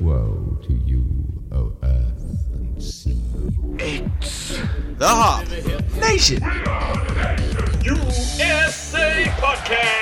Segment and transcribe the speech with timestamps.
[0.00, 1.04] Woe to you,
[1.52, 3.16] O earth and sea.
[3.78, 4.58] It's
[4.98, 5.46] the Hop
[6.00, 6.42] Nation.
[7.84, 10.00] USA Podcast.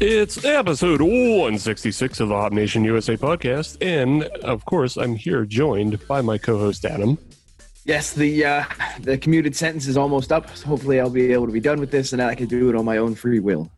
[0.00, 3.76] It's episode 166 of the Hop Nation USA podcast.
[3.80, 7.18] And of course, I'm here joined by my co host, Adam.
[7.84, 8.64] Yes, the uh,
[9.00, 10.54] the commuted sentence is almost up.
[10.56, 12.76] So hopefully, I'll be able to be done with this, and I can do it
[12.76, 13.70] on my own free will.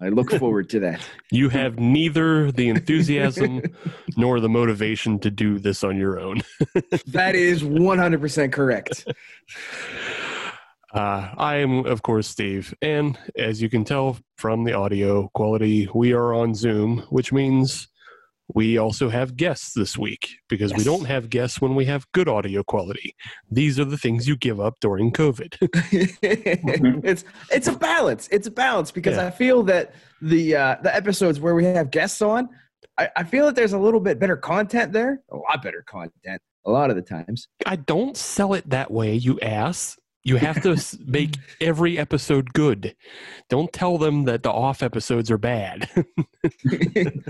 [0.00, 1.00] I look forward to that.
[1.30, 3.62] You have neither the enthusiasm
[4.16, 6.42] nor the motivation to do this on your own.
[7.06, 9.06] That is 100% correct.
[10.92, 12.74] Uh, I am, of course, Steve.
[12.82, 17.88] And as you can tell from the audio quality, we are on Zoom, which means
[18.54, 22.28] we also have guests this week because we don't have guests when we have good
[22.28, 23.14] audio quality.
[23.50, 25.56] These are the things you give up during COVID.
[26.22, 28.28] it's it's a balance.
[28.30, 29.26] It's a balance because Yeah.
[29.26, 32.48] I feel that the uh, the episodes where we have guests on,
[32.98, 35.20] I, I feel that there's a little bit better content there.
[35.32, 36.40] A lot better content.
[36.66, 37.48] A lot of the times.
[37.64, 39.96] I don't sell it that way, you ass.
[40.26, 42.94] You have to make every episode good.
[43.48, 45.88] Don't tell them that the off episodes are bad.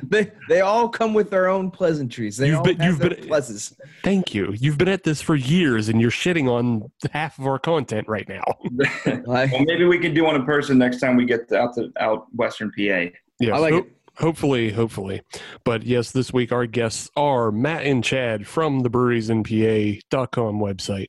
[0.02, 2.36] they they all come with their own pleasantries.
[2.38, 3.74] They You've all been- have you've their been- pluses.
[4.02, 4.54] Thank you.
[4.58, 8.28] You've been at this for years and you're shitting on half of our content right
[8.28, 8.44] now.
[9.26, 12.26] Well, maybe we could do one in person next time we get out to out
[12.34, 13.10] Western PA.
[13.40, 13.92] Yes, I like ho- it.
[14.18, 15.20] Hopefully, hopefully.
[15.64, 21.08] But yes, this week our guests are Matt and Chad from the breweriesinpa.com website.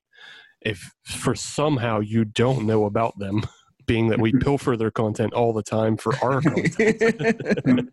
[0.68, 3.46] If for somehow you don't know about them,
[3.86, 7.02] being that we pilfer their content all the time for our content,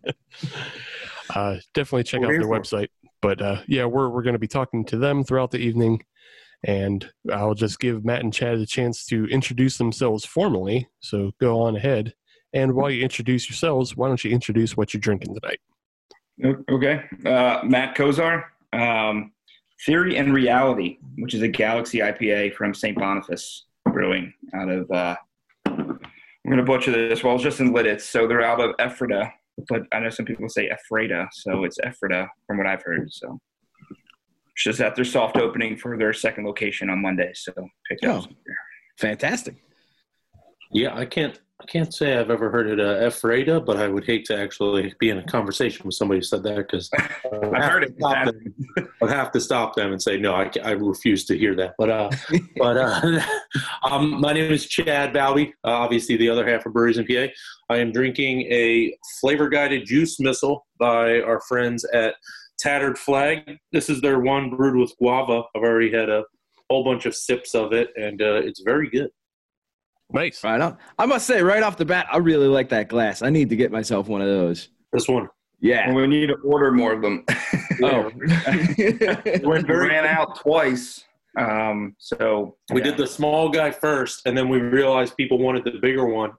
[1.33, 2.61] uh, definitely check out We're their here it.
[2.61, 2.87] website.
[3.21, 6.03] But uh, yeah, we're, we're going to be talking to them throughout the evening.
[6.63, 10.87] And I'll just give Matt and Chad a chance to introduce themselves formally.
[10.99, 12.13] So go on ahead.
[12.53, 15.59] And while you introduce yourselves, why don't you introduce what you're drinking tonight?
[16.69, 17.03] Okay.
[17.25, 19.31] Uh, Matt Kozar, um,
[19.85, 22.97] Theory and Reality, which is a Galaxy IPA from St.
[22.97, 25.15] Boniface Brewing out of, uh,
[25.67, 25.99] I'm
[26.45, 27.23] going to butcher this.
[27.23, 28.01] Well, it's just in Lititz.
[28.01, 29.31] So they're out of Ephrata,
[29.67, 31.27] but I know some people say Ephrata.
[31.33, 33.11] So it's Ephrata from what I've heard.
[33.11, 33.39] So
[34.57, 37.31] just at their soft opening for their second location on Monday.
[37.33, 37.51] So
[37.89, 38.27] picked up Oh.
[38.27, 38.55] beer.
[38.97, 39.55] Fantastic.
[40.75, 41.39] Yeah, I can't.
[41.61, 44.93] I can't say I've ever heard it uh, Ephrata, but I would hate to actually
[44.99, 47.97] be in a conversation with somebody who said that because I've heard it.
[47.97, 48.53] Them.
[49.01, 50.35] I'd have to stop them and say no.
[50.35, 51.75] I, I refuse to hear that.
[51.77, 52.09] But uh,
[52.57, 53.21] but uh,
[53.89, 55.53] um, my name is Chad Bowby.
[55.63, 57.33] Uh, obviously, the other half of Breweries in PA.
[57.69, 62.15] I am drinking a flavor guided juice missile by our friends at
[62.59, 63.59] Tattered Flag.
[63.71, 65.43] This is their one brewed with guava.
[65.55, 66.25] I've already had a
[66.69, 69.09] whole bunch of sips of it, and uh, it's very good.
[70.11, 70.43] Nice.
[70.43, 70.77] Right on.
[70.99, 73.21] I must say, right off the bat, I really like that glass.
[73.21, 74.69] I need to get myself one of those.
[74.93, 75.27] This one.
[75.59, 75.87] Yeah.
[75.87, 77.25] Well, we need to order more of them.
[77.83, 78.09] Oh.
[78.77, 81.03] we ran out twice.
[81.37, 82.85] Um, so We yeah.
[82.85, 86.31] did the small guy first, and then we realized people wanted the bigger one,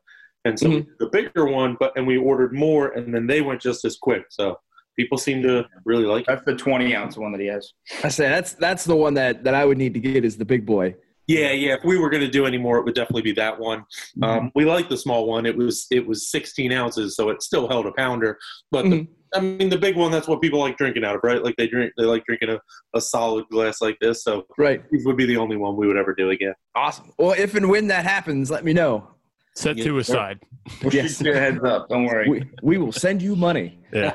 [0.46, 0.76] and so Mm-hmm.
[0.76, 1.76] did the bigger one.
[1.78, 4.24] But and we ordered more, and then they went just as quick.
[4.30, 4.58] So
[4.98, 6.26] people seem to really like it.
[6.28, 7.70] That's the 20 ounce one that he has.
[8.02, 10.46] I say that's that's the one that that I would need to get is the
[10.46, 10.94] big boy.
[11.26, 11.74] Yeah, yeah.
[11.74, 13.80] If we were going to do any more, it would definitely be that one.
[13.80, 14.24] Mm-hmm.
[14.24, 15.44] Um, we like the small one.
[15.46, 18.38] It was it was 16 ounces, so it still held a pounder.
[18.70, 19.08] But the, Mhm.
[19.34, 21.42] I mean, the big one that's what people like drinking out of, right?
[21.42, 22.60] Like they drink, they like drinking a,
[22.94, 24.22] a solid glass like this.
[24.22, 24.82] So Right.
[24.90, 26.54] these would be the only one we would ever do again.
[26.76, 27.12] Awesome.
[27.18, 29.08] Well, if and when that happens, let me know.
[29.56, 29.84] Set Yeah.
[29.84, 30.38] two aside.
[30.82, 31.16] We'll Yes.
[31.16, 31.88] shoot you a heads up.
[31.88, 32.28] Don't worry.
[32.28, 33.78] We, we will send you money.
[33.92, 34.14] Yeah.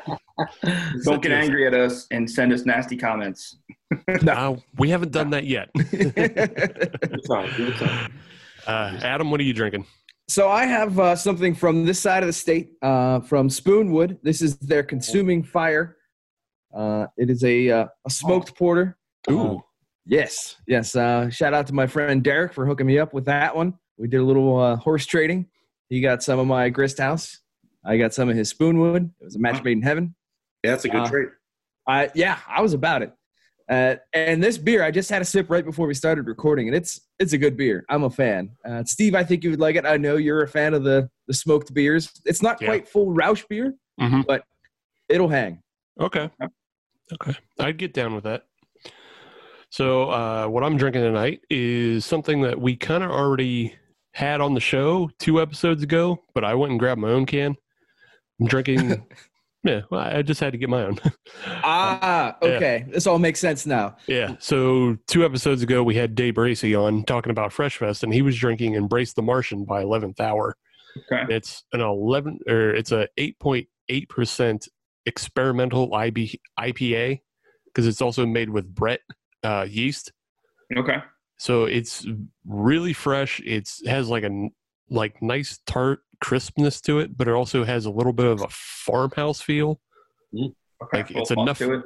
[1.03, 3.57] Don't get angry at us and send us nasty comments.
[4.25, 5.69] Uh, we haven't done that yet.
[5.73, 6.15] Good
[7.27, 8.13] time, good time.
[8.65, 9.85] Uh, Adam, what are you drinking?
[10.29, 14.17] so I have uh, something from this side of the state, uh, from Spoonwood.
[14.23, 15.97] This is their Consuming Fire.
[16.73, 18.97] Uh, it is a uh, a smoked porter.
[19.29, 19.61] Ooh.
[20.05, 20.95] Yes, yes.
[20.95, 23.73] Uh, shout out to my friend Derek for hooking me up with that one.
[24.01, 25.45] We did a little uh, horse trading.
[25.87, 27.39] He got some of my grist house.
[27.85, 29.11] I got some of his spoonwood.
[29.21, 30.15] It was a match made in heaven.
[30.63, 31.29] Yeah, that's a good Uh, trait.
[31.87, 33.13] I yeah, I was about it.
[33.69, 36.75] Uh, and this beer, I just had a sip right before we started recording, and
[36.75, 37.85] it's it's a good beer.
[37.89, 38.51] I'm a fan.
[38.65, 39.85] Uh, Steve, I think you would like it.
[39.85, 42.11] I know you're a fan of the the smoked beers.
[42.25, 42.67] It's not Yeah.
[42.69, 44.25] quite full Rauch beer, Mhm.
[44.25, 44.43] but
[45.09, 45.61] it'll hang.
[45.99, 46.29] Okay.
[47.13, 47.35] Okay.
[47.59, 48.45] I'd get down with that.
[49.69, 53.73] So, uh, what I'm drinking tonight is something that we kind of already
[54.13, 57.55] had on the show two episodes ago, but I went and grabbed my own can.
[58.39, 59.05] I'm drinking
[59.63, 60.99] Yeah, well, I just had to get my own.
[61.63, 62.85] Ah, okay.
[62.89, 63.95] This all makes sense now.
[64.07, 64.35] yeah.
[64.39, 68.21] So two episodes ago, we had Dave Bracey on talking about Fresh Fest, and he
[68.23, 70.55] was drinking Embrace the Martian by Eleventh Hour.
[70.97, 71.33] Okay.
[71.33, 74.67] It's an eleven or it's a eight point eight percent
[75.05, 77.21] experimental IB, IPA
[77.65, 79.01] because it's also made with Brett
[79.43, 80.11] uh, yeast.
[80.75, 80.97] Okay.
[81.41, 82.05] So it's
[82.45, 83.41] really fresh.
[83.43, 84.49] It's has like a
[84.91, 88.47] like nice tart crispness to it, but it also has a little bit of a
[88.51, 89.79] farmhouse feel.
[90.35, 90.53] Okay.
[90.93, 91.81] Like, it's enough- it.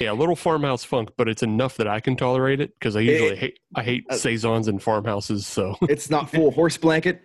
[0.00, 3.00] Yeah, a little farmhouse funk, but it's enough that I can tolerate it because I
[3.00, 5.46] usually hate I hate uh, saisons and farmhouses.
[5.46, 7.20] So It's not full horse blanket.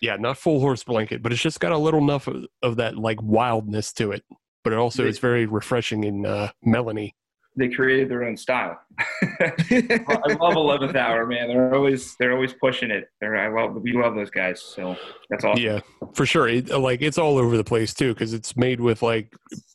[0.00, 2.96] yeah, not full horse blanket, but it's just got a little enough of, of that
[2.96, 4.22] like wildness to it.
[4.62, 5.08] But it also Yeah.
[5.08, 7.14] is very refreshing and uh, melony.
[7.56, 8.78] They created their own style.
[9.40, 11.48] I love Eleventh Hour, man.
[11.48, 13.08] They're always they're always pushing it.
[13.20, 14.60] They're, I love we love those guys.
[14.60, 14.96] So
[15.30, 15.62] that's awesome.
[15.64, 15.80] Yeah,
[16.14, 16.48] for sure.
[16.48, 19.32] It, like it's all over the place too because it's made with like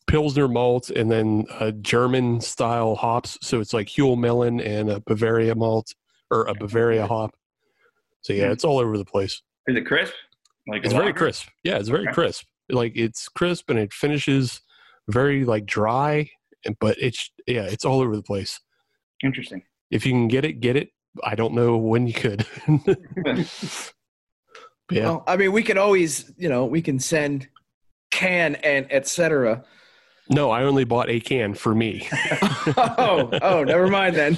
[0.08, 3.38] pilsner malt and then uh, German style hops.
[3.42, 5.94] So it's like Huell Melon and a Bavaria malt
[6.32, 7.34] or a Bavaria hop.
[8.22, 9.42] So yeah, it's all over the place.
[9.68, 10.14] Is it crisp?
[10.68, 11.18] Like It's very lager?
[11.18, 11.48] crisp.
[11.64, 12.14] Yeah, it's very Okay.
[12.14, 12.44] crisp.
[12.70, 14.62] Like it's crisp and it finishes
[15.08, 16.30] very like dry,
[16.80, 18.60] but it's yeah, it's all over the place.
[19.24, 19.64] Interesting.
[19.92, 20.90] If you can get it, get it.
[21.24, 22.46] I don't know when you could.
[24.92, 27.48] Yeah, Well, I mean, we can always, you know, we can send
[28.10, 29.64] can and etc.
[30.32, 32.08] no, I only bought a can for me.
[32.76, 34.36] oh, oh, never mind then.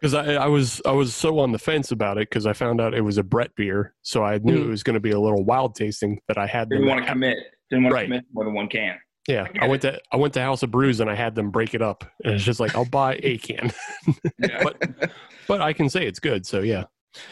[0.00, 2.80] because I, I was I was so on the fence about it because I found
[2.80, 4.64] out it was a Brett beer, so I knew Mm.
[4.64, 6.70] it was going to be a little wild tasting that I had.
[6.70, 7.36] Didn't want to commit.
[7.68, 8.02] Didn't want Right.
[8.02, 8.96] to commit more than one can.
[9.28, 11.74] Yeah, I went to I went to House of Brews and I had them break
[11.74, 13.72] it up, and it's just like I'll buy a can,
[14.38, 15.10] but
[15.48, 16.46] but I can say it's good.
[16.46, 16.84] So yeah,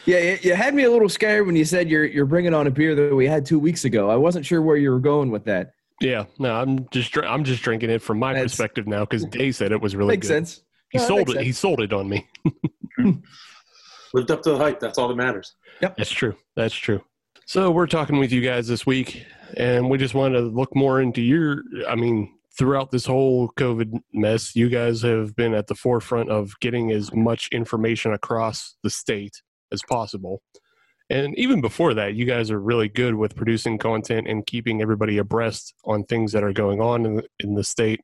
[0.05, 2.67] Yeah, you, you had me a little scared when you said you're you're bringing on
[2.67, 4.09] a beer that we had two weeks ago.
[4.09, 5.71] I wasn't sure where you were going with that.
[6.01, 6.25] yeah.
[6.39, 9.71] No, I'm just I'm just drinking it from my That's- perspective now because Dave said
[9.71, 10.33] it was really Makes good.
[10.47, 10.61] sense.
[10.91, 11.43] He No, sold makes it.
[11.45, 12.27] He sold it on me.
[14.13, 14.79] Lived up to the hype.
[14.79, 15.55] That's all that matters.
[15.81, 16.35] Yep, that's true.
[16.55, 17.03] That's true.
[17.45, 19.25] So we're talking with you guys this week,
[19.57, 21.63] and we just wanted to look more into your.
[21.87, 26.59] I mean, throughout this whole COVID mess, you guys have been at the forefront of
[26.59, 30.41] getting as much information across the state as possible.
[31.09, 35.19] And even before that, you guys are really good with producing content and keeping everybody
[35.19, 38.01] abreast on things that are going on in the, in the state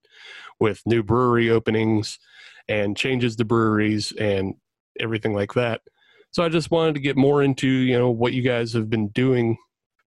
[0.59, 2.19] with new brewery openings
[2.67, 4.53] and changes to breweries and
[4.99, 5.81] everything like that.
[6.29, 9.07] So I just wanted to get more into, you know, what you guys have been
[9.07, 9.57] doing,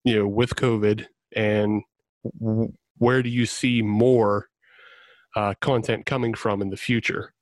[0.04, 1.82] you know, with COVID and
[2.98, 4.48] where do you see more
[5.36, 7.34] uh, content coming from in the future?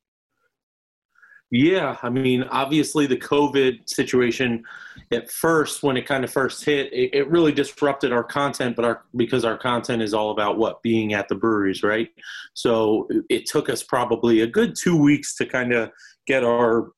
[1.55, 4.65] Yeah, I mean, obviously the COVID situation
[5.13, 8.87] at first, when it kind of first hit, it, it really disrupted our content, but
[8.87, 12.09] our because our content is all about what being at the breweries, right?
[12.55, 15.91] So it took us probably a good two weeks to kind of
[16.27, 16.89] get our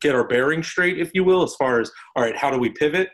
[0.00, 2.70] get our bearings straight, if you will, as far as all right, how do we
[2.70, 3.08] pivot?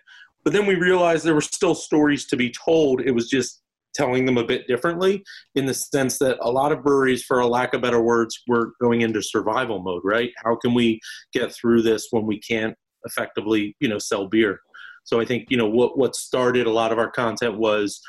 [0.45, 3.01] But then we realized there were still stories to be told.
[3.01, 3.63] It was just
[3.95, 5.23] telling them a bit differently
[5.55, 8.73] in the sense that a lot of breweries, for a lack of better words, were
[8.81, 10.31] going into survival mode, right?
[10.45, 11.01] How can we
[11.33, 12.75] get through this when we can't
[13.05, 14.61] effectively, you know, sell beer?
[15.05, 18.01] So I think, you know, what, what started a lot of our content was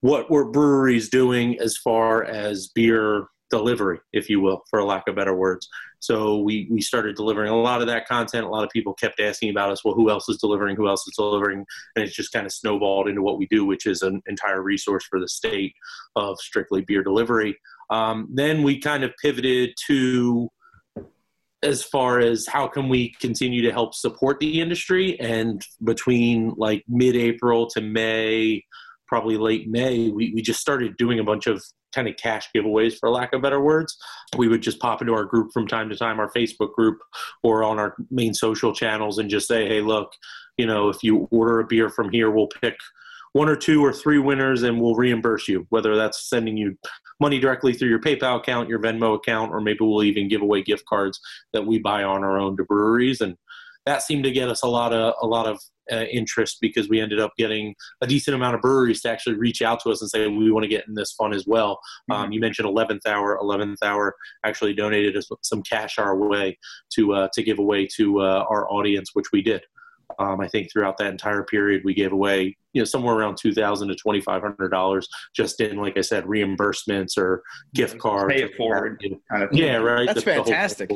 [0.00, 5.04] what were breweries doing as far as beer delivery, if you will, for a lack
[5.08, 5.68] of better words.
[6.00, 8.44] So we, we started delivering a lot of that content.
[8.44, 10.76] A lot of people kept asking about us, well, who else is delivering?
[10.76, 11.64] Who else is delivering?
[11.94, 15.04] And it's just kind of snowballed into what we do, which is an entire resource
[15.04, 15.74] for the state
[16.14, 17.56] of strictly beer delivery.
[17.90, 20.50] Um, then we kind of pivoted to
[21.62, 26.84] as far as how can we continue to help support the industry and between like
[26.86, 28.62] mid-april to may
[29.08, 31.64] probably late may we, we just started doing a bunch of
[31.96, 33.96] kind of cash giveaways for lack of better words.
[34.36, 36.98] We would just pop into our group from time to time our facebook group
[37.42, 40.12] or on our main social channels and just say hey look
[40.56, 42.76] you know if you order a beer from here we'll pick
[43.32, 46.76] one or two or three winners and we'll reimburse you whether that's sending you
[47.20, 50.62] money directly through your paypal account your venmo account or maybe we'll even give away
[50.62, 51.20] gift cards
[51.52, 53.20] that we buy on our own to breweries.
[53.20, 53.36] And
[53.86, 55.58] that seemed to get us a lot of a lot of
[55.90, 59.62] uh, interest because we ended up getting a decent amount of breweries to actually reach
[59.62, 61.78] out to us and say we want to get in this fun as well.
[62.10, 63.38] Um, you mentioned 11th hour.
[63.40, 64.14] 11th hour
[64.44, 66.58] actually donated us some cash our way
[66.94, 69.62] to uh, to give away to uh, our audience, which we did.
[70.18, 73.52] Um, I think throughout that entire period, we gave away you know somewhere around two
[73.52, 77.42] thousand to twenty five hundred dollars just in, like I said, reimbursements or
[77.74, 78.32] gift cards.
[78.32, 79.02] Pay it forward.
[79.30, 79.52] Kind of.
[79.52, 80.06] Yeah, right.
[80.06, 80.90] That's the whole- fantastic.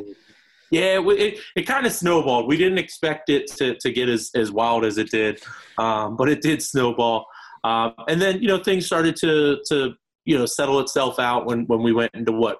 [0.71, 2.47] Yeah, it, it, kind of snowballed.
[2.47, 5.41] We didn't expect it to, to get as, as wild as it did,
[5.77, 7.27] um, but it did snowball.
[7.63, 9.93] Um, and then, you know, things started to, to
[10.25, 12.59] you know settle itself out when when we went into what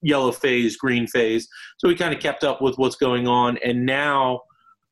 [0.00, 1.48] yellow phase, green phase.
[1.78, 4.42] So we kind of kept up with what's going on, and now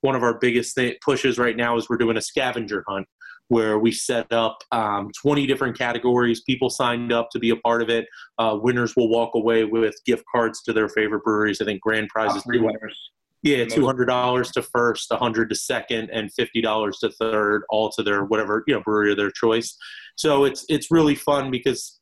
[0.02, 3.06] one of our biggest th- pushes right now is we're doing a scavenger hunt
[3.50, 6.40] where we set up um, 20 different categories.
[6.42, 8.06] People signed up to be a part of it.
[8.38, 11.60] Uh, winners will walk away with gift cards to their favorite breweries.
[11.60, 12.96] I think grand prize is Three winners.
[13.42, 17.62] yeah, two hundred dollars to first, a hundred to second, and fifty dollars to third,
[17.70, 19.76] all to their whatever you know brewery of their choice.
[20.14, 21.99] So it's it's really fun because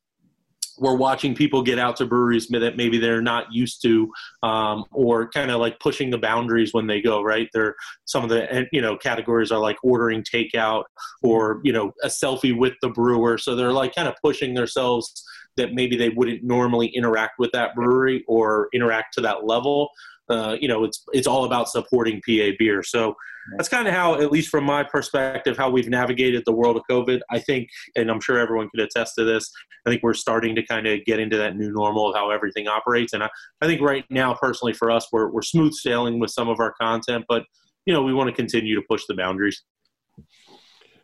[0.81, 4.11] we're watching people get out to breweries that maybe they're not used to,
[4.43, 7.23] um, or kind of like pushing the boundaries when they go.
[7.23, 10.85] Right, there some of the you know categories are like ordering takeout
[11.23, 13.39] or you know a selfie with the brewer.
[13.39, 15.25] So they're like kind of pushing themselves
[15.57, 19.91] that maybe they wouldn't normally interact with that brewery or interact to that level
[20.29, 22.83] uh, you know, it's it's all about supporting PA beer.
[22.83, 23.17] So
[23.57, 26.83] that's kind of how, at least from my perspective, how we've navigated the world of
[26.91, 27.21] COVID.
[27.31, 29.51] I think, and I'm sure everyone could attest to this.
[29.87, 32.69] I think we're starting to kind of get into that new normal of how everything
[32.69, 33.13] operates.
[33.13, 33.29] And I,
[33.63, 36.75] I think right now, personally, for us, we're we're smooth sailing with some of our
[36.81, 37.45] content, but
[37.87, 39.63] you know, we want to continue to push the boundaries.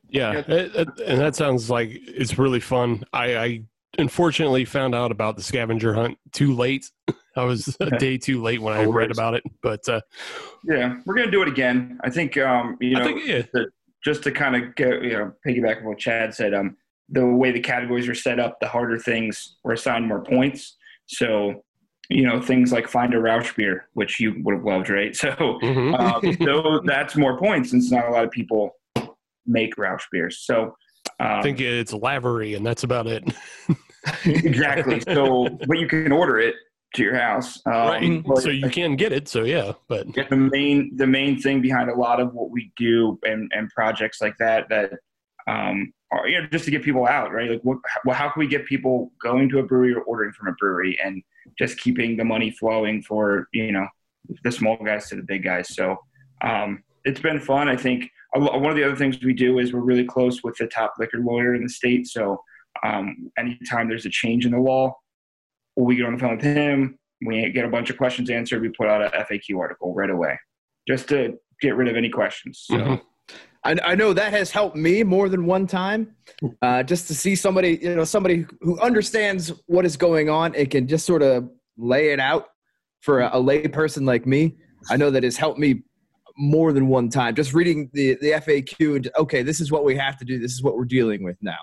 [0.08, 3.04] Yeah, it- it- and that sounds like it's really fun.
[3.12, 3.62] I, I
[3.98, 6.90] unfortunately found out about the scavenger hunt too late.
[7.36, 10.00] I was a day too late when I read about it, but uh,
[10.64, 11.98] Yeah, we're gonna do it again.
[12.02, 13.42] I think um, you know, think yeah,
[14.04, 16.54] just to kind of get you know piggyback on what Chad said.
[16.54, 16.76] Um,
[17.08, 20.76] the way the categories are set up, the harder things were assigned more points.
[21.06, 21.62] So,
[22.08, 25.14] you know, things like find a Rauch beer, which you would have loved, right?
[25.24, 25.30] So,
[25.62, 25.98] Mhm.
[25.98, 28.70] um, so that's more points since not a lot of people
[29.46, 30.40] make Rauch beers.
[30.44, 30.74] So,
[31.20, 33.22] um, I think it's Lavery, and that's about it.
[34.24, 35.00] exactly.
[35.00, 36.54] So, but you can order it
[36.94, 37.60] to your house.
[37.66, 38.38] Um, right.
[38.38, 39.28] So you can get it.
[39.28, 43.18] So yeah, but the main the main thing behind a lot of what we do
[43.24, 44.92] and, and projects like that that
[45.46, 48.40] um, are you know just to get people out right like what well, how can
[48.40, 51.22] we get people going to a brewery or ordering from a brewery and
[51.58, 53.86] just keeping the money flowing for you know
[54.42, 55.96] the small guys to the big guys so
[56.42, 59.80] um, it's been fun I think one of the other things we do is we're
[59.80, 62.40] really close with the top liquor lawyer in the state so
[62.82, 64.96] um, anytime there's a change in the law
[65.76, 68.60] we get on the phone with him we get a bunch of questions answered.
[68.60, 70.38] We put out a FAQ article right away,
[70.86, 72.64] just to get rid of any questions.
[72.66, 73.02] So Mhm.
[73.64, 76.14] I, I know that has helped me more than one time.
[76.60, 80.70] Uh, just to see somebody, you know, somebody who understands what is going on, it
[80.70, 82.48] can just sort of lay it out
[83.00, 84.56] for a, a lay person like me.
[84.90, 85.82] I know that has helped me
[86.36, 87.34] more than one time.
[87.34, 90.38] Just reading the the FAQ and okay, this is what we have to do.
[90.38, 91.60] This is what we're dealing with now.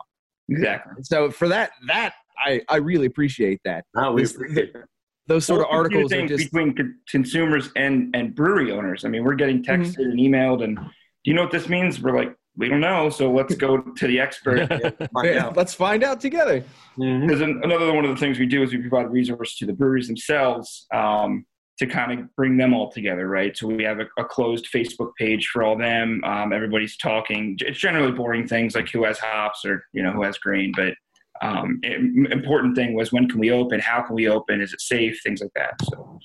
[0.50, 1.04] exactly.
[1.04, 3.86] So for that, that I I really appreciate that.
[3.96, 4.86] No, we This- appreciate that.
[5.28, 9.06] Those sort of articles are just between con- consumers and and brewery owners.
[9.06, 9.82] I mean, we're getting Mm-hmm.
[9.84, 10.84] texted and emailed, and do
[11.26, 12.02] you know what this means?
[12.02, 14.68] We're like, we don't know, so let's go to the expert.
[15.14, 16.64] Find Yeah, let's find out together.
[16.98, 17.22] Mhm.
[17.28, 19.74] Because an- another one of the things we do is we provide resources to the
[19.74, 21.46] breweries themselves um,
[21.80, 23.56] to kind of bring them all together, right?
[23.56, 26.22] So we have a, a closed Facebook page for all them.
[26.26, 27.58] Um, everybody's talking.
[27.62, 30.94] It's generally boring things like who has hops or you know who has grain, but
[31.42, 33.80] um, important thing was when can we open?
[33.80, 34.62] How can we open?
[34.62, 35.20] Is it safe?
[35.24, 35.74] Things like that.
[35.84, 36.20] So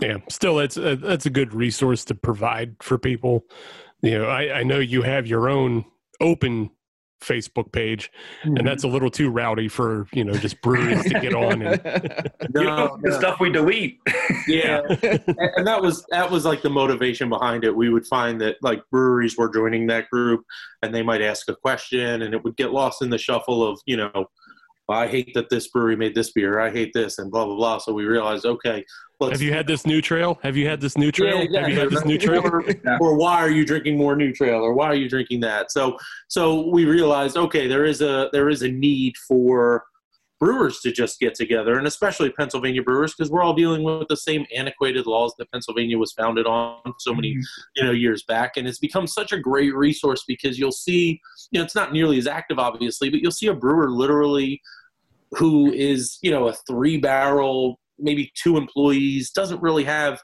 [0.00, 3.44] yeah, still, it's a, that's a good resource to provide for people.
[4.02, 5.84] You know, I, I know you have your own
[6.20, 6.70] open
[7.20, 8.10] Facebook page,
[8.44, 8.94] and that's a mm-hmm.
[8.94, 11.62] little too rowdy for you know just breweries to get on.
[11.62, 11.80] And,
[12.54, 13.98] No, you know, the stuff we delete.
[14.48, 15.22] yeah and,
[15.56, 18.82] and that was that was like the motivation behind it we would find that like
[18.90, 20.44] breweries were joining that group
[20.82, 23.80] and they might ask a question and it would get lost in the shuffle of
[23.86, 24.26] you know
[24.88, 26.60] i hate that this brewery made this beer.
[26.60, 27.78] I hate this and blah blah blah.
[27.78, 28.84] So we realized okay
[29.20, 30.38] let's have you had this new trail?
[30.42, 31.44] Have you had this new trail?
[31.50, 32.42] Yeah, Have you had this new trail?
[32.44, 32.64] or,
[33.00, 34.60] or why are you drinking more new trail?
[34.60, 35.70] Or why are you drinking that?
[35.70, 39.84] So so we realized okay there is a there is a need for
[40.40, 44.16] brewers to just get together and especially pennsylvania brewers because we're all dealing with the
[44.16, 47.40] same antiquated laws that pennsylvania was founded on so many mm-hmm.
[47.74, 48.56] you know years back.
[48.56, 52.18] And it's become such a great resource because you'll see you know it's not nearly
[52.18, 54.60] as active obviously but you'll see a brewer literally
[55.32, 60.20] who is you know a three barrel maybe two employees doesn't really have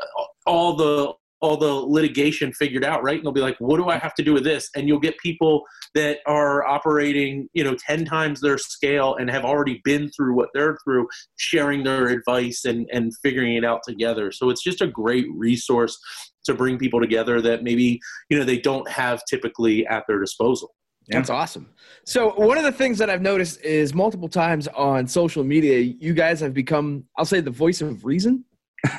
[0.00, 3.16] uh, all the all the litigation figured out right?
[3.16, 4.68] And they'll be like what do i have to do with this?
[4.74, 5.62] And you'll get people
[5.94, 10.48] that are operating you know 10 times their scale and have already been through what
[10.54, 14.32] they're through sharing their advice and and figuring it out together.
[14.32, 15.98] So it's just a great resource
[16.46, 18.00] to bring people together that maybe
[18.30, 20.74] you know they don't have typically at their disposal
[21.08, 21.68] That's awesome.
[22.04, 26.12] So one of the things that I've noticed is multiple times on social media, you
[26.14, 28.44] guys have become, I'll say, the voice of reason.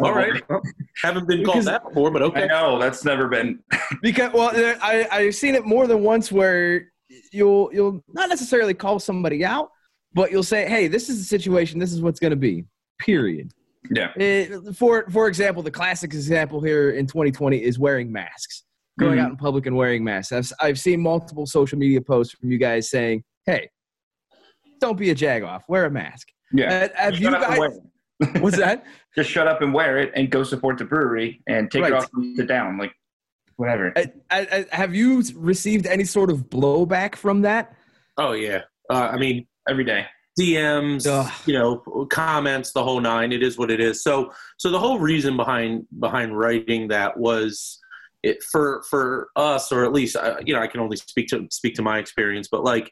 [0.00, 0.42] all right
[1.02, 3.58] haven't been called Because- that before but okay know that's never been.
[4.02, 6.88] Because well, there- I I've seen it more than once where
[7.32, 9.70] you'll you'll not necessarily call somebody out,
[10.14, 11.78] but you'll say, "Hey, this is the situation.
[11.78, 12.64] This is what's going to be."
[12.98, 13.52] Period.
[13.90, 14.12] Yeah.
[14.16, 18.64] It- for for example, the classic example here in 2020 is wearing masks.
[19.02, 20.32] Going out in public and wearing masks.
[20.32, 23.68] I've, I've seen multiple social media posts from you guys saying, "Hey,
[24.80, 25.62] don't be a jagoff.
[25.68, 26.88] Wear a mask." Yeah.
[26.94, 27.82] Uh, have you shut up and
[28.20, 28.42] guys?
[28.42, 28.84] What's that?
[29.16, 31.92] Just shut up and wear it and go support the brewery and take Right.
[31.92, 32.78] it off and sit down.
[32.78, 32.92] Like,
[33.56, 33.92] whatever.
[33.96, 37.74] Uh, uh, uh, have you received any sort of blowback from that?
[38.16, 38.62] Oh yeah.
[38.90, 40.06] Uh, I mean, Every day.
[40.40, 41.30] DMs, Ugh.
[41.46, 43.32] you know, comments, the whole nine.
[43.32, 44.02] It is what it is.
[44.02, 47.78] So, so the whole reason behind behind writing that was
[48.22, 51.46] it for for us, or at least uh, you know, I can only speak to
[51.50, 52.90] speak to my experience, but like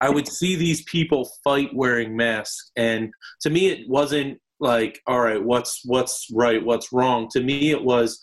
[0.00, 3.10] I would see these people fight wearing masks, and
[3.42, 7.28] to me, it wasn't like, all right, what's what's right, what's wrong.
[7.32, 8.18] To me, it was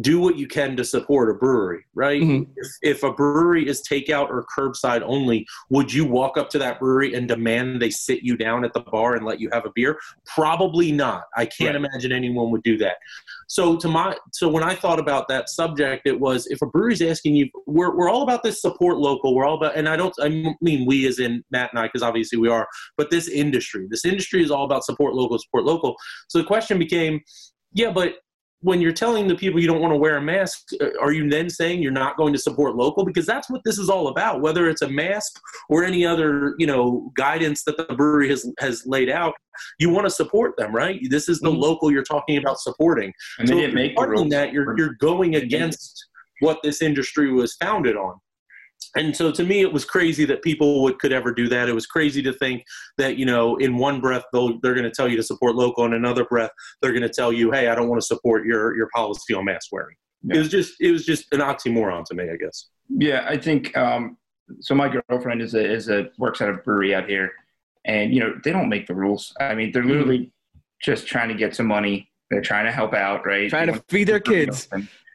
[0.00, 2.20] do what you can to support a brewery, right?
[2.20, 2.48] Mhm.
[2.56, 6.80] If, if a brewery is takeout or curbside only, would you walk up to that
[6.80, 9.70] brewery and demand they sit you down at the bar and let you have a
[9.74, 9.98] beer?
[10.26, 11.24] Probably not.
[11.36, 11.84] I can't Right.
[11.88, 12.96] imagine anyone would do that.
[13.46, 17.02] So to my so when I thought about that subject, it was if a brewery's
[17.02, 19.34] asking you, we're we're all about this support local.
[19.34, 20.28] We're all about, and I don't I
[20.60, 24.04] mean we as in Matt and I because obviously we are, but this industry, this
[24.04, 25.94] industry is all about support local, support local.
[26.28, 27.20] So the question became,
[27.74, 28.14] yeah, but
[28.64, 31.28] when you're telling the people you don't want to wear a mask, uh, are you
[31.28, 33.04] then saying you're not going to support local?
[33.04, 34.40] Because that's what this is all about.
[34.40, 38.86] Whether it's a mask or any other, you know, guidance that the brewery has has
[38.86, 39.34] laid out,
[39.78, 40.98] you want to support them, right?
[41.10, 41.58] This is the Mhm.
[41.58, 43.12] local you're talking about supporting.
[43.38, 44.30] And so they didn't make the rules.
[44.30, 46.06] that, you're you're going against
[46.40, 48.14] what this industry was founded on.
[48.96, 51.68] And so to me, it was crazy that people would could ever do that.
[51.68, 52.64] It was crazy to think
[52.98, 55.84] that you know, in one breath they'll, they're going to tell you to support local,
[55.84, 56.50] in another breath
[56.80, 59.44] they're going to tell you, "Hey, I don't want to support your your policy on
[59.44, 60.36] mask wearing." Yeah.
[60.36, 62.68] It was just it was just an oxymoron to me, I guess.
[62.88, 64.16] Yeah, I think um,
[64.60, 64.74] so.
[64.74, 67.32] My girlfriend is a is a works at a brewery out here,
[67.84, 69.34] and you know they don't make the rules.
[69.40, 70.32] I mean, they're literally
[70.82, 72.10] just trying to get some money.
[72.30, 73.48] They're trying to help out, right?
[73.50, 74.68] Trying They to feed their keep the brewery kids.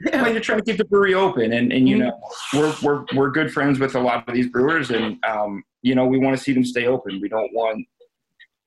[0.05, 0.19] Open.
[0.19, 1.99] Yeah, they're trying to keep the brewery open, and and you Mhm.
[1.99, 2.21] know
[2.53, 6.05] we're we're we're good friends with a lot of these brewers, and um, you know
[6.05, 7.19] we want to see them stay open.
[7.21, 7.85] We don't want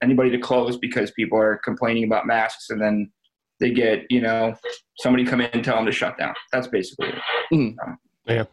[0.03, 3.11] anybody to close because people are complaining about masks, and then
[3.61, 4.55] they get you know
[4.99, 6.35] somebody come in and tell them to shut down.
[6.53, 7.09] That's basically
[7.51, 8.49] it.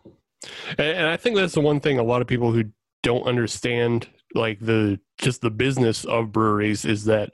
[0.77, 2.65] And, and I think that's the one thing a lot of people who
[3.03, 7.31] don't understand, like the just the business of breweries, is that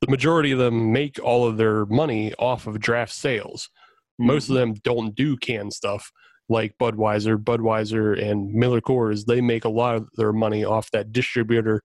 [0.00, 3.70] the majority of them make all of their money off of draft sales.
[4.18, 6.10] Most of them don't do canned stuff
[6.48, 9.24] like Budweiser, Budweiser, and Miller Coors.
[9.24, 11.82] They make a lot of their money off that distributor,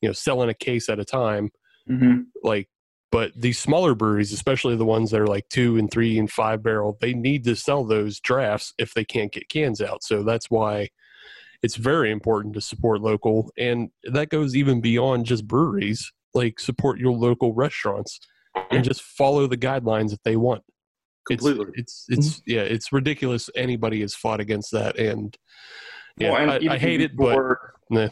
[0.00, 1.50] you know, selling a case at a time.
[1.88, 2.20] Mm-hmm.
[2.44, 2.68] like
[3.10, 6.62] but these smaller breweries especially the ones that are like two and three and five
[6.62, 10.04] barrel they need to sell those drafts if they can't get cans out.
[10.04, 10.90] So that's why
[11.62, 13.50] it's very important to support local.
[13.58, 16.12] And that goes even beyond just breweries.
[16.32, 18.20] Like support your local restaurants
[18.70, 20.62] and just follow the guidelines that they want
[21.28, 21.72] It's- Completely.
[21.76, 25.36] it's it's, yeah it's ridiculous anybody has fought against that and
[26.18, 27.36] yeah Well, and I, I hate it but
[27.90, 28.08] Nah.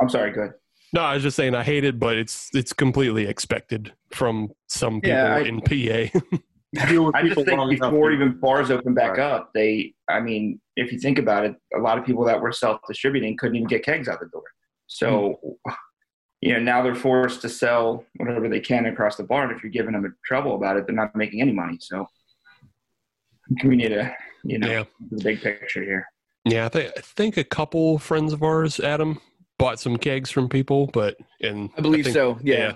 [0.00, 0.32] I'm sorry.
[0.32, 0.50] Good.
[0.92, 5.00] no, I was just saying I hate it, but it's it's completely expected from some
[5.00, 6.18] people Yeah, I- in PA.
[6.78, 9.20] I just people think before even bars open back Right.
[9.20, 12.52] up, they, I mean, if you think about it, a lot of people that were
[12.52, 14.44] self distributing couldn't even get kegs out the door.
[14.86, 15.72] So, Hmm.
[16.40, 19.44] you know, now they're forced to sell whatever they can across the bar.
[19.44, 21.78] And if you're giving them trouble about it, they're not making any money.
[21.80, 22.08] So,
[23.64, 26.06] we need to, you know, yeah, the big picture here.
[26.44, 26.66] yeah.
[26.66, 29.20] I think I think a couple friends of ours, Adam,
[29.58, 32.38] bought some kegs from people, but and I believe think- so.
[32.42, 32.56] Yeah.
[32.58, 32.72] yeah.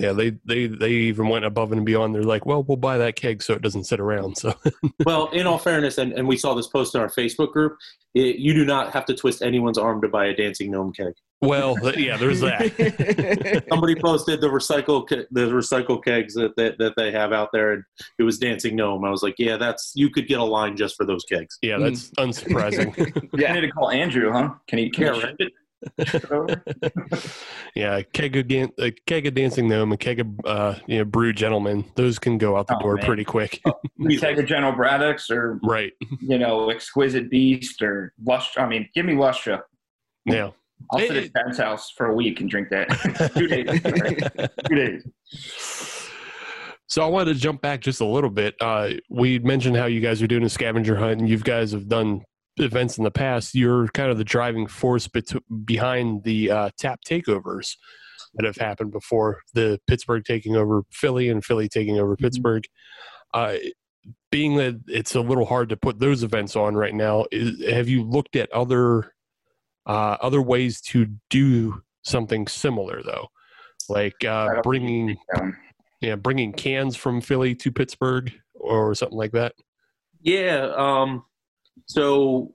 [0.00, 2.14] Yeah, they, they they even went above and beyond.
[2.14, 4.38] They're like, well, we'll buy that keg so it doesn't sit around.
[4.38, 4.54] So
[5.04, 7.76] Well, in all fairness, and, and we saw this post in our Facebook group,
[8.14, 11.12] it, you do not have to twist anyone's arm to buy a dancing gnome keg.
[11.42, 13.64] well, th- yeah, there's that.
[13.68, 17.84] Somebody posted the recycle the recycle kegs that, that that they have out there, and
[18.18, 19.04] it was dancing gnome.
[19.04, 21.58] I was like, yeah, that's you could get a line just for those kegs.
[21.60, 22.14] Yeah, that's hmm.
[22.22, 23.28] unsurprising.
[23.38, 24.50] yeah, I need to call Andrew, huh?
[24.66, 25.36] Can he, can Yeah, he right.
[25.82, 26.08] Ship it?
[26.08, 26.62] Ship it over?
[27.74, 31.32] yeah, keg of a keg of dancing gnome, a keg of uh, you know, Brew
[31.32, 31.84] Gentlemen.
[31.96, 33.04] Those can go out the Oh, door man.
[33.06, 33.60] pretty quick.
[34.08, 35.92] Take a General Braddocks or, right.
[36.20, 38.62] you know, Exquisite Beast or Lustra.
[38.62, 39.62] I mean, give me Lustra.
[40.26, 40.50] Yeah.
[40.92, 42.88] I'll sit at Ben's house for a week and drink that.
[43.36, 44.48] Two days.
[44.68, 45.06] Two days.
[46.86, 48.54] So I wanted to jump back just a little bit.
[48.60, 51.86] Uh, we mentioned how you guys are doing a scavenger hunt, and you guys have
[51.88, 52.22] done
[52.60, 53.54] events in the past.
[53.54, 55.32] You're kind of the driving force bet-
[55.64, 57.76] behind the uh, tap takeovers
[58.34, 59.40] that have happened before.
[59.54, 62.64] The Pittsburgh taking over Philly and Philly taking over Pittsburgh.
[63.34, 63.56] Uh,
[64.30, 67.88] being that it's a little hard to put those events on right now, is, have
[67.88, 69.14] you looked at other
[69.86, 73.28] uh, other ways to do something similar though,
[73.88, 75.56] like uh, bringing think that one.
[76.00, 79.54] yeah bringing cans from Philly to Pittsburgh or something like that.
[80.22, 80.72] Yeah.
[80.76, 81.24] Um,
[81.86, 82.54] so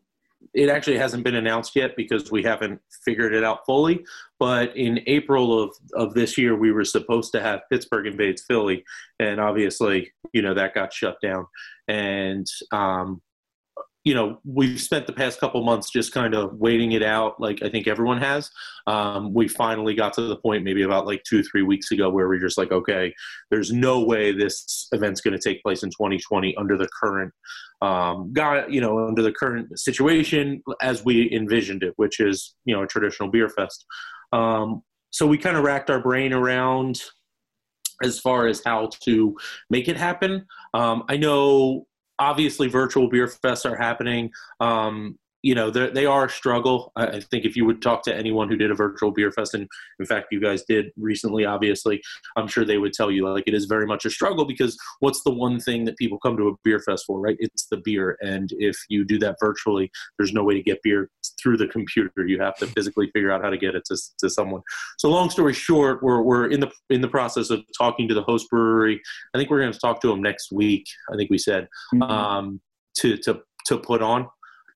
[0.53, 4.05] it actually hasn't been announced yet because we haven't figured it out fully.
[4.39, 8.83] But in April of, of this year, we were supposed to have Pittsburgh invades Philly,
[9.19, 11.47] and obviously, you know, that got shut down.
[11.87, 13.21] And um,
[14.05, 17.63] you know, we've spent the past couple months just kind of waiting it out, like
[17.63, 18.51] I think everyone has.
[18.85, 22.27] Um, we finally got to the point, maybe about like two, three weeks ago, where
[22.27, 23.11] we're just like, okay,
[23.49, 27.33] there's no way this event's going to take place in 2020 under the current,
[27.81, 32.75] um, got you know, under the current situation as we envisioned it, which is you
[32.75, 33.85] know a traditional beer fest.
[34.31, 37.01] Um, so we kind of racked our brain around
[38.03, 39.35] as far as how to
[39.71, 40.45] make it happen.
[40.75, 41.87] Um, I know
[42.19, 44.31] obviously virtual beer fests are happening.
[44.59, 46.91] Um, you know, they are a struggle.
[46.95, 49.67] I think if you would talk to anyone who did a virtual beer fest, and
[49.99, 52.01] in fact, you guys did recently, obviously,
[52.35, 55.21] I'm sure they would tell you like it is very much a struggle because what's
[55.21, 57.37] the one thing that people come to a beer fest for, right?
[57.39, 58.17] It's the beer.
[58.21, 62.25] And if you do that virtually, there's no way to get beer through the computer.
[62.25, 64.63] You have to physically figure out how to get it to, to someone.
[64.97, 68.23] So long story short, we're, we're in the in the process of talking to the
[68.23, 68.99] host brewery.
[69.35, 70.87] I think we're going to talk to them next week.
[71.13, 71.67] I think we said
[72.01, 72.61] um,
[72.97, 74.27] to to to put on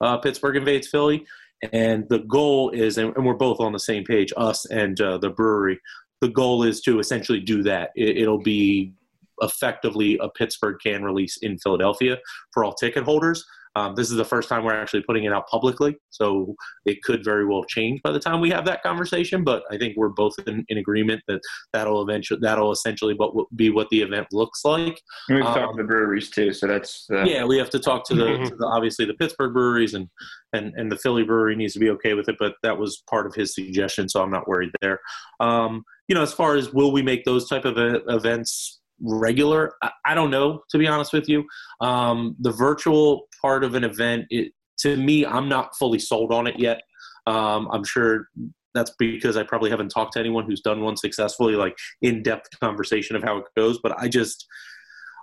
[0.01, 1.25] uh, Pittsburgh invades Philly,
[1.73, 5.29] and the goal is, and, we're both on the same page, us and uh, the
[5.29, 5.79] brewery.
[6.21, 7.91] The goal is to essentially do that.
[7.95, 8.93] It, it'll be
[9.41, 12.17] effectively a Pittsburgh can release in Philadelphia
[12.53, 13.45] for all ticket holders.
[13.75, 16.55] Um, this is the first time we're actually putting it out publicly, so
[16.85, 19.43] it could very well change by the time we have that conversation.
[19.43, 21.39] But I think we're both in, in agreement that
[21.71, 24.99] that'll eventually that'll essentially what be what the event looks like.
[25.29, 27.79] And We've talked Um, to the breweries too, so that's uh, Yeah, we have to
[27.79, 28.49] talk to the, Mhm.
[28.49, 30.07] to the obviously the Pittsburgh breweries and,
[30.53, 33.27] and and the Philly brewery needs to be okay with it, but that was part
[33.27, 34.99] of his suggestion, so I'm not worried there.
[35.39, 37.75] Um, you know, as far as will we make those type of
[38.07, 41.45] events regular, I, I don't know to be honest with you.
[41.81, 46.47] Um, the virtual part of an event, it to me, I'm not fully sold on
[46.47, 46.81] it yet.
[47.27, 48.27] Um, I'm sure
[48.73, 52.47] that's because I probably haven't talked to anyone who's done one successfully, like in depth
[52.59, 53.79] conversation of how it goes.
[53.81, 54.45] But I just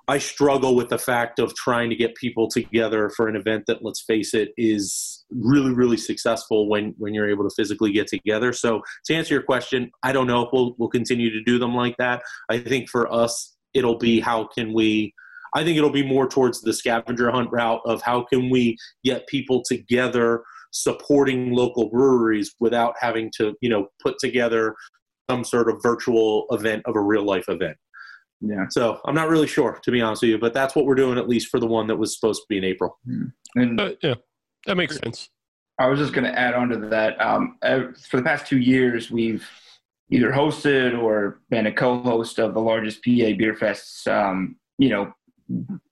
[0.08, 3.84] I struggle with the fact of trying to get people together for an event that,
[3.84, 8.52] let's face it, is really, really successful when when you're able to physically get together.
[8.52, 11.74] So to answer your question, I don't know if we'll we'll continue to do them
[11.74, 12.22] like that.
[12.48, 15.14] I think for us, it'll be how can we.
[15.54, 19.26] I think it'll be more towards the scavenger hunt route of how can we get
[19.26, 24.74] people together supporting local breweries without having to, you know, put together
[25.30, 27.76] some sort of virtual event of a real life event.
[28.40, 28.66] yeah.
[28.68, 31.18] So I'm not really sure, to be honest with you, but that's what we're doing
[31.18, 32.98] at least for the one that was supposed to be in April.
[33.54, 34.14] And Uh, yeah,
[34.66, 35.30] that makes sense.
[35.78, 37.20] I was just going to add on to that.
[37.20, 37.58] Um,
[38.08, 39.48] for the past two years, we've
[40.10, 44.06] either hosted or been a co-host of the largest PA beer fests.
[44.06, 45.12] Um, you know,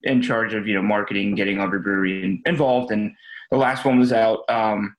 [0.03, 2.91] in charge of you know marketing, getting every brewery in, involved.
[2.91, 3.13] And
[3.51, 4.95] the last one was out um,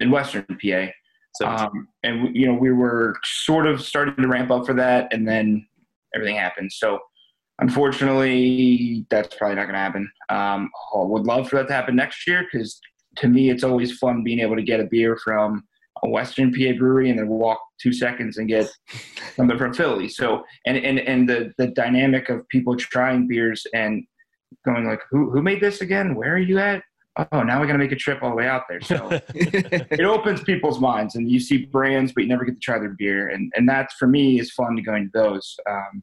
[0.00, 0.86] in Western PA.
[1.34, 5.12] So Um, and you know, we were sort of starting to ramp up for that,
[5.12, 5.66] and then
[6.14, 6.72] everything happened.
[6.72, 6.98] So,
[7.60, 10.10] unfortunately, that's probably not going to happen.
[10.30, 12.80] Um, I would love for that to happen next year because
[13.16, 15.64] to me, it's always fun being able to get a beer from
[16.02, 18.68] a Western PA brewery and then walk two seconds and get
[19.36, 20.08] something from Philly.
[20.08, 24.04] So, and and and the the dynamic of people trying beers and
[24.64, 26.14] going like, who who made this again?
[26.14, 26.82] Where are you at?
[27.32, 28.80] Oh, now we got to make a trip all the way out there.
[28.80, 32.78] So it opens people's minds and you see brands but you never get to try
[32.78, 36.02] their beer and and that's for me is fun to go into those um,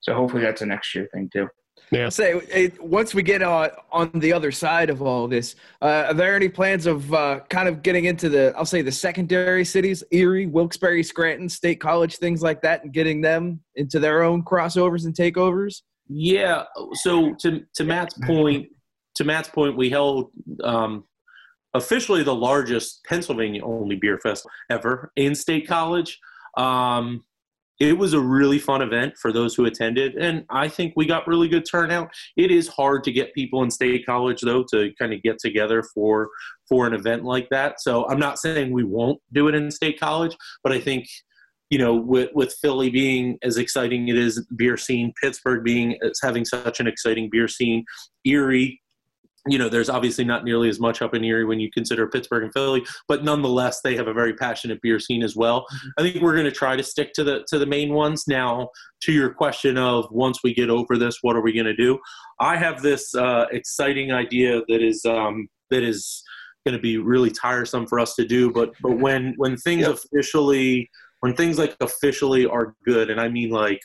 [0.00, 1.48] so hopefully that's a next year thing too
[1.90, 2.08] Yeah.
[2.10, 6.14] say it, once we get uh, on the other side of all this, uh, are
[6.14, 10.04] there any plans of uh, kind of getting into the I'll say the secondary cities,
[10.10, 15.06] Erie, Wilkes-Barre, Scranton, State College, things like that, and getting them into their own crossovers
[15.06, 15.82] and takeovers?
[16.08, 18.68] yeah, so to to Matt's point,
[19.16, 20.30] to Matt's point, we held
[20.64, 21.04] um,
[21.74, 26.18] officially the largest Pennsylvania only beer fest ever in State College.
[26.56, 27.24] Um,
[27.80, 31.28] it was a really fun event for those who attended, and I think we got
[31.28, 32.10] really good turnout.
[32.36, 35.82] It is hard to get people in State College though to kind of get together
[35.94, 36.28] for
[36.68, 37.80] for an event like that.
[37.80, 41.06] So I'm not saying we won't do it in State College, but I think
[41.70, 46.18] you know with with Philly being as exciting it is beer scene, Pittsburgh being as
[46.22, 47.84] having such an exciting beer scene,
[48.24, 48.80] Erie
[49.46, 52.44] you know, there's obviously not nearly as much up in Erie when you consider Pittsburgh
[52.44, 55.64] and Philly, but nonetheless, they have a very passionate beer scene as well.
[55.98, 58.24] I think we're going to try to stick to the to the main ones.
[58.26, 58.70] Now,
[59.02, 61.98] to your question of once we get over this, what are we going to do?
[62.40, 66.22] I have this uh, exciting idea that is um, that is
[66.66, 69.94] going to be really tiresome for us to do, but but when when things Yep.
[69.96, 73.80] officially when things like officially are good, and I mean like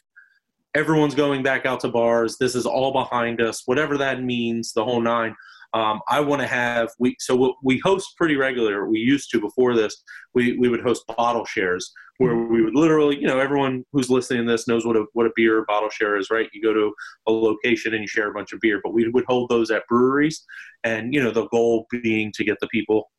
[0.76, 2.38] everyone's going back out to bars.
[2.38, 3.64] This is all behind us.
[3.66, 5.36] Whatever that means, the whole nine.
[5.74, 8.88] Um, I want to have we so we- host pretty regular.
[8.88, 10.04] We used to before this.
[10.36, 14.46] We we would host bottle shares where we would literally, you know, everyone who's listening
[14.46, 16.48] to this knows what a what a beer bottle share is, right?
[16.54, 16.94] You go to
[17.28, 19.88] a location and you share a bunch of beer, but we would hold those at
[19.88, 20.46] breweries,
[20.84, 23.12] and you know the goal being to get the people.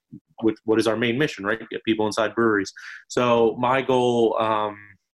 [0.64, 1.58] What is our main mission, right?
[1.70, 2.72] Get people inside breweries.
[3.08, 4.76] So my goal um,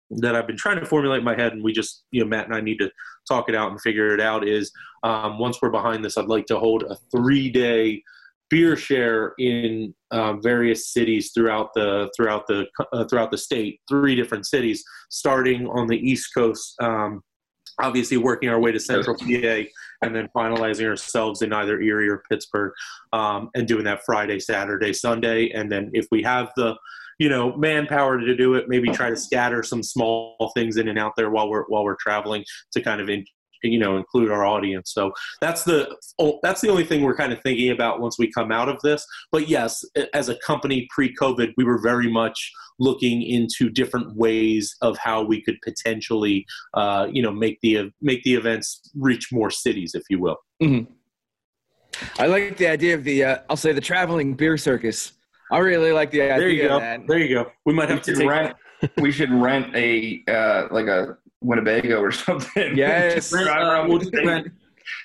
[0.10, 2.46] that I've been trying to formulate in my head, and we just, you know, Matt
[2.46, 2.91] and I need to
[3.28, 4.48] talk it out and figure it out.
[4.48, 4.72] Is
[5.04, 8.02] um, once we're behind this, I'd like to hold a three-day
[8.50, 13.80] beer share in um, various cities throughout the throughout the uh, throughout the state.
[13.89, 16.76] Three different cities, starting on the East Coast.
[16.82, 17.22] Um,
[17.82, 19.63] obviously, working our way to Central PA,
[20.02, 22.72] and then finalizing ourselves in either Erie or Pittsburgh,
[23.13, 26.76] um, and doing that Friday, Saturday, Sunday, and then if we have the
[27.19, 30.99] you know manpower to do it maybe try to scatter some small things in and
[30.99, 33.25] out there while we're while we're traveling to kind of in,
[33.63, 34.91] you know include our audience.
[34.93, 38.32] So that's the oh, that's the only thing we're kind of thinking about once we
[38.32, 39.06] come out of this.
[39.32, 44.97] But yes as a company pre-covid we were very much looking into different ways of
[44.97, 49.95] how we could potentially uh, you know make the make the events reach more cities
[49.95, 50.38] if you will.
[52.19, 55.13] I like the idea of the, uh, I'll say the traveling beer circus.
[55.52, 57.08] I really like the idea there you go that.
[57.08, 58.56] there you go we might We have to take rent.
[58.98, 62.78] we should rent a uh, like a Winnebago or something.
[62.78, 63.32] Yes.
[63.34, 64.52] Rent, uh, we'll, just rent,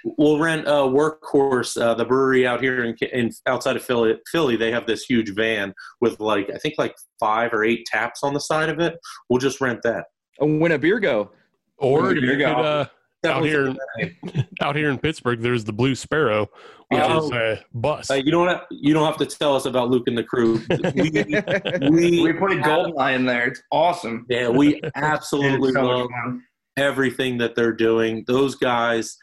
[0.04, 1.80] we'll rent a workhorse.
[1.80, 5.34] Uh, the brewery out here in, in outside of Philly, Philly, they have this huge
[5.34, 8.98] van with like I think like five or eight taps on the side of it.
[9.28, 10.06] We'll just rent that.
[10.38, 11.30] And when a beer go.
[11.76, 12.90] Or There you you could,
[13.24, 13.30] go.
[13.32, 14.46] out here, think of that.
[14.62, 16.48] out here in Pittsburgh, there's the Blue Sparrow,
[16.88, 17.26] which Oh.
[17.26, 18.10] is a bus.
[18.10, 20.60] Uh, you don't have, you don't have to tell us about Luke and the crew.
[20.94, 23.48] We, We we put a gold line there.
[23.48, 24.26] It's awesome.
[24.28, 26.42] yeah, we absolutely so love fun.
[26.76, 28.24] everything that they're doing.
[28.26, 29.16] Those guys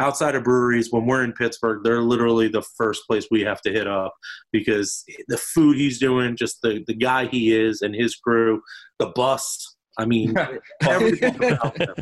[0.00, 3.70] outside of breweries, when we're in Pittsburgh, they're literally the first place we have to
[3.70, 4.12] hit up
[4.52, 8.60] because the food he's doing, just the, the guy he is and his crew,
[8.98, 9.76] the bus.
[9.98, 10.34] I mean,
[10.88, 11.94] everything about them,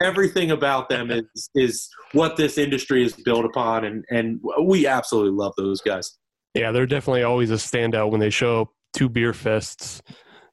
[0.00, 5.32] everything about them is is what this industry is built upon, and and we absolutely
[5.32, 6.16] love those guys.
[6.54, 10.00] Yeah, they're definitely always a standout when they show up to beer fests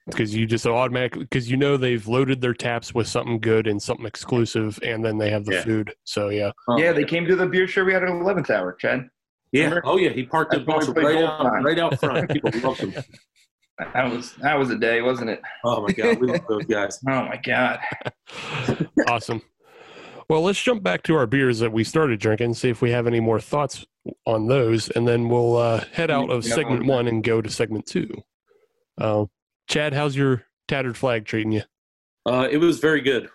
[0.08, 3.82] because you just automatically because you know they've loaded their taps with something good and
[3.82, 5.64] something exclusive, and then they have the Yeah.
[5.64, 5.94] food.
[6.04, 8.74] So yeah, Um, Yeah, they came to the beer show we had at 11th hour,
[8.74, 9.08] Chad.
[9.52, 9.66] yeah.
[9.66, 9.82] Remember?
[9.86, 12.30] Oh yeah, he parked the That's bus right out, right out front.
[12.32, 12.94] People love him.
[13.80, 15.42] That was that was a day, wasn't it?
[15.64, 17.00] Oh my god, we love those guys.
[17.08, 17.80] Oh my god.
[19.08, 19.42] awesome.
[20.30, 23.08] Well, let's jump back to our beers that we started drinking, see if we have
[23.08, 23.86] any more thoughts
[24.26, 26.56] on those, and then we'll uh, head out of Yeah.
[26.56, 28.10] segment one and go to segment two.
[28.98, 29.26] Uh,
[29.68, 31.64] Chad, how's your tattered flag treating you?
[32.26, 33.30] Uh, it was very good.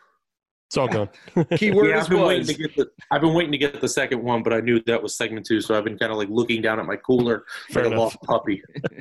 [0.68, 1.08] It's all gone.
[1.56, 2.90] Keyword Yeah, is I've been waiting to get the.
[3.10, 5.62] I've been waiting to get the second one, but I knew that was segment two,
[5.62, 8.20] so I've been kind of like looking down at my cooler Fair like a lost
[8.20, 8.62] puppy,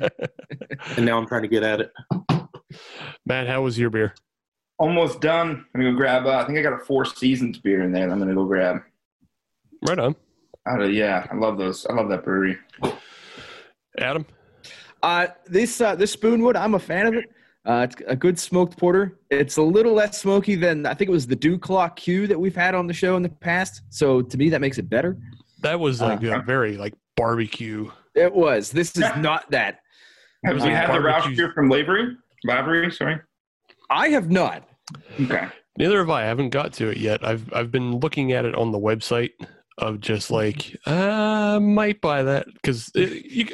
[0.96, 1.92] and now I'm trying to get at it.
[3.26, 4.14] Matt, how was your beer?
[4.78, 5.66] Almost done.
[5.74, 6.24] I'm gonna go grab.
[6.24, 8.06] Uh, I think I got a Four Seasons beer in there.
[8.06, 8.78] that I'm gonna go grab.
[9.86, 10.16] Right on.
[10.66, 11.84] Out of, yeah, I love those.
[11.84, 12.56] I love that brewery.
[13.98, 14.24] Adam?
[15.02, 17.26] Uh, this uh, this Spoonwood, I'm a fan of it.
[17.68, 19.18] Uh, it's a good smoked porter.
[19.30, 22.40] It's a little less smoky than I think it was the Dew Clock Q that
[22.40, 23.82] we've had on the show in the past.
[23.90, 25.18] So to me, that makes it better.
[25.60, 27.90] That was like Uh, a very like barbecue.
[28.14, 28.70] It was.
[28.70, 29.80] This is not that.
[30.44, 32.16] Have was you like had the Rauch barbecue- beer from Lavery?
[32.44, 33.20] Lavery, sorry.
[33.90, 34.66] I have not.
[35.20, 35.48] Okay.
[35.76, 36.22] Neither have I.
[36.22, 37.22] I haven't got to it yet.
[37.26, 39.32] I've I've been looking at it on the website
[39.78, 42.90] of just like uh might buy that because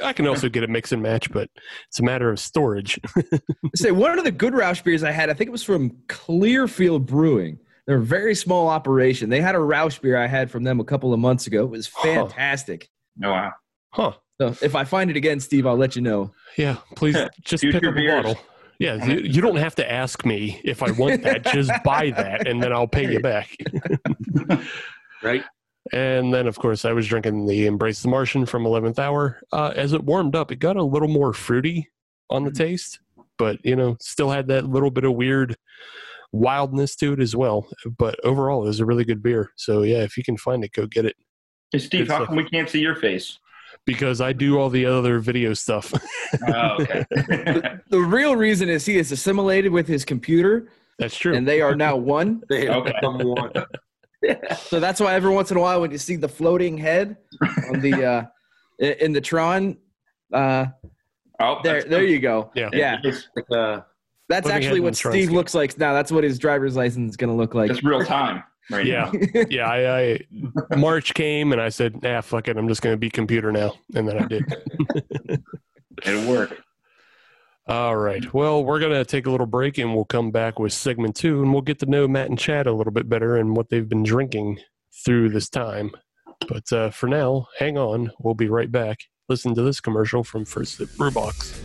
[0.03, 1.49] I can also get a mix and match, but
[1.89, 2.99] it's a matter of storage.
[3.75, 7.07] Say one of the good Roush beers I had, I think it was from Clearfield
[7.07, 7.59] Brewing.
[7.87, 9.29] They're a very small operation.
[9.29, 11.65] They had a Rauch beer I had from them a couple of months ago.
[11.65, 12.89] It was fantastic.
[13.23, 13.53] Oh wow.
[13.91, 14.13] huh?
[14.41, 16.33] So if I find it again, Steve, I'll let you know.
[16.57, 16.79] Yeah.
[16.97, 18.41] Please just pick Future up a bottle.
[18.81, 21.45] Yeah, you, you don't have to ask me if I want that.
[21.45, 23.57] just buy that, and then I'll pay you back.
[25.25, 25.43] Right?
[25.93, 29.41] And then, of course, I was drinking the Embrace the Martian from 11th Hour.
[29.53, 31.91] Uh, as it warmed up, it got a little more fruity
[32.31, 33.01] on the taste,
[33.37, 35.57] but, you know, still had that little bit of weird
[36.33, 37.69] wildness to it as well.
[37.99, 39.51] But overall, it was a really good beer.
[39.57, 41.17] So, yeah, if you can find it, go get it
[41.71, 42.29] Hey Steve, Good how stuff.
[42.29, 43.39] come we can't see your face?
[43.87, 45.93] because I do all the other video stuff.
[46.49, 47.05] Oh, okay.
[47.91, 50.69] The real reason is he is assimilated with his computer,
[50.99, 51.35] That's true.
[51.35, 52.43] and they are now one.
[52.49, 52.93] They have Okay.
[52.93, 53.53] become one.
[54.57, 57.17] So that's why every once in a while, when you see the floating head
[57.69, 58.25] on the uh,
[58.79, 59.77] in the Tron,
[60.33, 60.67] uh,
[61.41, 62.51] oh, there, that's- there you go.
[62.55, 62.71] Yeah.
[62.73, 62.97] Yeah.
[63.37, 63.81] Like, uh,
[64.29, 65.93] That's actually what Steve and looks like now.
[65.93, 67.71] That's what his driver's license is going to look like.
[67.71, 69.11] It's real time right Yeah.
[69.13, 69.45] now.
[69.51, 70.19] yeah, I,
[70.71, 73.53] I March came and I said, "Nah, fuck it, I'm just going to be computer
[73.53, 74.45] now," and then I did.
[76.07, 76.59] It'll work.
[77.67, 78.35] All right.
[78.35, 81.43] Well, we're going to take a little break and we'll come back with segment two
[81.43, 83.89] and we'll get to know Matt and Chad a little bit better and what they've
[83.89, 84.59] been drinking
[85.05, 85.91] through this time.
[86.47, 88.13] But uh, for now, hang on.
[88.19, 88.99] We'll be right back.
[89.31, 91.59] Listen to this commercial from First Sip Brew Box.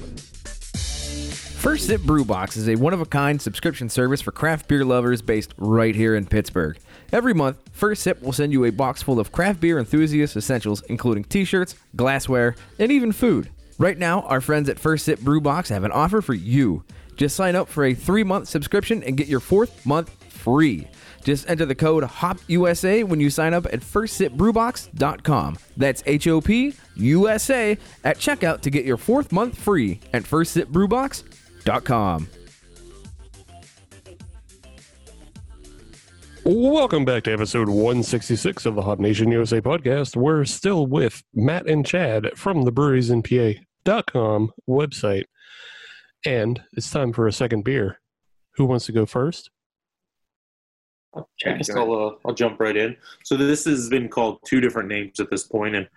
[1.60, 4.86] First Sip Brew Box is a one of a kind subscription service for craft beer
[4.86, 6.80] lovers based right here in Pittsburgh.
[7.12, 10.82] Every month, First Sip will send you a box full of craft beer enthusiast essentials,
[10.84, 13.50] including t shirts, glassware, and even food.
[13.80, 16.84] Right now, our friends at First Sip Brew Box have an offer for you.
[17.16, 20.86] Just sign up for a three month subscription and get your fourth month free.
[21.24, 25.58] Just enter the code HOPUSA when you sign up at firstsipbrewbox.com.
[25.78, 30.02] That's H O P U S A at checkout to get your fourth month free
[30.14, 32.28] at firstsipbrewbox.com.
[36.46, 40.16] Welcome back to episode 166 of the Hop Nation USA podcast.
[40.16, 42.72] We're still with Matt and Chad from the
[43.86, 45.26] breweriesinpa.com website.
[46.26, 48.00] And it's time for a second beer.
[48.56, 49.50] Who wants to go first?
[51.16, 52.96] I guess I'll, uh, I'll jump right in.
[53.24, 55.88] So this has been called two different names at this point, and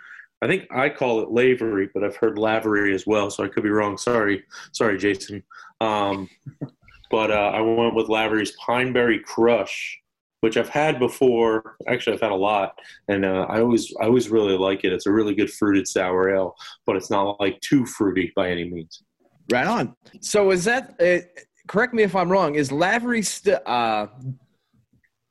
[0.41, 3.63] I think I call it Lavery, but I've heard Lavery as well, so I could
[3.63, 3.99] be wrong.
[3.99, 4.43] Sorry,
[4.73, 5.43] sorry, Jason.
[5.81, 6.29] Um,
[7.11, 10.01] but uh, I went with Lavery's Pineberry Crush,
[10.43, 11.77] which I've had before.
[11.89, 12.77] Actually, I've had a lot,
[13.09, 14.93] and uh, I always I always really like it.
[14.93, 18.69] It's a really good fruited sour ale, but it's not like too fruity by any
[18.69, 19.03] means.
[19.51, 19.95] Right on.
[20.21, 20.95] So is that?
[21.01, 21.25] Uh,
[21.69, 22.57] correct me if I'm wrong.
[22.57, 24.09] Is Lavery still uh,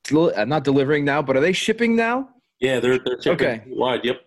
[0.04, 1.20] del- uh, not delivering now?
[1.20, 2.30] But are they shipping now?
[2.60, 3.62] Yeah, they're they're shipping Okay.
[3.68, 4.00] wide.
[4.04, 4.20] Yep.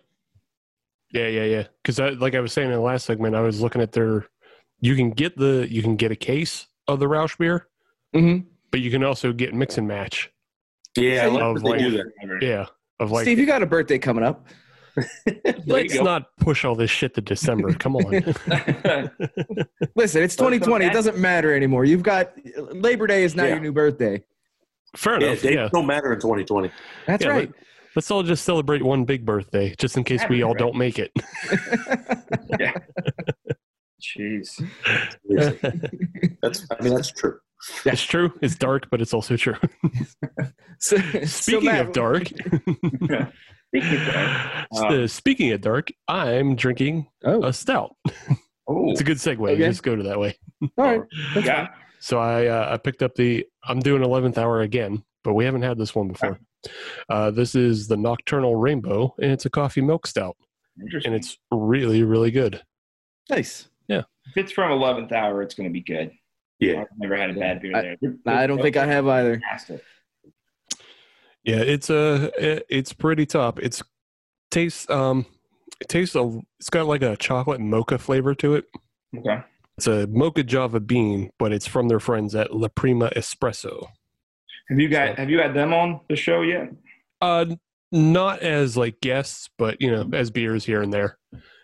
[1.12, 1.64] Yeah, yeah, yeah.
[1.82, 4.26] Because like I was saying in the last segment, I was looking at their.
[4.80, 7.66] You can get the you can get a case of the Rauch beer,
[8.14, 8.46] Mm-hmm.
[8.70, 10.30] but you can also get mix and match.
[10.96, 12.38] Yeah, I like Of that they do like- that.
[12.42, 12.66] Yeah,
[13.00, 14.46] of like Steve, you got a birthday coming up.
[15.66, 17.74] Let's not push all this shit to December.
[17.74, 18.12] Come on.
[19.94, 20.86] Listen, it's 2020.
[20.86, 21.84] It doesn't matter anymore.
[21.84, 22.32] You've got
[22.72, 23.50] Labor Day is now Yeah.
[23.50, 24.24] your new birthday.
[24.96, 25.42] Fair enough.
[25.42, 25.68] dates Yeah.
[25.70, 26.70] don't matter in 2020.
[27.06, 27.52] That's Yeah, right.
[27.94, 31.10] Let's all just celebrate one big birthday, just in case we all don't make it.
[32.58, 32.72] yeah.
[34.00, 34.66] Jeez.
[36.42, 37.38] That's I mean that's true.
[37.84, 38.32] It's true.
[38.42, 39.56] It's dark, but it's also true.
[40.78, 47.06] So, so Speaking Matt, of dark, Speaking of dark, uh, speaking of dark, I'm drinking
[47.24, 47.96] Oh, a stout.
[48.68, 49.40] oh, It's a good segue.
[49.52, 49.56] Okay.
[49.56, 50.36] Just go to that way.
[50.62, 51.00] all right.
[51.36, 51.68] yeah.
[52.00, 53.46] So I uh, I picked up the.
[53.64, 56.38] I'm doing 11th hour again, but we haven't had this one before.
[57.08, 60.36] Uh, this is the Nocturnal Rainbow, and it's a coffee milk stout,
[60.80, 61.12] Interesting.
[61.14, 62.62] and it's really really good.
[63.30, 63.68] Nice.
[63.88, 64.02] Yeah.
[64.26, 66.10] If it's from 11th hour, it's going to be good.
[66.58, 66.80] Yeah.
[66.82, 67.96] I've never had a bad beer I- there.
[68.26, 69.34] I don't think I have either.
[69.34, 69.82] Fantastic.
[71.44, 72.32] Yeah, it's a
[72.74, 73.60] it's pretty top.
[73.60, 73.82] It's
[74.50, 75.26] tastes um
[75.80, 78.64] it tastes a it's got like a chocolate mocha flavor to it.
[79.16, 79.42] Okay.
[79.76, 83.86] It's a mocha java bean, but it's from their friends at La Prima Espresso.
[84.70, 86.72] Have you got Have you had them on the show yet?
[87.20, 87.46] Uh
[87.92, 91.18] not as like guests, but you know, as beers here and there.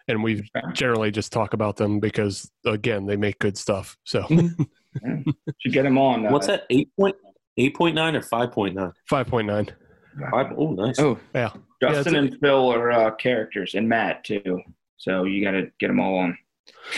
[0.07, 0.67] And we Okay.
[0.75, 3.97] generally just talk about them because again, they make good stuff.
[4.05, 4.27] So
[5.59, 6.27] Should get them on.
[6.27, 6.65] Uh, What's that?
[6.71, 7.17] Eight point
[7.57, 8.93] eight point nine or five point nine?
[9.11, 9.71] 5.9.
[10.31, 10.47] Five.
[10.57, 10.99] Oh, nice.
[10.99, 11.51] Oh, Yeah.
[11.81, 14.61] Justin Yeah, and Phil are uh, characters, and Matt too.
[14.99, 16.37] So you got to get them all on.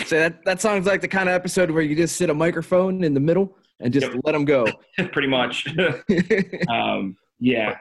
[0.05, 3.03] so that that sounds like the kind of episode where you just sit a microphone
[3.05, 4.21] in the middle and just Yep.
[4.25, 4.67] let them go.
[5.13, 5.67] Pretty much.
[6.69, 7.79] um, yeah.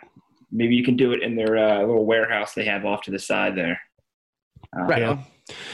[0.51, 3.19] Maybe you can do it in their uh, little warehouse they have off to the
[3.19, 3.79] side there.
[4.77, 5.01] Uh, right.
[5.01, 5.17] Yeah.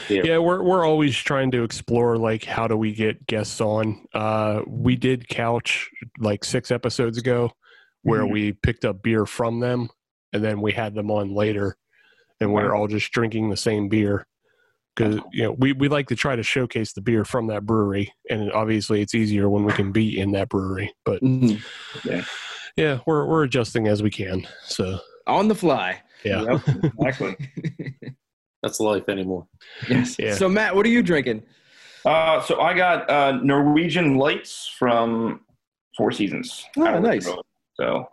[0.08, 0.22] Yeah.
[0.24, 4.04] Yeah, we're we're always trying to explore like how do we get guests on.
[4.12, 7.52] Uh we did couch like 6 episodes ago
[8.02, 8.32] where Mhm.
[8.32, 9.88] we picked up beer from them
[10.32, 11.76] and then we had them on later
[12.40, 14.26] and we're all just drinking the same beer
[14.96, 18.12] cuz you know, we we like to try to showcase the beer from that brewery
[18.28, 20.92] and obviously it's easier when we can be in that brewery.
[21.04, 21.62] But Mhm.
[22.76, 24.48] yeah, we're we're adjusting as we can.
[24.64, 26.02] So, On the fly.
[26.24, 26.42] yeah.
[26.42, 26.62] Yep,
[26.98, 27.36] exactly.
[28.62, 29.46] That's life anymore.
[29.88, 30.16] yes.
[30.18, 30.34] Yeah.
[30.34, 31.42] So Matt, what are you drinking?
[32.04, 35.40] Uh, so I got uh, Norwegian Lights from
[35.96, 36.64] Four Seasons.
[36.76, 37.26] Oh, nice.
[37.26, 37.42] Road.
[37.74, 38.08] So,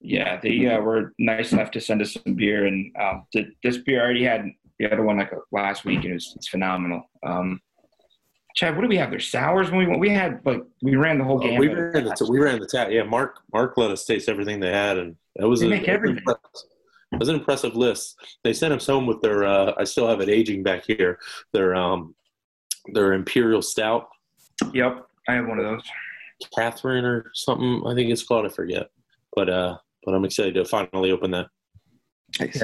[0.00, 3.78] yeah, they uh, were nice enough to send us some beer, and um, th- this
[3.78, 4.46] beer I already had
[4.78, 7.02] the other one like last week, and it was, it's phenomenal.
[7.24, 7.60] Um,
[8.54, 9.10] Chad, what do we have?
[9.10, 10.00] There's sours when we went.
[10.00, 11.58] We had like we ran the whole Uh, game.
[11.60, 12.88] we ran the we ran the tap.
[12.90, 15.86] Yeah, Mark Mark let us taste everything they had, and it was They a, make
[15.88, 16.18] everything.
[16.18, 16.68] impressive.
[17.12, 18.16] It was an impressive list.
[18.44, 19.44] They sent us home with their.
[19.44, 21.18] Uh, I still have it aging back here.
[21.52, 22.14] Their um,
[22.92, 24.08] their imperial stout.
[24.74, 25.06] Yep.
[25.28, 25.82] I have one of those.
[26.56, 27.82] Catherine or something.
[27.86, 28.46] I think it's called.
[28.46, 28.88] I forget.
[29.34, 31.46] But uh, but I'm excited to finally open that.
[32.38, 32.62] Nice.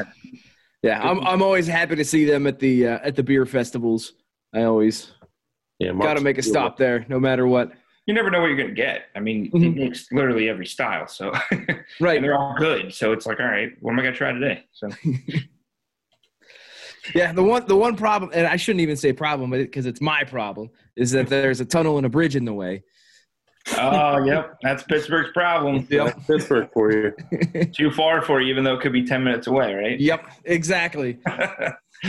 [0.83, 4.13] Yeah, I'm I'm always happy to see them at the uh, at the beer festivals.
[4.53, 5.11] I always
[5.79, 7.73] Yeah, got to make a stop there, no matter what.
[8.07, 9.07] You never know what you're gonna get.
[9.17, 9.61] I mean, Mhm.
[9.61, 11.33] he makes literally every style, so
[12.01, 12.17] Right.
[12.17, 12.93] and they're all good.
[12.93, 14.65] So it's like, all right, what am I gonna try today?
[14.73, 14.89] So
[17.15, 20.25] Yeah, the one the one problem, and I shouldn't even say problem because it's my
[20.25, 22.83] problem, is that there's a tunnel and a bridge in the way.
[23.79, 24.57] Oh, yep.
[24.63, 25.87] That's Pittsburgh's problem.
[25.91, 26.27] Yep.
[26.27, 27.13] Pittsburgh for you.
[27.75, 30.01] Too far for you, even though it could be 10 minutes away, right?
[30.01, 31.19] Yep, exactly.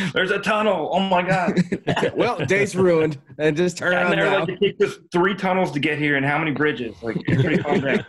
[0.13, 0.89] There's a tunnel.
[0.91, 1.59] Oh, my God.
[2.15, 4.39] well, day's ruined, and just turn around they're now.
[4.41, 6.95] like, it takes us three tunnels to get here, and how many bridges?
[7.01, 8.05] Like, everybody calm down.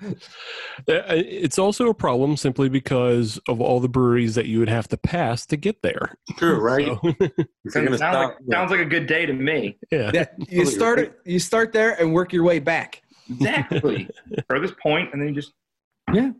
[0.88, 4.96] It's also a problem simply because of all the breweries that you would have to
[4.96, 6.16] pass to get there.
[6.36, 6.86] True, right?
[6.86, 9.78] So, If you're Sounds, like, stop- sounds like a good day to me.
[9.90, 10.10] yeah.
[10.12, 11.18] Yeah, you start it.
[11.24, 13.02] You start there and work your way back.
[13.30, 14.08] Exactly.
[14.48, 15.52] Furthest point, and then you just
[16.12, 16.30] yeah,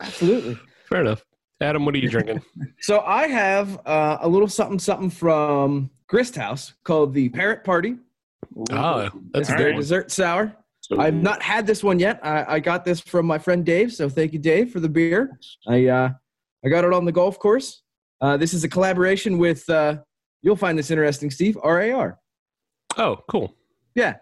[0.00, 0.58] Absolutely.
[0.88, 1.24] Fair enough.
[1.62, 2.42] Adam, what are you drinking?
[2.80, 7.96] So I have uh, a little something something from Grist House called the Parrot Party.
[8.72, 9.80] ah, that's It's a all their one.
[9.80, 10.56] dessert sour.
[10.80, 12.18] So- I've not had this one yet.
[12.24, 15.38] I, I got this from my friend Dave, so thank you, Dave, for the beer.
[15.68, 16.10] I uh,
[16.64, 17.82] I got it on the golf course.
[18.20, 19.68] Uh, this is a collaboration with.
[19.70, 19.98] Uh,
[20.42, 21.56] you'll find this interesting, Steve.
[21.62, 22.18] RAR.
[22.98, 23.54] Oh, cool.
[23.94, 24.16] Yeah,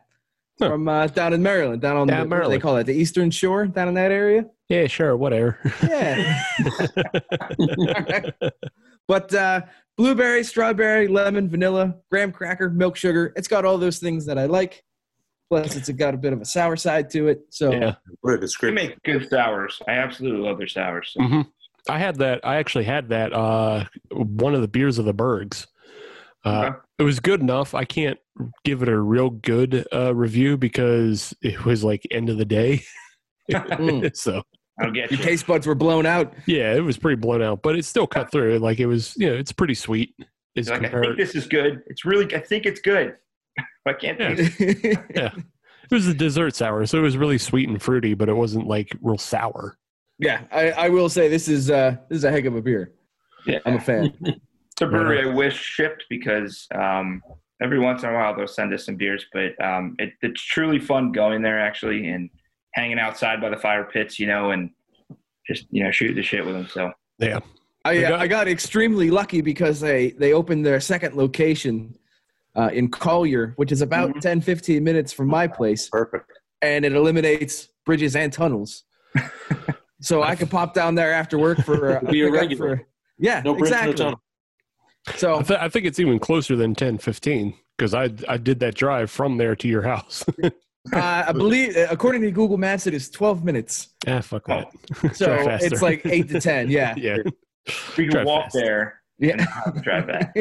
[0.61, 0.69] Huh.
[0.71, 2.55] from uh, down in Maryland, down on Down the, what Maryland.
[2.55, 4.45] they call it, the Eastern Shore, down in that area.
[4.71, 5.59] Yeah, sure, whatever.
[5.83, 6.43] Yeah.
[9.09, 9.63] but uh,
[9.99, 13.33] blueberry, strawberry, lemon, vanilla, graham cracker, milk sugar.
[13.35, 14.85] It's got all those things that I like.
[15.51, 17.41] Plus, it's got a bit of a sour side to it.
[17.51, 17.97] So yeah.
[18.21, 18.75] What a they description.
[18.77, 19.83] make good sours.
[19.89, 21.11] I absolutely love their sours.
[21.15, 21.25] So.
[21.25, 21.41] hmm
[21.89, 22.41] I had that.
[22.45, 23.33] I actually had that.
[23.33, 25.67] Uh, one of the beers of the Bergs.
[26.45, 26.77] Uh, Okay.
[27.01, 27.75] It was good enough.
[27.75, 28.19] I can't
[28.65, 32.83] give it a real good uh, review because it was like end of the day.
[33.51, 34.15] Mm.
[34.17, 34.43] so
[34.81, 35.25] I'll get your you.
[35.25, 36.33] taste buds were blown out.
[36.47, 38.59] yeah, it was pretty blown out, but it still cut through.
[38.59, 40.15] Like it was, you know, it's pretty sweet.
[40.55, 41.83] Is Like, I think this is good.
[41.87, 42.35] It's really.
[42.35, 43.17] I think it's good.
[43.87, 44.19] I can't.
[44.19, 44.35] Yeah.
[44.35, 44.99] taste it.
[45.15, 45.31] Yeah.
[45.91, 48.69] It was a dessert sour, so it was really sweet and fruity, but it wasn't
[48.69, 49.77] like real sour.
[50.21, 52.93] yeah, I, I will say this is uh, this is a heck of a beer.
[53.47, 53.59] Yeah.
[53.67, 54.15] I'm a fan.
[54.73, 57.21] It's a brewery I wish shipped because um,
[57.61, 60.79] every once in a while they'll send us some beers, but um, it, it's truly
[60.79, 62.31] fun going there actually and
[62.75, 64.71] hanging outside by the fire pits, you know, and
[65.47, 66.69] just you know shoot the shit with them.
[66.69, 67.41] So Yeah.
[67.85, 71.97] I, uh, got- I got extremely lucky because they, they opened their second location
[72.57, 74.21] uh, in Collier, which is about Mhm.
[74.21, 75.89] 10, 15 minutes from my place.
[75.89, 76.31] Perfect.
[76.63, 78.85] and it eliminates bridges and tunnels.
[80.03, 82.77] so I could pop down there after work for uh, Be a regular.
[82.77, 82.87] for-
[83.19, 84.21] yeah, No bridge, no tunnel.
[85.17, 88.61] So I, th- I think it's even closer than 10, 15 because I I did
[88.61, 90.23] that drive from there to your house.
[90.93, 93.89] uh, I believe, according to Google Maps, it is 12 minutes.
[94.07, 94.69] ah, fuck that.
[95.15, 96.71] So it's like eight to 10.
[96.71, 97.17] Yeah, yeah.
[97.97, 98.55] we can Drive walk fast.
[98.55, 99.47] there and yeah.
[99.67, 100.35] not drive back.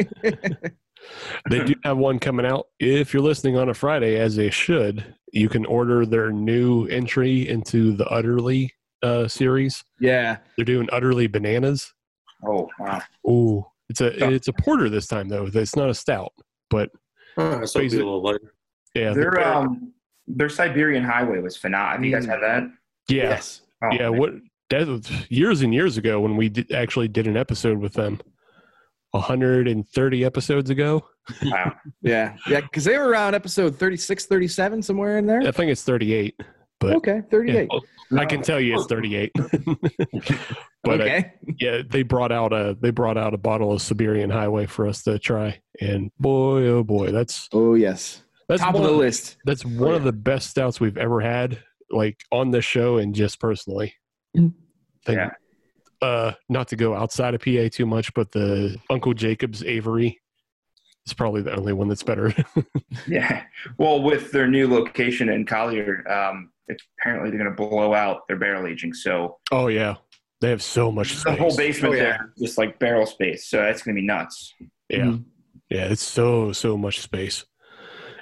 [1.50, 2.66] They do have one coming out.
[2.78, 7.48] If you're listening on a Friday, as they should, you can order their new entry
[7.48, 8.72] into the Utterly
[9.02, 9.82] uh, series.
[9.98, 10.38] yeah.
[10.56, 11.92] They're doing Utterly Bananas.
[12.46, 13.00] Oh wow!
[13.28, 14.28] Ooh, it's a Yeah.
[14.30, 15.48] it's a porter this time though.
[15.52, 16.32] It's not a stout,
[16.70, 16.90] but
[17.36, 18.54] Uh, so it'd a little lighter.
[18.94, 19.92] yeah, they're um
[20.36, 21.92] their Siberian Highway was phenomenal.
[21.92, 22.64] Have you guys had that?
[23.08, 23.62] yeah, Yes.
[23.82, 24.10] Oh, yeah.
[24.10, 24.18] man.
[24.18, 24.32] What
[24.70, 28.20] that was years and years ago when we did, actually did an episode with them.
[29.12, 31.04] 130 episodes ago.
[31.44, 31.74] Wow.
[32.02, 32.36] Yeah.
[32.46, 32.60] Yeah.
[32.60, 35.40] Because they were around episode 36, 37, somewhere in there.
[35.40, 36.40] I think it's 38.
[36.78, 37.22] But okay.
[37.30, 37.68] 38.
[38.18, 39.32] I can tell you it's 38.
[40.82, 41.32] but uh, okay.
[41.58, 45.02] yeah, they brought out a they brought out a bottle of Siberian Highway for us
[45.04, 48.22] to try, and boy, oh boy, that's oh, yes.
[48.50, 49.36] That's Top of one, the list.
[49.44, 53.38] That's one of the best stouts we've ever had, like on this show and just
[53.40, 53.94] personally.
[54.34, 54.52] Think-
[55.08, 55.30] Yeah.
[56.02, 60.18] Uh, not to go outside of PA too much, but the Uncle Jacob's Avery
[61.06, 62.32] is probably the only one that's better.
[63.06, 63.44] Yeah.
[63.78, 68.26] Well, with their new location in Collier, um, it's, apparently they're going to blow out
[68.28, 68.94] their barrel aging.
[68.94, 69.96] So oh yeah,
[70.40, 72.02] they have so much the whole basement Oh, yeah.
[72.02, 73.46] there, just like barrel space.
[73.46, 74.54] So that's going to be nuts.
[74.88, 74.98] Yeah.
[75.04, 75.24] Mhm.
[75.68, 77.44] Yeah, it's so so much space.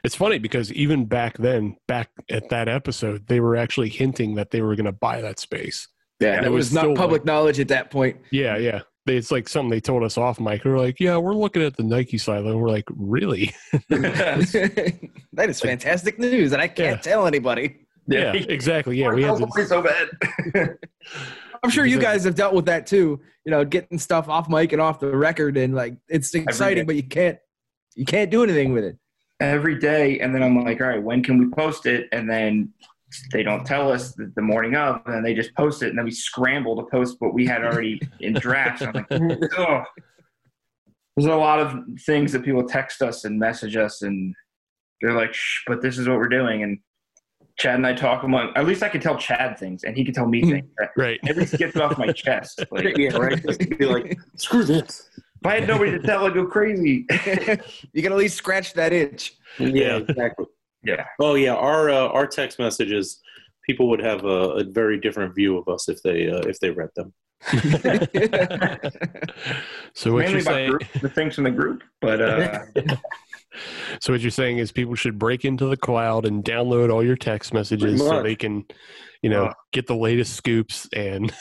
[0.05, 4.51] It's funny because even back then, back at that episode, they were actually hinting that
[4.51, 5.89] they were going to buy that space.
[6.21, 6.35] Yeah.
[6.37, 8.17] And It it was was not still public knowledge at that point.
[8.31, 8.81] Yeah, yeah.
[9.07, 10.63] It's like something they told us off mic.
[10.63, 13.55] They're like, "Yeah, we're looking at the Nike silo." And we're like, "Really?"
[13.89, 17.13] that is fantastic news, and I can't Yeah.
[17.13, 17.87] tell anybody.
[18.07, 18.99] Yeah, exactly.
[18.99, 20.09] Yeah, we had Oh, to, so bad.
[21.63, 23.21] I'm sure you guys have dealt with that too.
[23.45, 26.97] You know, getting stuff off mic and off the record, and like it's exciting, but
[26.97, 27.39] you can't
[27.95, 28.97] you can't do anything with it.
[29.41, 32.09] Every day, and then I'm like, all right, when can we post it?
[32.13, 32.73] And then
[33.33, 35.99] they don't tell us the, the morning of, and then they just post it, and
[35.99, 38.83] then we scramble to post what we had already in drafts.
[38.83, 39.07] I'm like,
[39.59, 39.85] oh.
[41.17, 44.35] There's a lot of things that people text us and message us, and
[45.03, 46.63] they're like, Shh, but this is what we're doing.
[46.63, 46.79] And
[47.59, 50.15] Chad and I talk among, at least I can tell Chad things, and he can
[50.15, 50.51] tell me hmm.
[50.51, 50.69] things.
[50.97, 51.19] Right.
[51.29, 52.65] At least get it off my chest.
[52.71, 53.43] Like, yeah, right.
[53.45, 55.09] Just be like, screw this.
[55.41, 57.07] If I had nobody to tell, I'd go crazy.
[57.93, 59.35] you can at least scratch that itch.
[59.59, 60.47] Yeah, exactly.
[60.85, 61.05] yeah.
[61.21, 63.21] Oh yeah, our uh, our text messages,
[63.67, 64.29] people would have a,
[64.61, 67.13] a very different view of us if they uh, if they read them.
[69.95, 70.71] So what Mainly you're saying?
[70.71, 72.61] group, the things from the group, but uh,
[74.01, 77.17] So what you're saying is people should break into the cloud and download all your
[77.17, 78.65] text messages so they can,
[79.23, 79.55] you know, Uh.
[79.73, 81.33] get the latest scoops and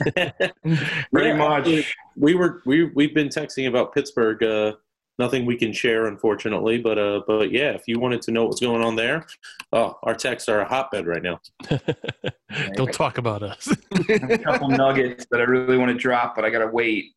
[0.16, 1.58] pretty Yeah, much.
[1.60, 1.86] actually,
[2.16, 4.42] we were we we've been texting about Pittsburgh.
[4.42, 4.72] Uh,
[5.18, 8.60] nothing we can share, unfortunately, but uh, but yeah, if you wanted to know what's
[8.60, 9.26] going on there,
[9.72, 11.40] oh, our texts are a hotbed right now.
[12.74, 13.68] don't talk about us.
[14.08, 17.12] a couple nuggets that I really want to drop, but I gotta wait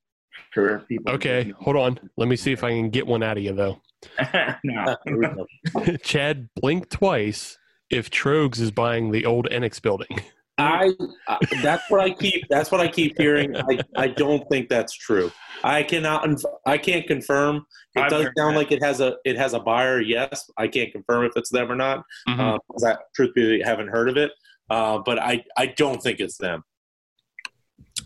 [0.54, 1.14] for people.
[1.14, 2.00] okay, hold on.
[2.18, 3.82] Let me see if I can get one out of you though.
[4.64, 4.96] no.
[5.06, 5.98] Here we go.
[6.04, 7.58] Chad, blink twice
[7.90, 10.08] if Tröegs is buying the old Enix building.
[10.60, 10.92] I,
[11.28, 13.56] I that's what I keep that's what I keep hearing.
[13.56, 15.32] I, I don't think that's true.
[15.64, 16.28] I cannot
[16.66, 17.66] I can't confirm.
[17.96, 18.60] It I've does heard sound that.
[18.60, 20.02] like it has a it has a buyer.
[20.02, 22.04] Yes, I can't confirm if it's them or not.
[22.28, 22.40] Mhm.
[22.40, 24.32] Uh, 'cause I truthfully haven't heard of it.
[24.70, 26.64] Uh, but I I don't think it's them.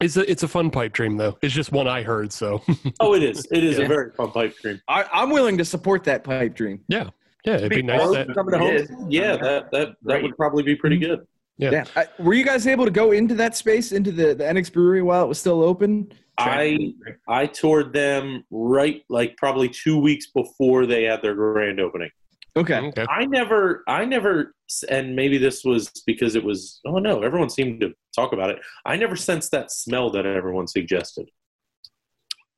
[0.02, 1.38] It's a it's a fun pipe dream though.
[1.42, 2.32] It's just one I heard.
[2.34, 2.62] So
[3.00, 3.48] Oh, it is.
[3.52, 3.86] It is Yeah.
[3.86, 4.82] a very fun pipe dream.
[4.88, 6.84] I, I'm willing to support that pipe dream.
[6.88, 7.10] yeah,
[7.46, 7.56] yeah.
[7.56, 10.24] it'd be Big nice that Coming to home, yeah, that that that Right.
[10.24, 11.20] would probably be pretty good.
[11.62, 11.72] Yeah.
[11.72, 11.86] Yeah.
[11.96, 15.02] I, were you guys able to go into that space, into the, the Enix brewery
[15.02, 16.12] while it was still open?
[16.38, 16.94] I
[17.28, 22.10] I toured them right like probably two weeks before they had their grand opening.
[22.58, 22.80] Okay.
[22.80, 23.06] okay.
[23.10, 24.56] I never, I never,
[24.90, 26.82] and maybe this was because it was.
[26.86, 28.60] Oh no, everyone seemed to talk about it.
[28.86, 31.30] I never sensed that smell that everyone suggested.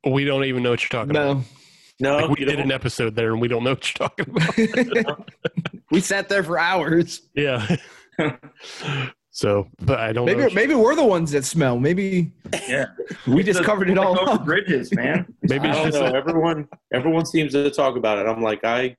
[0.06, 1.36] We don't even know what you're talking about.
[1.36, 1.44] No.
[2.00, 2.64] No, Like we you did don't?
[2.66, 4.26] an episode there and we don't know what you're talking
[4.96, 5.30] about.
[5.92, 7.22] we sat there for hours.
[7.34, 7.76] yeah.
[9.30, 10.50] so, but I don't Maybe know.
[10.54, 11.78] maybe we're the ones that smell.
[11.78, 12.32] Maybe
[12.68, 12.86] Yeah.
[13.26, 14.44] we just The- covered it all Over up.
[14.44, 15.26] bridges, man.
[15.42, 16.06] Maybe I it's don't just know.
[16.06, 18.26] a- everyone, everyone seems to talk about it.
[18.26, 18.96] I'm like, I,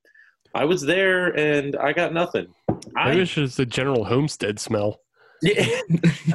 [0.54, 2.48] I was there and I got nothing.
[2.70, 5.00] maybe I, it's just a general homestead smell.
[5.42, 5.68] yeah,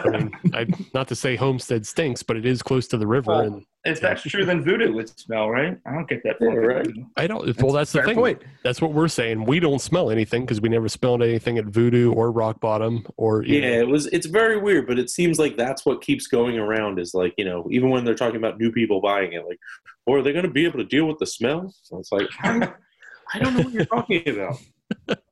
[0.04, 3.30] I mean, I, not to say homestead stinks, but it is close to the river,
[3.32, 5.78] Well, and If that's true, then voodoo would smell, right?
[5.86, 6.36] I don't get that.
[6.38, 6.86] Yeah, right.
[7.16, 7.62] I don't.
[7.62, 8.14] Well, that's the thing.
[8.14, 8.42] point.
[8.62, 9.46] That's what we're saying.
[9.46, 13.42] We don't smell anything because we never smelled anything at Voodoo or Rock Bottom or
[13.42, 13.60] yeah.
[13.60, 14.06] know, It was.
[14.08, 16.98] It's very weird, but it seems like that's what keeps going around.
[16.98, 19.58] Is like you know, even when they're talking about new people buying it, like,
[20.04, 21.72] or are they going to be able to deal with the smell?
[21.82, 22.70] So it's like, I,
[23.34, 24.60] I don't know what you're talking about.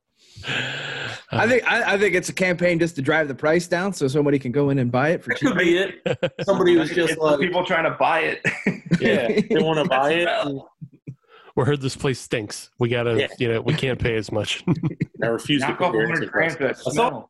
[1.31, 4.07] I think I, I think it's a campaign just to drive the price down so
[4.07, 5.49] somebody can go in and buy it for cheap.
[5.49, 6.33] could be it.
[6.43, 8.41] Somebody was just like, people trying to buy it.
[8.99, 10.25] yeah, they want to buy it.
[10.25, 10.49] That's
[11.55, 12.69] we heard this place stinks.
[12.79, 13.27] We gotta, Yeah.
[13.37, 14.63] you know, we can't pay as much.
[15.23, 16.55] I refuse to Knock put off their 100 price.
[16.61, 17.25] I saw.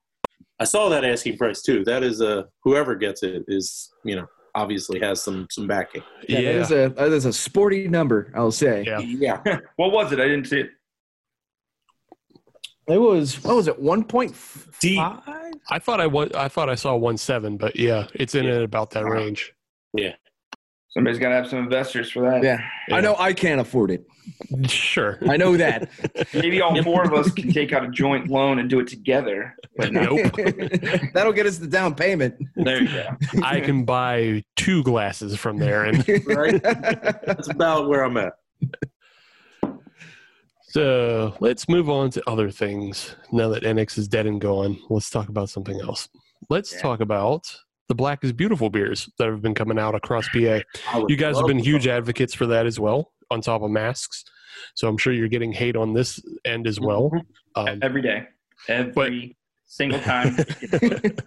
[0.59, 1.83] I saw that asking price too.
[1.85, 6.03] That is uh whoever gets it is you know obviously has some some backing.
[6.27, 8.83] Yeah, yeah, That is a that is a sporty number, I'll say.
[8.85, 8.99] Yeah.
[8.99, 9.41] Yeah,
[9.77, 10.19] What was it?
[10.19, 10.71] I didn't see it.
[12.89, 14.35] It was what was it, one point
[14.81, 14.97] Deep.
[14.97, 15.21] five?
[15.69, 18.63] I thought I wa- I thought I saw one seven, but yeah, it's in and
[18.63, 19.53] about that range.
[19.93, 20.13] Yeah.
[20.91, 22.41] Somebody's got to have some investors for that.
[22.43, 22.59] Yeah.
[22.91, 24.07] I know I can't afford it.
[24.67, 25.19] Sure.
[25.29, 25.87] I know that.
[26.33, 29.55] Maybe all four of us can take out a joint loan and do it together.
[29.77, 30.15] But no.
[30.15, 30.31] Nope.
[31.13, 32.35] That'll get us the down payment.
[32.55, 33.07] there you go.
[33.43, 36.61] I can buy two glasses from there, and Right?
[36.61, 38.33] That's about where I'm at.
[40.69, 43.15] So let's move on to other things.
[43.31, 46.09] Now that Enix is dead and gone, let's talk about something else.
[46.49, 46.81] Let's Yeah.
[46.81, 47.51] talk about
[47.87, 50.61] the Black is Beautiful beers that have been coming out across PA.
[51.07, 54.23] You guys have been huge advocates for that as well, on top of masks.
[54.75, 57.11] So I'm sure you're getting hate on this end as well.
[57.55, 58.27] Um, Every day.
[58.67, 60.37] Every single time.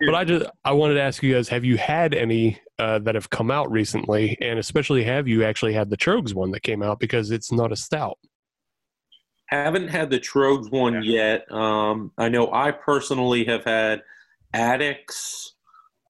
[0.00, 3.14] but I just I wanted to ask you guys: Have you had any uh, that
[3.14, 6.82] have come out recently, and especially have you actually had the Tröegs one that came
[6.82, 8.18] out because it's not a stout?
[9.46, 11.50] Haven't had the Tröegs one yet.
[11.50, 14.02] Um, I know I personally have had
[14.52, 15.54] Attic's,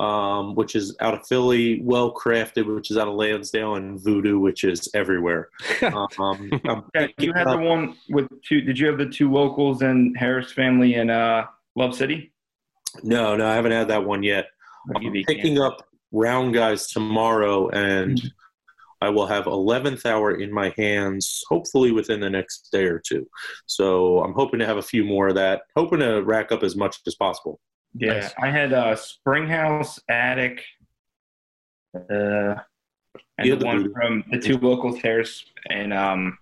[0.00, 4.38] um, which is out of Philly, Well Crafted, which is out of Lansdale, and Voodoo,
[4.40, 5.48] which is everywhere.
[5.82, 8.60] Um, I'm Yeah, you picking had the one with two.
[8.60, 11.44] Did you have the two locals and Harris family in uh,
[11.76, 12.32] Love City?
[13.02, 14.46] No, no, I haven't had that one yet.
[14.90, 18.20] I'll I'm give you a picking up Round Guys tomorrow, and
[19.00, 23.28] I will have 11th hour in my hands, hopefully within the next day or two.
[23.66, 26.74] So I'm hoping to have a few more of that, hoping to rack up as
[26.76, 27.60] much as possible.
[27.94, 28.34] Yeah, Nice.
[28.40, 30.62] I had uh, Springhouse, Attic,
[31.94, 32.54] uh,
[33.38, 33.92] and Yeah, the the one Voodoo.
[33.94, 36.38] from the two local tears, and um,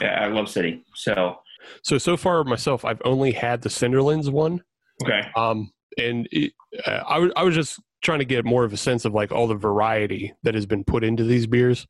[0.00, 0.84] yeah, I love City.
[0.94, 1.38] So
[1.82, 4.62] So so far myself, I've only had the Cinderlands one.
[5.02, 6.52] Okay, Um, and it,
[6.86, 9.32] uh, I was I was just trying to get more of a sense of like
[9.32, 11.86] all the variety that has been put into these beers.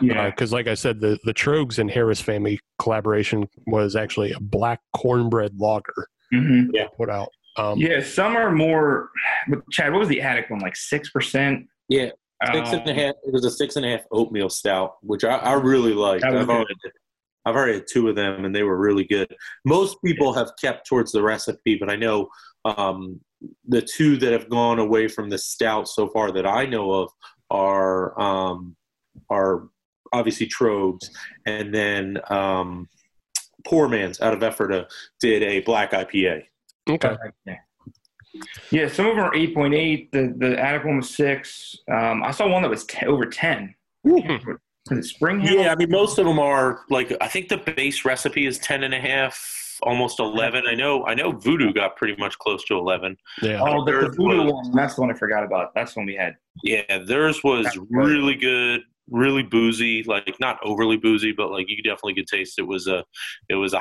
[0.00, 4.40] yeah, Because, like I said, the the Tröegs and Harris family collaboration was actually a
[4.40, 6.64] black cornbread lager hmm
[6.96, 7.28] put out.
[7.56, 8.02] Um, yeah.
[8.02, 9.10] Some are more.
[9.48, 10.60] but Chad, what was the Attic one?
[10.60, 11.66] Like six percent.
[11.88, 12.10] Yeah,
[12.52, 13.14] Six and a half.
[13.24, 16.22] It was a six and a half oatmeal stout, which I, I really liked.
[16.24, 16.92] I've good.
[17.46, 19.34] Already, I've already had two of them, and they were really good.
[19.64, 22.28] Most people have kept towards the recipe, but I know
[22.64, 23.20] um,
[23.66, 27.10] the two that have gone away from the stout so far that I know of
[27.50, 28.76] are um,
[29.30, 29.68] are
[30.12, 31.08] obviously Tröegs,
[31.46, 32.88] and then um,
[33.66, 34.86] Poor Man's out of Ephrata
[35.20, 36.44] did a black IPA.
[36.88, 37.16] okay.
[38.70, 40.12] Yeah, some of them are eight point eight.
[40.12, 41.76] The the Attic one was six.
[41.90, 43.74] Um, I saw one that was 10, over ten.
[44.04, 44.56] Was it
[45.02, 45.50] Springhouse?
[45.50, 48.82] Yeah, I mean, most of them are like I think the base recipe is ten
[48.84, 50.64] and a half, almost eleven.
[50.66, 53.16] I know, I know, Voodoo got pretty much close to eleven.
[53.42, 53.60] Yeah.
[53.62, 54.72] Oh, the, the Voodoo was- one.
[54.74, 55.74] That's the one I forgot about.
[55.74, 56.34] That's the one we had.
[56.64, 57.86] Yeah, theirs was That's good.
[57.90, 58.80] really good,
[59.10, 60.02] really boozy.
[60.02, 63.04] Like not overly boozy, but like you definitely could taste it was a,
[63.48, 63.80] it was a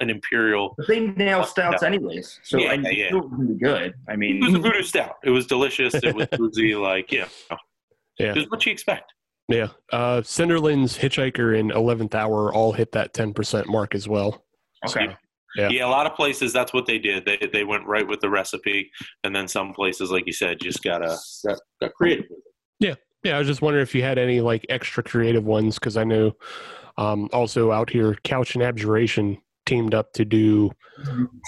[0.00, 0.74] an imperial.
[0.78, 2.40] But they nail stouts anyways.
[2.42, 3.04] So Yeah, I mean, yeah.
[3.10, 3.94] it was really good.
[4.08, 5.16] I mean, It was a voodoo stout.
[5.22, 5.94] It was delicious.
[5.94, 6.74] It was boozy.
[6.74, 7.26] Like yeah,
[8.18, 8.32] Yeah.
[8.32, 9.12] just what you expect.
[9.48, 9.68] Yeah.
[9.92, 14.44] Uh, Cinderlands, Hitchhiker, and 11th Hour all hit that 10% mark as well.
[14.88, 15.16] okay.
[15.56, 15.68] Yeah.
[15.68, 15.86] Yeah.
[15.86, 17.26] a lot of places that's what they did.
[17.26, 18.90] They they went right with the recipe,
[19.22, 22.24] and then some places, like you said, just gotta got, got creative.
[22.30, 22.44] with it.
[22.80, 23.36] Yeah, Yeah.
[23.36, 26.32] I was just wondering if you had any like extra creative ones because I know
[26.96, 29.36] um, also out here, Couch and Abjuration
[29.66, 30.70] teamed up to do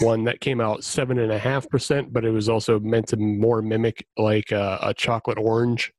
[0.03, 3.17] one that came out seven and a half percent, but it was also meant to
[3.17, 5.93] more mimic like a, a chocolate orange,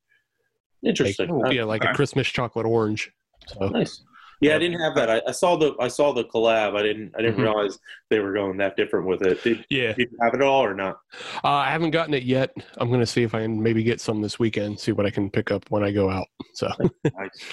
[0.85, 1.31] Interesting.
[1.45, 1.93] Uh, yeah, like a.
[1.93, 3.11] Christmas chocolate orange.
[3.47, 4.03] So Nice.
[4.41, 5.09] Yeah, I didn't have that.
[5.09, 6.75] I, I saw the I saw the collab.
[6.77, 7.43] I didn't I didn't Mhm.
[7.43, 7.79] realize
[8.09, 9.41] they were going that different with it.
[9.43, 10.97] Did, yeah, did you have it all or not?
[11.43, 12.53] uh, I haven't gotten it yet.
[12.77, 14.77] I'm gonna see if I can maybe get some this weekend.
[14.79, 16.27] See what I can pick up when I go out.
[16.53, 16.69] So
[17.17, 17.45] nice.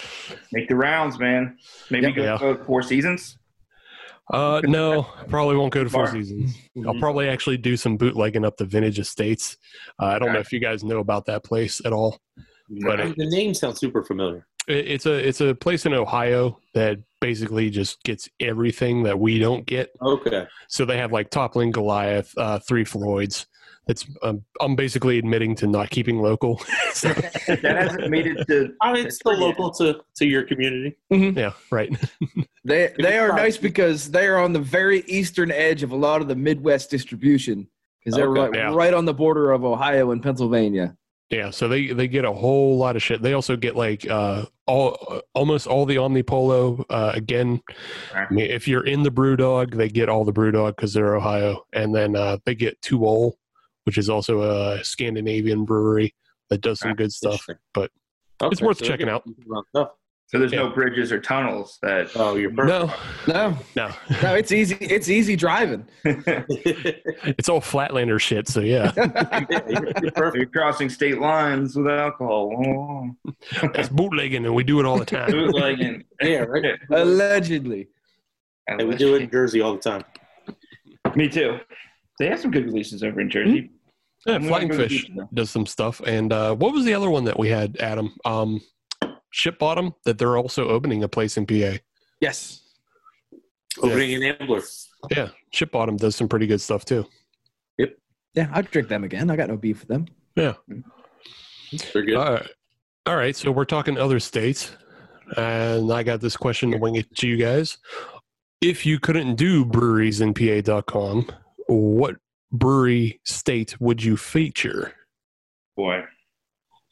[0.51, 1.57] Make the rounds, man.
[1.91, 2.39] Maybe go Yeah.
[2.39, 3.39] to Four Seasons.
[4.33, 6.09] uh, no, probably won't go to Four.
[6.09, 6.57] Seasons.
[6.87, 9.57] I'll probably actually do some bootlegging up the Vintage Estates.
[10.01, 10.41] Uh, I don't know Okay.
[10.41, 12.19] if you guys know about that place at all.
[12.81, 14.47] But I mean, the name sounds super familiar.
[14.69, 19.39] It- It's a it's a place in Ohio that basically just gets everything that we
[19.39, 19.91] don't get.
[20.01, 20.47] Okay.
[20.69, 23.47] So they have like Toppling Goliath, uh, Three Floyds.
[23.89, 26.61] It's um, I'm basically admitting to not keeping local.
[26.95, 27.09] So,
[27.49, 28.75] that hasn't made it to.
[28.83, 30.95] I mean, it's still local to, to your community.
[31.11, 31.91] yeah, right.
[32.65, 36.21] They they are nice because they are on the very eastern edge of a lot
[36.21, 37.67] of the Midwest distribution
[37.99, 38.41] because they're Okay.
[38.41, 38.75] right, Yeah.
[38.75, 40.97] right on the border of Ohio and Pennsylvania.
[41.33, 43.23] Yeah, so they they get a whole lot of shit.
[43.23, 46.85] They also get like uh all almost all the Omnipollo.
[46.91, 47.63] Uh, again,
[48.15, 51.65] I mean, if you're in the BrewDog, they get all the BrewDog because they're Ohio,
[51.73, 53.33] and then uh, they get To Øl,
[53.85, 56.15] which is also a Scandinavian brewery
[56.51, 57.47] that does some good stuff.
[57.73, 57.91] But
[58.43, 59.25] Okay, it's worth so checking out.
[60.33, 60.51] Getting some stuff.
[60.51, 60.69] So there's Yeah.
[60.69, 62.11] no bridges or tunnels that.
[62.17, 62.93] Oh, you're perfect.
[63.29, 63.91] No, No, no,
[64.23, 64.77] no, it's easy.
[64.81, 65.87] It's easy driving.
[66.05, 68.49] it's all Flatlander shit.
[68.49, 70.37] So yeah, you're perfect.
[70.37, 72.53] You're crossing state lines with alcohol.
[72.67, 73.33] Oh.
[73.75, 75.31] that's bootlegging, and we do it all the time.
[75.31, 76.05] Bootlegging.
[76.21, 76.79] Yeah, right.
[76.91, 77.89] Allegedly.
[78.69, 80.05] Hey, we do it in Jersey all the time.
[81.17, 81.59] Me too.
[82.19, 83.71] They have some good releases over in Jersey.
[84.27, 86.01] Yeah, I'm Flying go to the Fish does some stuff.
[86.07, 88.15] And uh, what was the other one that we had, Adam?
[88.25, 88.61] Um,
[89.33, 91.79] Ship Bottom, that they're also opening a place in PA.
[92.21, 92.61] Yes.
[93.83, 94.63] Opening an Ambler.
[95.11, 97.07] Yeah, Ship Bottom does some pretty good stuff too.
[97.79, 97.97] Yep.
[98.35, 99.31] Yeah, I'd drink them again.
[99.31, 100.07] I got no beef with them.
[100.37, 100.55] Yeah.
[100.71, 100.85] Mm.
[101.93, 102.17] They're good.
[102.17, 102.49] All right.
[103.07, 103.35] All right.
[103.35, 104.77] So we're talking other states.
[105.37, 107.79] And I got this question to wing it to you guys.
[108.61, 111.31] If you couldn't do breweries in PA.com,
[111.69, 112.17] what
[112.53, 114.93] brewery state would you feature?
[115.77, 116.05] Boy.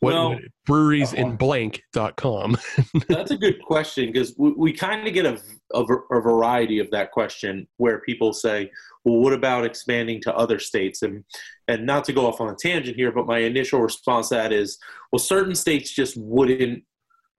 [0.00, 2.56] What Well- breweries in blank.com?
[3.08, 5.38] That's a good question because we, we kind of get a,
[5.74, 8.70] a, a variety of that question where people say,
[9.04, 11.02] well, what about expanding to other states?
[11.02, 11.24] And,
[11.68, 14.52] and not to go off on a tangent here, but my initial response to that
[14.52, 14.78] is,
[15.12, 16.84] well, certain states just wouldn't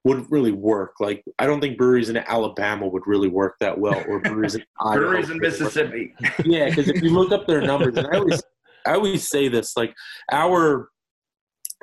[0.03, 0.93] wouldn't really work.
[0.99, 4.63] Like I don't think breweries in Alabama would really work that well, or breweries in
[4.93, 5.59] Breweries in would really work.
[5.59, 6.13] Mississippi.
[6.43, 8.41] Yeah, because if you look up their numbers, and I always,
[8.85, 9.93] I always say this, like
[10.31, 10.89] our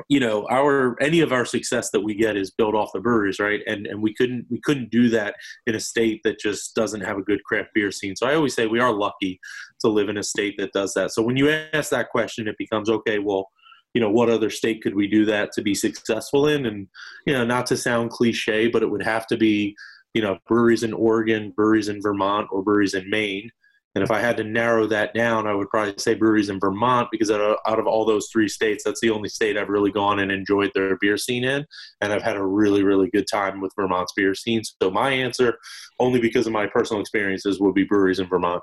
[0.08, 3.38] you know our any of our success that we get is built off the breweries
[3.38, 3.60] right?
[3.66, 5.34] And and we couldn't we couldn't do that
[5.66, 8.16] in a state that just doesn't have a good craft beer scene.
[8.16, 9.40] So i always say we are lucky
[9.80, 11.12] to live in a state that does that.
[11.12, 13.48] So when you ask that question it becomes okay well
[13.94, 16.66] you know what other state could we do that to be successful in?
[16.66, 16.86] And
[17.26, 19.74] you know not to sound cliche but it would have to be
[20.14, 23.50] you know breweries in oregon breweries in vermont or breweries in maine
[23.98, 27.08] and if I had to narrow that down, I would probably say breweries in Vermont
[27.10, 29.90] because out of, out of all those three states, that's the only state I've really
[29.90, 31.66] gone and enjoyed their beer scene in.
[32.00, 34.62] And I've had a really, really good time with Vermont's beer scene.
[34.80, 35.58] So my answer,
[35.98, 38.62] only because of my personal experiences, would be breweries in Vermont.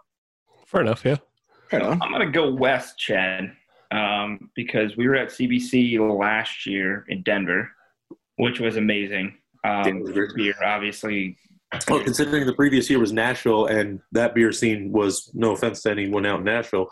[0.68, 1.04] Fair enough.
[1.04, 1.18] Yeah.
[1.70, 2.02] Right on.
[2.02, 3.52] I'm gonna go west, Chad,
[3.92, 7.70] um, because we were at CBC last year in Denver,
[8.38, 9.38] which was amazing.
[9.66, 10.32] Um, Denver.
[10.34, 11.38] beer, obviously,
[11.90, 15.92] Well, considering the previous year was Nashville and that beer scene was, no offense to
[15.92, 16.88] anyone out in Nashville,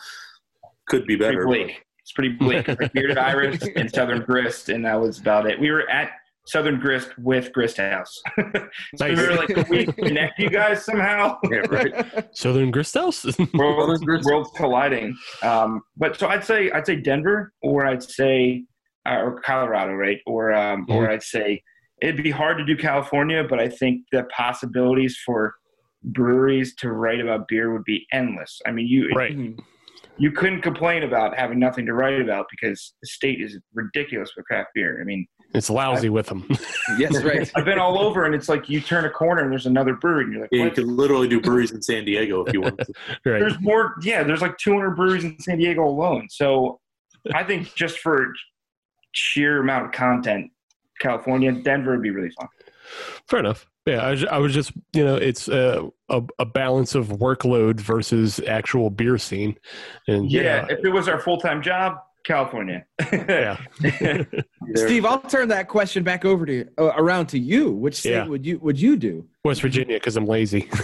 [0.87, 1.45] could be pretty better.
[1.45, 1.81] bleak.
[1.99, 2.67] It's pretty bleak.
[2.67, 5.57] It's like Bearded Iris and Southern Grist, and that was about it.
[5.59, 6.09] We were at
[6.45, 8.21] Southern Grist with Grist House.
[8.37, 8.67] so
[8.99, 9.17] Nice.
[9.17, 12.27] we were like, "Can we connect you guys somehow?" Yeah, right.
[12.35, 13.25] Southern Grist House.
[13.53, 15.15] worlds, worlds colliding.
[15.41, 18.65] Um, but so I'd say I'd say Denver, or I'd say
[19.07, 20.19] uh, or Colorado, right?
[20.27, 21.63] Or um, or I'd say
[22.03, 25.55] it'd be hard to do California, but I think the possibilities for
[26.03, 28.61] breweries to write about beer would be endless.
[28.67, 29.35] I mean, you right.
[29.37, 29.61] Mm-hmm.
[30.17, 34.45] you couldn't complain about having nothing to write about because the state is ridiculous with
[34.45, 34.99] craft beer.
[34.99, 36.45] I mean, It's lousy with them.
[36.97, 37.49] Yes, right.
[37.55, 40.25] I've been all over, and it's like you turn a corner and there's another brewery,
[40.25, 40.75] and you're like, Yeah, you what?
[40.75, 42.79] could literally do breweries in San Diego if you want.
[43.25, 43.39] right.
[43.39, 46.79] there's more yeah there's like 200 breweries in san diego alone so
[47.33, 48.33] i think just for
[49.13, 50.51] sheer amount of content
[51.03, 52.47] california denver would be really fun
[53.27, 53.67] Fair enough.
[53.85, 58.39] Yeah, I, I was just, you know, it's a, a, a balance of workload versus
[58.47, 59.57] actual beer scene.
[60.07, 63.57] And yeah, if it was our full-time job california yeah.
[64.75, 67.71] Steve, I'll turn that question back over to uh, around to you.
[67.71, 68.27] Which state Yeah.
[68.27, 69.27] would you would you do?
[69.43, 70.69] West Virginia because I'm lazy.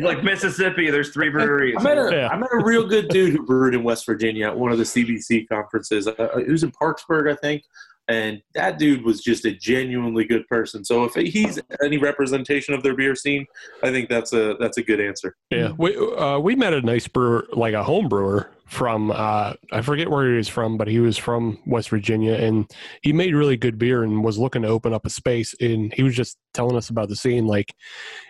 [0.00, 2.28] Like mississippi there's three breweries I met, a, Yeah.
[2.28, 4.84] I met a real good dude who brewed in West Virginia at one of the
[4.84, 6.08] CBC conferences.
[6.08, 7.62] Uh, it was in Parkersburg, I think.
[8.08, 10.84] And that dude was just a genuinely good person.
[10.84, 13.46] So if he's any representation of their beer scene,
[13.82, 15.36] I think that's a that's a good answer.
[15.50, 19.82] Yeah, we uh, we met a nice brewer, like a home brewer from uh, I
[19.82, 22.70] forget where he was from, but he was from West Virginia, and
[23.02, 25.54] he made really good beer and was looking to open up a space.
[25.60, 27.74] And he was just telling us about the scene, like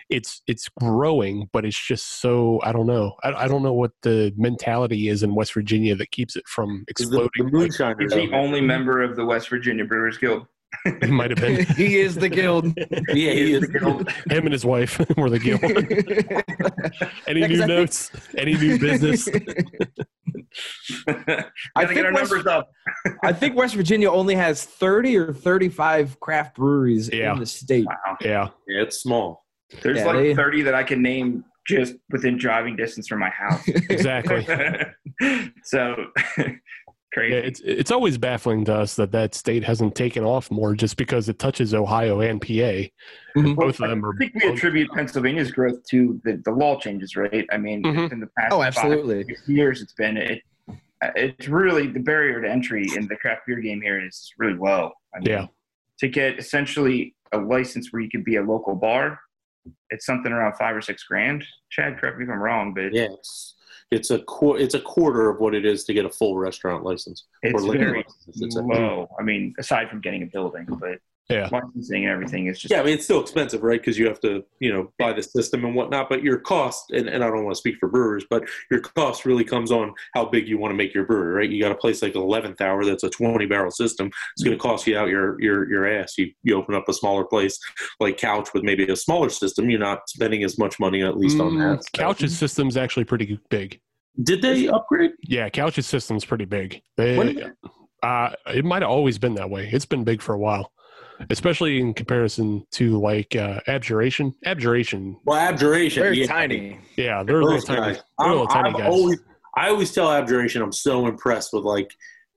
[0.09, 3.91] it's it's growing, but it's just so I don't know, I, I don't know what
[4.01, 7.29] the mentality is in West Virginia that keeps it from exploding.
[7.37, 8.13] the Like, moonshiners.
[8.13, 10.45] he's the only member of the west virginia brewers guild
[11.01, 12.65] he might have been he is the guild.
[12.77, 13.61] yeah, he is.
[13.61, 14.09] the guild.
[14.29, 15.63] him and his wife were the guild.
[17.27, 18.11] Any Yeah, 'cause new I think- notes?
[18.37, 19.27] Any new business?
[21.05, 22.69] gotta I get think our West- up
[23.23, 27.33] I think West Virginia only has 30 or 35 craft breweries Yeah.
[27.33, 27.85] in the state.
[27.85, 29.45] wow yeah, Yeah, it's small.
[29.81, 33.29] there's Yeah, like they- 30 that i can name just within driving distance from my
[33.31, 34.45] house exactly.
[35.63, 35.95] so
[37.15, 40.75] crazy Yeah, it's it's always baffling to us that that state hasn't taken off more,
[40.75, 42.89] just because it touches Ohio and PA.
[43.37, 43.55] Mhm.
[43.55, 44.13] Both of them are.
[44.13, 47.45] I think we attribute Pennsylvania's growth to the, the law changes, right?
[47.51, 48.11] I mean, Mhm.
[48.11, 49.23] in the past Oh, five, absolutely.
[49.23, 50.41] six years, it's been it.
[51.15, 54.91] It's really the barrier to entry in the craft beer game here is really low.
[55.15, 55.47] I mean, Yeah.
[55.99, 59.19] To get essentially a license where you could be a local bar,
[59.89, 61.43] it's something around five or six grand.
[61.69, 63.07] Chad, correct me if I'm wrong, but Yeah,
[63.91, 66.37] it's it's a qu- it's a quarter of what it is to get a full
[66.37, 67.25] restaurant license.
[67.43, 68.61] it's very license, I should say.
[68.61, 69.09] low.
[69.19, 70.99] I mean, aside from getting a building, but
[71.29, 71.49] Yeah.
[71.51, 73.79] licensing and everything is just Yeah, I mean it's still expensive, right?
[73.81, 76.07] Because you have to, you know, buy the system and whatnot.
[76.07, 79.25] But your cost, and, and I don't want to speak for brewers, but your cost
[79.25, 81.49] really comes on how big you want to make your brewery, right?
[81.49, 84.11] You got a place like eleventh hour that's a twenty barrel system.
[84.33, 86.15] It's going to cost you out your your your ass.
[86.17, 87.57] You you open up a smaller place
[87.99, 91.39] like Couch with maybe a smaller system, you're not spending as much money at least
[91.39, 91.83] on Mm, that.
[91.83, 93.79] So- Couch's system's actually pretty big.
[94.23, 95.11] Did they upgrade?
[95.23, 96.81] Yeah, Couch's system's pretty big.
[96.97, 97.51] They, When did
[98.03, 99.67] uh, it might have always been that way.
[99.71, 100.71] It's been big for a while,
[101.29, 104.33] especially in comparison to like uh, Abjuration.
[104.45, 106.03] Abjuration, Well, Abjuration.
[106.03, 106.27] Very yeah.
[106.27, 106.79] tiny.
[106.97, 107.95] yeah, they're little Those tiny, guys.
[107.95, 108.87] they're I'm- little tiny I've guys.
[108.87, 109.19] always,
[109.55, 111.89] I always tell Abjuration I'm so impressed with like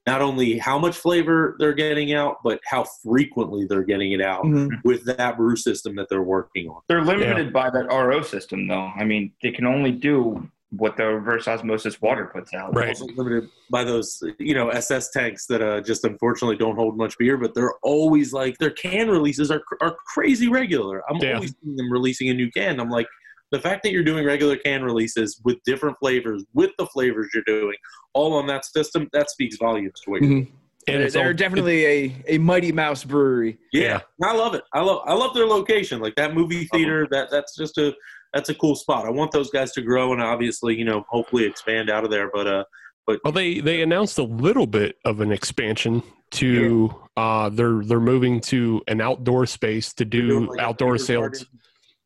[0.06, 4.42] not only how much flavor they're getting out, but how frequently they're getting it out
[4.44, 4.70] Mhm.
[4.84, 6.80] with that brew system that they're working on.
[6.88, 8.90] They're limited by that RO system, though.
[8.96, 12.74] I mean, they can only do what the reverse osmosis water puts out.
[12.74, 12.88] Right.
[12.90, 17.16] Also limited by those, you know, SS tanks that uh, just unfortunately don't hold much
[17.18, 21.02] beer, but they're always like their can releases are are crazy regular.
[21.10, 21.34] I'm Yeah.
[21.36, 22.80] always seeing them releasing a new can.
[22.80, 23.06] I'm like,
[23.50, 27.44] the fact that you're doing regular can releases with different flavors, with the flavors you're
[27.44, 27.76] doing,
[28.12, 30.48] all on that system, that speaks volumes to what you're Mhm.
[30.86, 33.58] And they're, all- they're definitely a, a Mighty Mouse brewery.
[33.72, 34.64] Yeah, I love it.
[34.74, 36.00] I love I love their location.
[36.00, 37.06] Like that movie theater.
[37.10, 37.94] That that's just a
[38.32, 39.06] that's a cool spot.
[39.06, 42.30] I want those guys to grow and obviously you know hopefully expand out of there.
[42.32, 42.64] But uh,
[43.06, 48.00] but Well, they they announced a little bit of an expansion to uh they're they're
[48.00, 51.20] moving to an outdoor space to do like, outdoor sales.
[51.20, 51.46] garden.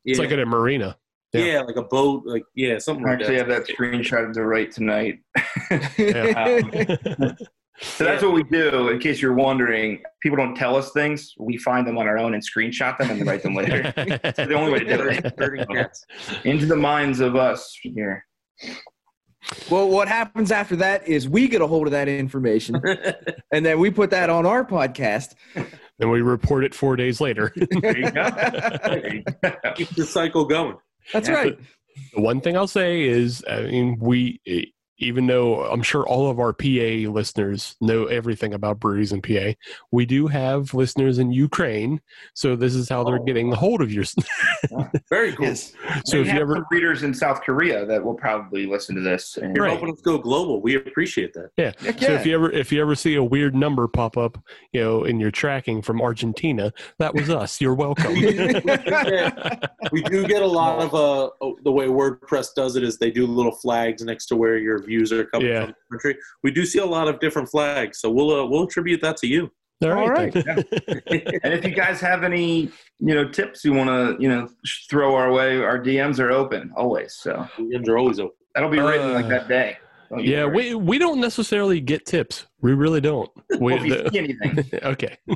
[0.05, 0.97] It's like at a marina.
[1.33, 1.45] yeah.
[1.45, 1.61] yeah.
[1.61, 2.23] like a boat.
[2.25, 3.49] Like yeah, something I like actually that.
[3.49, 5.19] have that screenshot to right tonight.
[7.81, 7.87] Yeah.
[7.87, 8.89] So that's what we do.
[8.89, 11.33] In case you're wondering, people don't tell us things.
[11.39, 13.91] We find them on our own and screenshot them and write them later.
[13.97, 15.97] It's the only way to do it.
[16.45, 18.25] Into the minds of us here.
[19.69, 22.79] well, what happens after that is we get a hold of that information,
[23.51, 25.33] and then we put that on our podcast.
[25.55, 27.51] and we report it four days later.
[27.55, 28.29] There you go.
[28.29, 29.51] There you go.
[29.75, 30.77] Keep the cycle going.
[31.11, 31.35] That's Yeah.
[31.35, 31.57] right.
[32.15, 34.39] The one thing I'll say is, I mean, we,
[35.03, 39.53] even though I'm sure all of our PA listeners know everything about breweries in PA,
[39.91, 42.01] we do have listeners in Ukraine.
[42.33, 43.23] So this is how they're Oh.
[43.25, 44.05] getting a hold of your.
[45.09, 45.45] Very cool.
[45.47, 45.73] Yes.
[46.05, 48.95] So we if you have ever, some readers in South Korea that will probably listen
[48.95, 49.37] to this.
[49.37, 49.73] And You're Right.
[49.77, 50.61] helping us go global.
[50.61, 51.49] We appreciate that.
[51.57, 51.71] yeah.
[51.79, 54.37] Heck So if you ever if you ever see a weird number pop up,
[54.71, 57.59] you know, in your tracking from Argentina, that was us.
[57.61, 58.13] You're welcome.
[59.91, 61.29] we do get a lot of uh
[61.63, 65.11] the way WordPress does it is they do little flags next to where your views
[65.11, 65.65] are coming Yeah.
[65.65, 66.17] from the country.
[66.43, 69.27] We do see a lot of different flags, so we'll uh, we'll attribute that to
[69.27, 69.51] you.
[69.83, 70.33] All All right.
[70.33, 70.45] right.
[70.45, 70.63] then.
[71.43, 72.69] And if you guys have any,
[72.99, 74.47] you know, tips you want to, you know,
[74.89, 77.15] throw our way, our DMs are open always.
[77.15, 78.35] So DMs are always open.
[78.55, 79.77] that'll be written like Uh, that day.
[80.15, 80.73] Don't yeah, worry.
[80.73, 82.45] we we don't necessarily get tips.
[82.61, 83.29] We really don't.
[83.51, 85.17] We, Well, if you the- see anything, okay.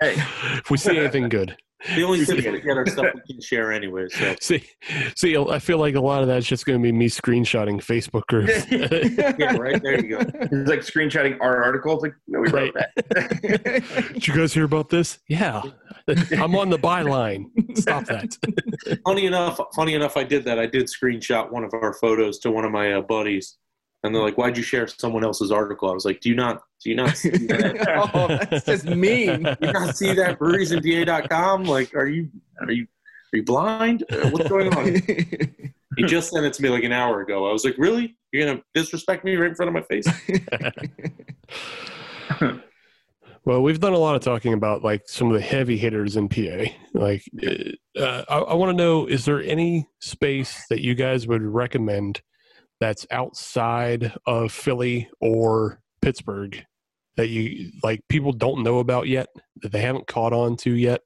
[0.00, 1.56] hey, if we see anything good.
[1.94, 4.06] The only thing we get our stuff we can share anyway.
[4.08, 4.64] So See,
[5.14, 8.22] see, I feel like a lot of that's just going to be me screenshotting Facebook
[8.28, 8.66] groups.
[9.38, 10.18] yeah, right there you go.
[10.20, 12.02] it's like screenshotting our articles.
[12.02, 12.88] Like, no, we wrote Right.
[13.10, 14.10] that.
[14.14, 15.18] Did you guys hear about this?
[15.28, 15.62] Yeah,
[16.38, 17.44] I'm on the byline.
[17.76, 18.34] Stop that.
[19.04, 20.58] Funny enough, funny enough, I did that.
[20.58, 23.58] I did screenshot one of our photos to one of my uh, buddies,
[24.06, 26.62] and they're like, "Why'd you share someone else's article?" I was like, "Do you not?
[26.82, 28.10] Do you not see that?
[28.14, 29.42] oh, that's just mean.
[29.42, 31.64] Do you not see that breweries.pa.com?
[31.64, 32.30] Like, are you
[32.60, 32.86] are you
[33.32, 34.04] are you blind?
[34.10, 35.02] Uh, What's going on?"
[35.96, 37.48] He just sent it to me like an hour ago.
[37.48, 38.16] I was like, "Really?
[38.32, 40.06] You're gonna disrespect me right in front of my face?"
[43.46, 46.28] Well, we've done a lot of talking about like some of the heavy hitters in
[46.28, 46.64] PA.
[46.94, 47.22] Like,
[47.96, 52.22] uh, I, I want to know: is there any space that you guys would recommend
[52.80, 56.64] that's outside of Philly or Pittsburgh
[57.16, 59.28] that you like people don't know about yet
[59.62, 61.02] that they haven't caught on to yet?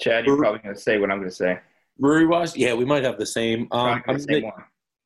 [0.00, 1.58] Chad, you're probably going to say what I'm going to say.
[1.98, 3.68] Brewery wise, yeah, we might have the same.
[3.70, 4.52] Um, gonna I say mean, they, one.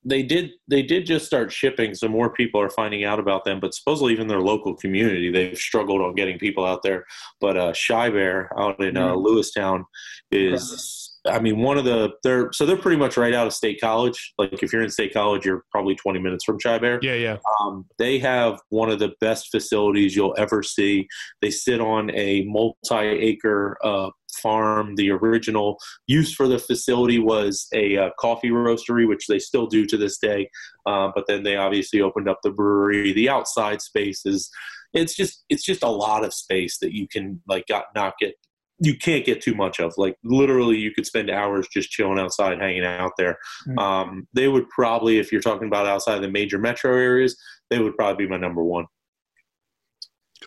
[0.04, 3.60] they did they did just start shipping, so more people are finding out about them.
[3.60, 7.04] But supposedly, even their local community, they've struggled on getting people out there.
[7.40, 9.84] But uh, Shy Bear out in uh, Lewistown
[10.30, 11.05] is.
[11.28, 14.32] I mean, one of the they're so they're pretty much right out of State College.
[14.38, 16.98] Like if you're in State College, you're probably 20 minutes from Shy Bear.
[17.02, 17.36] Yeah, yeah.
[17.60, 21.06] Um, they have one of the best facilities you'll ever see.
[21.42, 24.10] They sit on a multi-acre uh,
[24.42, 24.96] farm.
[24.96, 29.86] The original use for the facility was a uh, coffee roastery, which they still do
[29.86, 30.50] to this day.
[30.86, 33.12] Uh, but then they obviously opened up the brewery.
[33.12, 34.50] The outside space is
[34.92, 38.34] it's just it's just a lot of space that you can like got not get
[38.78, 39.94] you can't get too much of.
[39.96, 43.38] Like literally, you could spend hours just chilling outside, hanging out there.
[43.68, 43.78] Mm.
[43.78, 47.36] Um, they would probably, if you're talking about outside the major metro areas,
[47.70, 48.86] they would probably be my number one.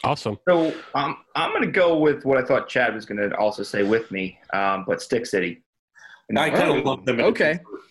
[0.03, 0.38] Awesome.
[0.47, 3.63] So um, I'm going to go with what I thought Chad was going to also
[3.63, 5.63] say with me, um, but Stick City.
[6.38, 7.19] I kind of love them.
[7.19, 7.53] okay.
[7.53, 7.82] Pittsburgh.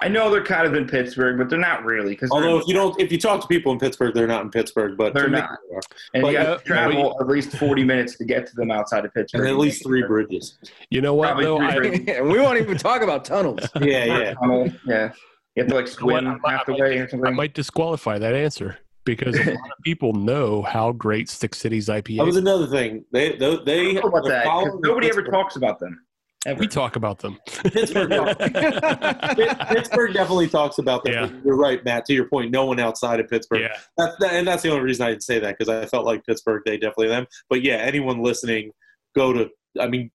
[0.00, 2.74] I know they're kind of in Pittsburgh, but they're not really because Although if you
[2.74, 5.50] don't, if you talk to people in Pittsburgh, they're not in Pittsburgh, but They're not.
[5.70, 5.78] they
[6.14, 8.70] and but you yeah, got to travel at least 40 minutes to get to them
[8.70, 9.40] outside of Pittsburgh.
[9.42, 10.58] and at least three bridges.
[10.90, 11.28] You know what?
[11.28, 13.60] Probably Though I, and we won't even talk about tunnels.
[13.80, 14.34] Yeah, yeah.
[14.40, 15.12] Tunnel, yeah.
[15.56, 15.92] You have to like What?
[15.92, 19.34] swim I might- half the I might- way or I might disqualify that answer because
[19.38, 22.18] a lot of people know how great Stick City's IPA.
[22.18, 22.42] That was is.
[22.42, 23.04] another thing.
[23.12, 25.98] They they, they about they're that 'cause following nobody ever talks about them.
[26.48, 26.60] Ever.
[26.60, 27.38] we talk about them.
[27.46, 28.10] Pittsburgh,
[29.68, 31.12] Pittsburgh definitely talks about that.
[31.12, 31.30] Yeah.
[31.44, 32.04] You're right, Matt.
[32.06, 33.60] To your point, no one outside of Pittsburgh.
[33.60, 33.76] Yeah.
[33.96, 36.24] That's that, and that's the only reason I didn't say that because I felt like
[36.24, 37.26] Pittsburgh, they definitely them.
[37.50, 38.72] But yeah, anyone listening,
[39.14, 39.48] go to.
[39.78, 40.10] I mean,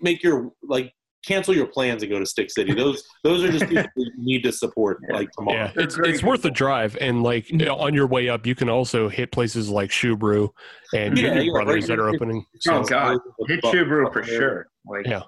[0.00, 0.92] make your like
[1.24, 2.74] cancel your plans and go to Stick City.
[2.74, 5.56] Those those are just people you need to support like tomorrow.
[5.56, 8.54] Yeah, it's it's worth a drive, and like you know, on your way up, you
[8.54, 10.52] can also hit places like Shoe Brew
[10.94, 11.96] and Yeah, Junior yeah, Brothers right.
[11.96, 12.44] that are opening.
[12.68, 13.18] Oh So, God,
[13.48, 14.66] hit Shoe Brew for sure.
[14.86, 15.22] Like, Yeah.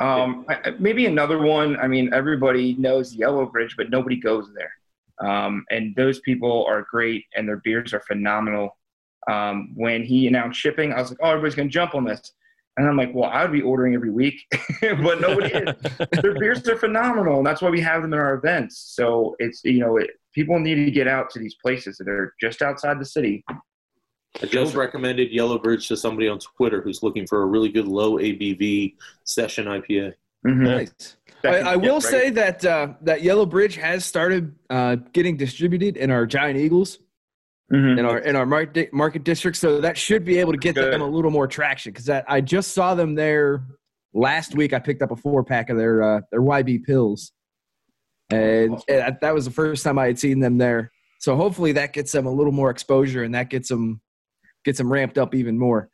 [0.00, 1.76] Um, I, maybe another one.
[1.76, 4.72] I mean, everybody knows Yellow Bridge, but nobody goes there.
[5.20, 8.76] Um, and those people are great, and their beers are phenomenal.
[9.30, 12.32] Um, when he announced shipping, I was like, oh, everybody's gonna jump on this.
[12.76, 14.40] And I'm like, well, I would be ordering every week,
[14.80, 15.74] but nobody is.
[16.22, 18.94] Their beers are phenomenal, and that's why we have them in our events.
[18.96, 22.34] So it's you know, it, people need to get out to these places that are
[22.40, 23.44] just outside the city.
[24.42, 27.86] I just recommended Yellow Bridge to somebody on Twitter who's looking for a really good
[27.86, 30.14] low ABV session IPA.
[30.46, 30.56] Mhm.
[30.62, 31.16] Nice.
[31.44, 36.10] I, I will say that uh, that Yellow Bridge has started uh, getting distributed in
[36.10, 36.98] our Giant Eagles
[37.72, 37.98] Mhm.
[37.98, 40.92] in our in our market market district, so that should be able to get Good.
[40.92, 41.92] them a little more traction.
[41.92, 43.64] Because I just saw them there
[44.12, 44.72] last week.
[44.74, 47.32] I picked up a four pack of their uh, their YB pills,
[48.30, 50.92] and, and that was the first time I had seen them there.
[51.20, 54.02] So hopefully that gets them a little more exposure, and that gets them
[54.64, 55.90] gets them ramped up even more.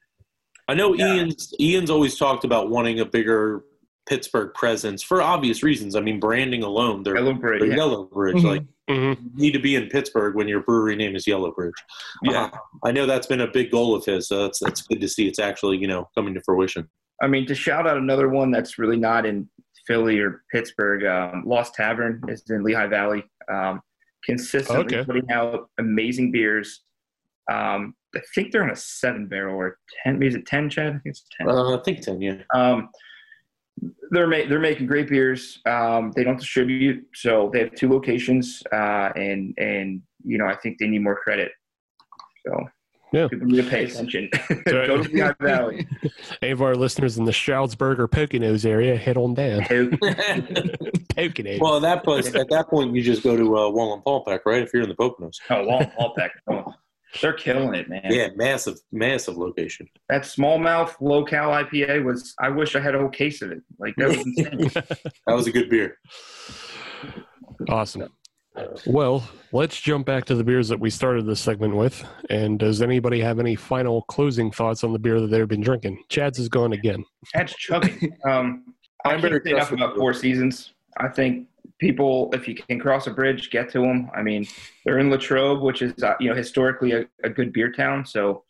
[0.68, 1.14] I know Yeah.
[1.14, 3.64] Ian's Ian's always talked about wanting a bigger
[4.08, 5.94] Pittsburgh presence for obvious reasons.
[5.94, 7.60] I mean, branding alone, they're, Yellow Bridge.
[7.60, 7.76] they're yeah.
[7.76, 8.36] Yellow Bridge.
[8.36, 8.44] Mhm.
[8.44, 11.74] Like, hmm you need to be in Pittsburgh when your brewery name is Yellow Bridge.
[12.24, 12.44] Yeah.
[12.44, 12.50] Uh,
[12.84, 14.26] I know that's been a big goal of his.
[14.28, 15.28] So that's that's good to see.
[15.28, 16.88] It's actually you know coming to fruition.
[17.22, 19.48] I mean, to shout out another one that's really not in
[19.86, 23.24] Philly or Pittsburgh, um, Lost Tavern is in Lehigh Valley.
[23.52, 23.80] Um,
[24.24, 25.04] consistently Okay.
[25.04, 26.82] putting out amazing beers.
[27.50, 30.14] Um, I think they're on a seven barrel or ten.
[30.18, 30.86] Maybe is it ten, Chad?
[30.88, 31.48] I think it's ten.
[31.48, 32.20] Uh, I think ten.
[32.20, 32.38] Yeah.
[32.54, 32.88] Um,
[34.10, 35.60] they're ma- they're making great beers.
[35.66, 40.56] Um, they don't distribute, so they have two locations, uh, and and you know I
[40.56, 41.52] think they need more credit.
[42.46, 42.58] So
[43.12, 43.28] Yeah.
[43.28, 44.28] people need to pay attention.
[44.66, 45.86] Go to Lehigh Valley.
[46.42, 49.60] Any of our listeners in the Stroudsburg or Poconos area, head on down.
[51.14, 51.60] Poconos.
[51.60, 54.62] well, at that point, at that point, you just go to uh, Wallenpaupack, right?
[54.62, 55.36] If you're in the Poconos.
[55.50, 56.30] Oh, Wall Paulpack.
[57.20, 58.06] They're killing it, man.
[58.08, 59.88] Yeah, massive, massive location.
[60.08, 62.34] That smallmouth low cal IPA was.
[62.40, 63.62] I wish I had a whole case of it.
[63.78, 64.70] Like that was insane.
[65.26, 65.98] That was a good beer.
[67.68, 68.08] Awesome.
[68.86, 72.04] Well, let's jump back to the beers that we started this segment with.
[72.28, 76.02] And does anybody have any final closing thoughts on the beer that they've been drinking?
[76.08, 77.04] Chad's is gone again.
[77.34, 78.16] That's chugging.
[78.28, 80.74] Um, I I'm can't very say enough about Four Seasons.
[80.98, 81.46] I think
[81.80, 84.10] people, if you can cross a bridge, get to them.
[84.14, 84.46] I mean,
[84.84, 88.06] they're in Latrobe, which is uh, you know historically a, a good beer town.
[88.06, 88.44] So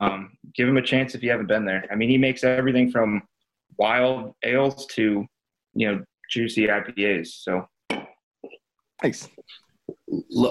[0.00, 1.84] um, give them a chance if you haven't been there.
[1.90, 3.22] I mean, he makes everything from
[3.78, 5.26] wild ales to
[5.74, 7.28] you know juicy IPAs.
[7.42, 7.68] So
[9.02, 9.28] Nice.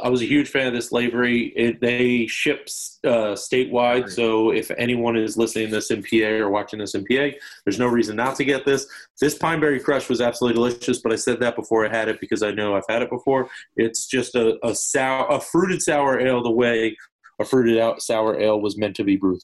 [0.03, 1.53] I was a huge fan of this lavery.
[1.55, 2.67] It, they ship
[3.05, 7.05] uh, statewide, so if anyone is listening to this in PA or watching this in
[7.05, 7.29] PA,
[7.63, 8.85] there's no reason not to get this.
[9.21, 12.43] This Pineberry Crush was absolutely delicious, but I said that before I had it because
[12.43, 13.49] I know I've had it before.
[13.77, 16.97] It's just a, a sour, a fruited sour ale the way
[17.39, 19.39] a fruited out sour ale was meant to be brewed.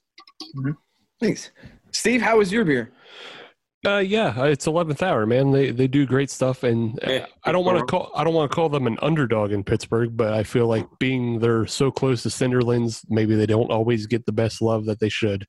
[1.22, 1.52] Thanks.
[1.92, 2.92] Steve, how was your beer?
[3.86, 5.52] Uh, yeah, uh, it's eleventh hour, man.
[5.52, 8.36] They they do great stuff, and uh, Yeah, I don't want to call I don't
[8.36, 11.90] want to call them an underdog in Pittsburgh, but I feel like being they're so
[11.90, 15.48] close to Cinderlands, maybe they don't always get the best love that they should.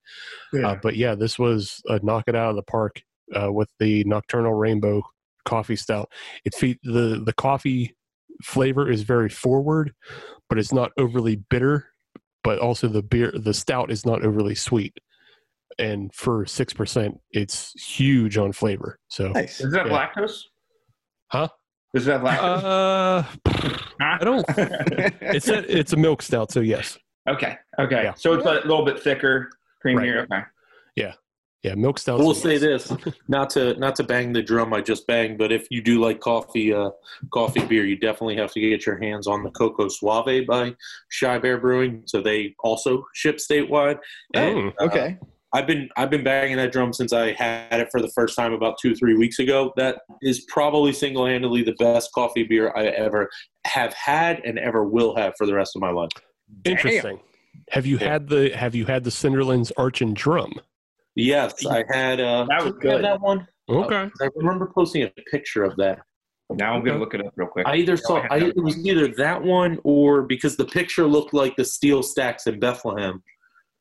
[0.68, 3.02] Uh, but yeah, this was a knock it out of the park
[3.38, 5.02] uh, with the Nocturnal Rainbow
[5.44, 6.08] Coffee Stout.
[6.46, 7.94] It fe- the the coffee
[8.42, 9.92] flavor is very forward,
[10.48, 11.88] but it's not overly bitter.
[12.44, 14.96] But also the beer, the stout is not overly sweet,
[15.78, 18.98] and for six percent, it's huge on flavor.
[19.08, 19.58] So, Nice.
[19.58, 19.92] does it Yeah.
[20.16, 20.42] lactose?
[21.28, 21.48] huh?
[21.94, 22.64] Does it have lactose?
[22.64, 24.44] Uh, I don't.
[25.34, 26.98] It's a it's a milk stout, so yes,
[27.28, 27.56] okay.
[27.78, 28.02] Okay.
[28.04, 28.14] Yeah.
[28.14, 29.50] So it's a little bit thicker,
[29.84, 30.24] creamier.
[30.24, 30.42] Okay.
[30.96, 31.12] yeah,
[31.62, 32.18] Yeah, milk stout.
[32.18, 32.92] We'll say this,
[33.28, 36.20] not to not to bang the drum I just banged, but if you do like
[36.20, 36.90] coffee, uh,
[37.32, 40.74] coffee beer, you definitely have to get your hands on the Coco Suave by
[41.08, 42.02] Shy Bear Brewing.
[42.06, 43.98] So they also ship statewide.
[44.34, 45.18] And, uh, okay.
[45.54, 48.52] I've been I've been banging that drum since I had it for the first time
[48.52, 49.72] about two three weeks ago.
[49.76, 53.28] That is probably single handedly the best coffee beer I ever
[53.66, 56.10] have had and ever will have for the rest of my life.
[56.64, 57.20] Interesting.
[57.70, 58.08] Have you Yeah.
[58.08, 60.54] had the Have you had the Cinderlands Arch and Drum?
[61.14, 62.20] Yes, I had.
[62.20, 63.04] Uh, That was did I have good.
[63.04, 63.46] that one.
[63.68, 64.10] Okay.
[64.22, 66.00] I remember posting a picture of that.
[66.50, 67.66] Now I'm gonna look it up real quick.
[67.66, 71.56] I either saw I, it was either that one or because the picture looked like
[71.56, 73.22] the steel stacks in Bethlehem,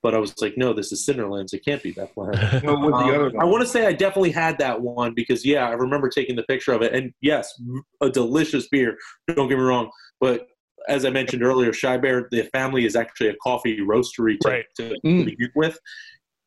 [0.03, 1.53] but I was like, no, this is Cinderlands.
[1.53, 2.33] It can't be Bethlehem.
[2.63, 5.45] What was the Um, other I want to say I definitely had that one because
[5.45, 7.53] yeah, I remember taking the picture of it, and yes,
[8.01, 8.97] a delicious beer.
[9.27, 9.89] Don't get me wrong,
[10.19, 10.47] but
[10.87, 14.65] as I mentioned earlier, Shy Bear, the family is actually a coffee roastery to, Right.
[14.77, 15.25] to, Mm.
[15.25, 15.77] begin with.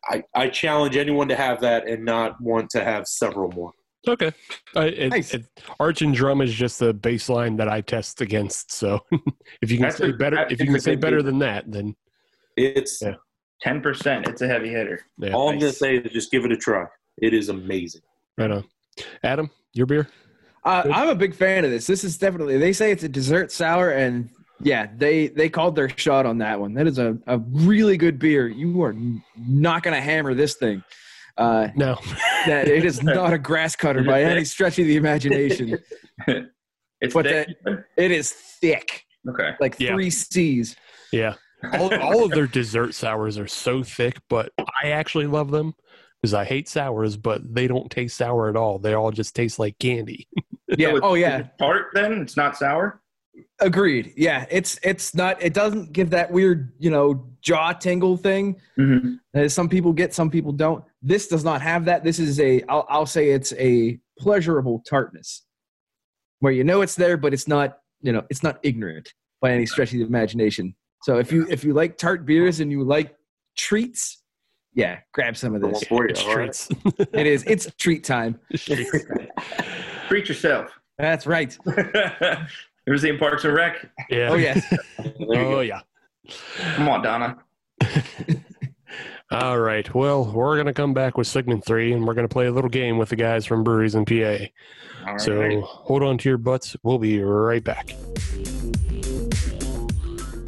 [0.07, 3.70] I, I challenge anyone to have that and not want to have several more.
[4.07, 4.32] Okay.
[4.76, 5.32] Uh, it, Nice.
[5.32, 5.46] it,
[5.80, 8.70] Arch and Drum is just the baseline that I test against.
[8.72, 9.00] So
[9.62, 11.22] if you can That's say a- better, if you can say better beer.
[11.22, 11.94] than that, then
[12.57, 13.14] It's Yeah.
[13.61, 14.28] Ten percent.
[14.28, 15.00] It's a heavy hitter.
[15.18, 16.84] yeah, all I'm going to say is just give it a try.
[17.18, 18.02] It is amazing.
[18.36, 18.64] right on.
[19.22, 20.09] Adam, your beer?
[20.64, 21.86] Uh, I'm a big fan of this.
[21.86, 22.59] This is definitely.
[22.59, 24.30] They say it's a dessert sour, and
[24.61, 26.74] Yeah, they they called their shot on that one.
[26.74, 28.48] That is a, a really good beer.
[28.48, 28.94] You are
[29.36, 30.82] not going to hammer this thing.
[31.36, 31.98] Uh, No.
[32.46, 35.78] that it is not a grass cutter by any stretch of the imagination.
[37.00, 37.48] It's But thick.
[37.98, 39.50] It is thick, okay.
[39.61, 39.92] like Yeah.
[39.92, 40.74] three C's.
[41.12, 41.34] Yeah.
[41.72, 44.52] All, all of their dessert sours are so thick, but
[44.82, 45.74] I actually love them
[46.20, 48.78] because I hate sours, but they don't taste sour at all.
[48.78, 50.28] They all just taste like candy.
[50.78, 50.94] Yeah.
[50.94, 51.42] So Oh yeah.
[51.58, 52.14] Tart then?
[52.14, 53.00] It's not sour?
[53.60, 54.14] Agreed.
[54.16, 54.46] Yeah.
[54.50, 55.40] It's it's not.
[55.40, 58.56] It doesn't give that weird you know jaw tingle thing.
[58.78, 59.38] Mm-hmm.
[59.38, 60.82] Uh, some people get, some people don't.
[61.02, 62.02] This does not have that.
[62.02, 62.62] This is a.
[62.68, 65.44] I'll, I'll say it's a pleasurable tartness,
[66.40, 67.78] where you know it's there, but it's not.
[68.00, 70.74] You know, it's not ignorant by any stretch of the imagination.
[71.05, 73.14] So if you if you like tart beers and you like
[73.57, 74.22] treats,
[74.72, 75.84] yeah, grab some of this.
[75.84, 76.44] for you, It's all right?
[76.46, 76.68] treats.
[77.12, 77.44] It is.
[77.46, 78.40] It's treat time.
[80.09, 80.70] Treat yourself.
[80.98, 81.57] That's right.
[82.86, 83.86] There's the Parks and Rec.
[84.09, 84.28] yeah.
[84.30, 84.64] Oh yes.
[84.98, 85.61] Oh go.
[85.61, 85.80] yeah.
[86.76, 87.36] Come on, Donna.
[89.30, 89.92] All right.
[89.94, 92.96] Well, we're gonna come back with segment three, and we're gonna play a little game
[92.96, 94.14] with the guys from Breweries in PA.
[94.14, 95.20] All right.
[95.20, 96.76] So hold on to your butts.
[96.82, 97.94] We'll be right back.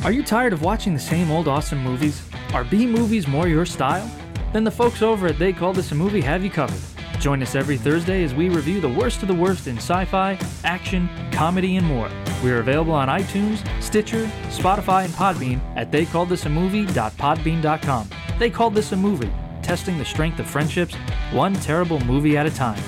[0.05, 2.23] Are you tired of watching the same old awesome movies?
[2.53, 4.09] Are B movies more your style?
[4.53, 6.79] Then the folks over at They Call This a Movie have you covered.
[7.19, 10.39] Join us every Thursday as we review the worst of the worst in sci fi,
[10.65, 12.09] action, comedy, and more.
[12.45, 18.09] We are available on iTunes, Stitcher, Spotify, and Podbean at theycalledthisamovie.podbean.com.
[18.39, 19.33] They Called This a Movie,
[19.63, 20.95] testing the strength of friendships,
[21.33, 22.81] one terrible movie at a time.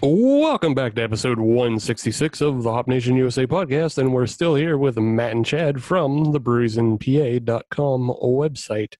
[0.00, 4.78] Welcome back to episode 166 of the Hop Nation USA podcast, and we're still here
[4.78, 8.94] with Matt and Chad from the breweriesinpa.com website,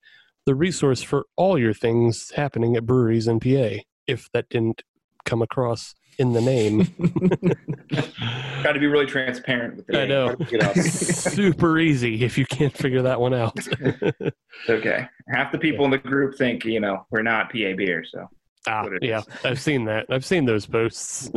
[0.45, 3.81] the resource for all your things happening at breweries in PA.
[4.09, 4.83] If that didn't
[5.25, 6.89] come across in the name,
[8.65, 10.35] Got to be really transparent with the I know.
[10.83, 13.57] Super easy if you can't figure that one out.
[14.69, 15.07] Okay.
[15.29, 18.05] Half the people in the group think, you know, we're not PA beer.
[18.05, 18.29] So
[18.67, 19.27] Ah, yeah, is.
[19.45, 20.07] I've seen that.
[20.11, 21.31] I've seen those posts.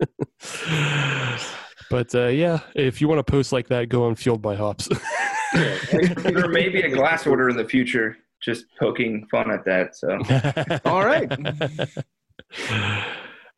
[1.90, 4.88] but uh, yeah, if you want to post like that, go on Fueled by Hops.
[5.52, 9.96] there may be a glass order in the future, just poking fun at that.
[9.96, 10.18] So
[10.90, 11.30] All right.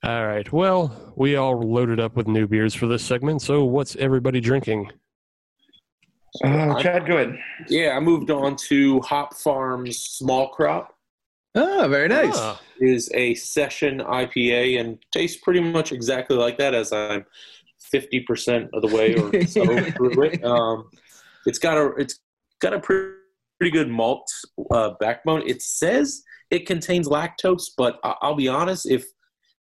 [0.04, 0.52] all right.
[0.52, 3.42] Well, we all loaded up with new beers for this segment.
[3.42, 4.90] So, what's everybody drinking?
[6.44, 7.38] uh, Chad, go ahead.
[7.68, 10.95] Yeah, I moved on to Hop Farms Small Crop.
[11.56, 12.36] Oh, very nice.
[12.36, 17.24] Ah, is a session IPA and tastes pretty much exactly like that as I'm
[17.92, 19.64] 50% of the way or so
[19.96, 20.44] through it.
[20.44, 20.90] Um,
[21.46, 22.20] it's got a it's
[22.60, 23.14] got a pretty,
[23.58, 24.28] pretty good malt
[24.70, 25.42] uh, backbone.
[25.46, 29.04] It says it contains lactose, but I- I'll be honest, if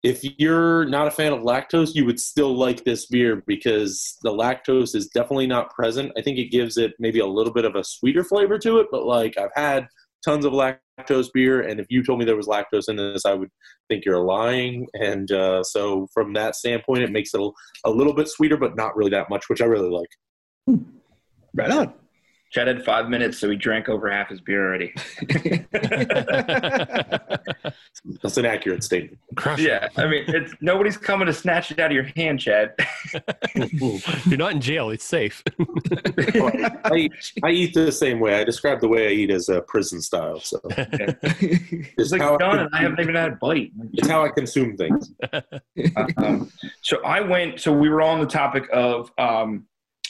[0.05, 4.30] if you're not a fan of lactose, you would still like this beer because the
[4.30, 6.12] lactose is definitely not present.
[6.16, 8.86] I think it gives it maybe a little bit of a sweeter flavor to it,
[8.93, 9.89] but like I've had
[10.24, 13.34] tons of lactose beer, and if you told me there was lactose in this, I
[13.34, 13.50] would
[13.88, 14.86] think you're lying.
[14.94, 17.40] And uh, so, from that standpoint, it makes it
[17.84, 20.78] a, little bit sweeter, but not really that much, which I really like.
[21.54, 21.94] Right on.
[22.51, 24.94] Chad had five minutes, so he drank over half his beer already.
[28.22, 29.18] That's an accurate statement.
[29.36, 29.66] crush it.
[29.68, 32.74] yeah, I mean, it's nobody's coming to snatch it out of your hand, Chad.
[34.26, 34.90] You're not in jail.
[34.90, 35.42] It's safe.
[36.84, 38.40] I, eat, I eat the same way.
[38.40, 40.40] I describe the way I eat as a prison style.
[40.40, 43.72] So It's it's like how, done, I, and I haven't even had a bite.
[43.92, 45.12] it's how I consume things.
[46.16, 46.51] um,
[46.82, 47.61] so I went.
[47.61, 49.66] So we were on the topic of um,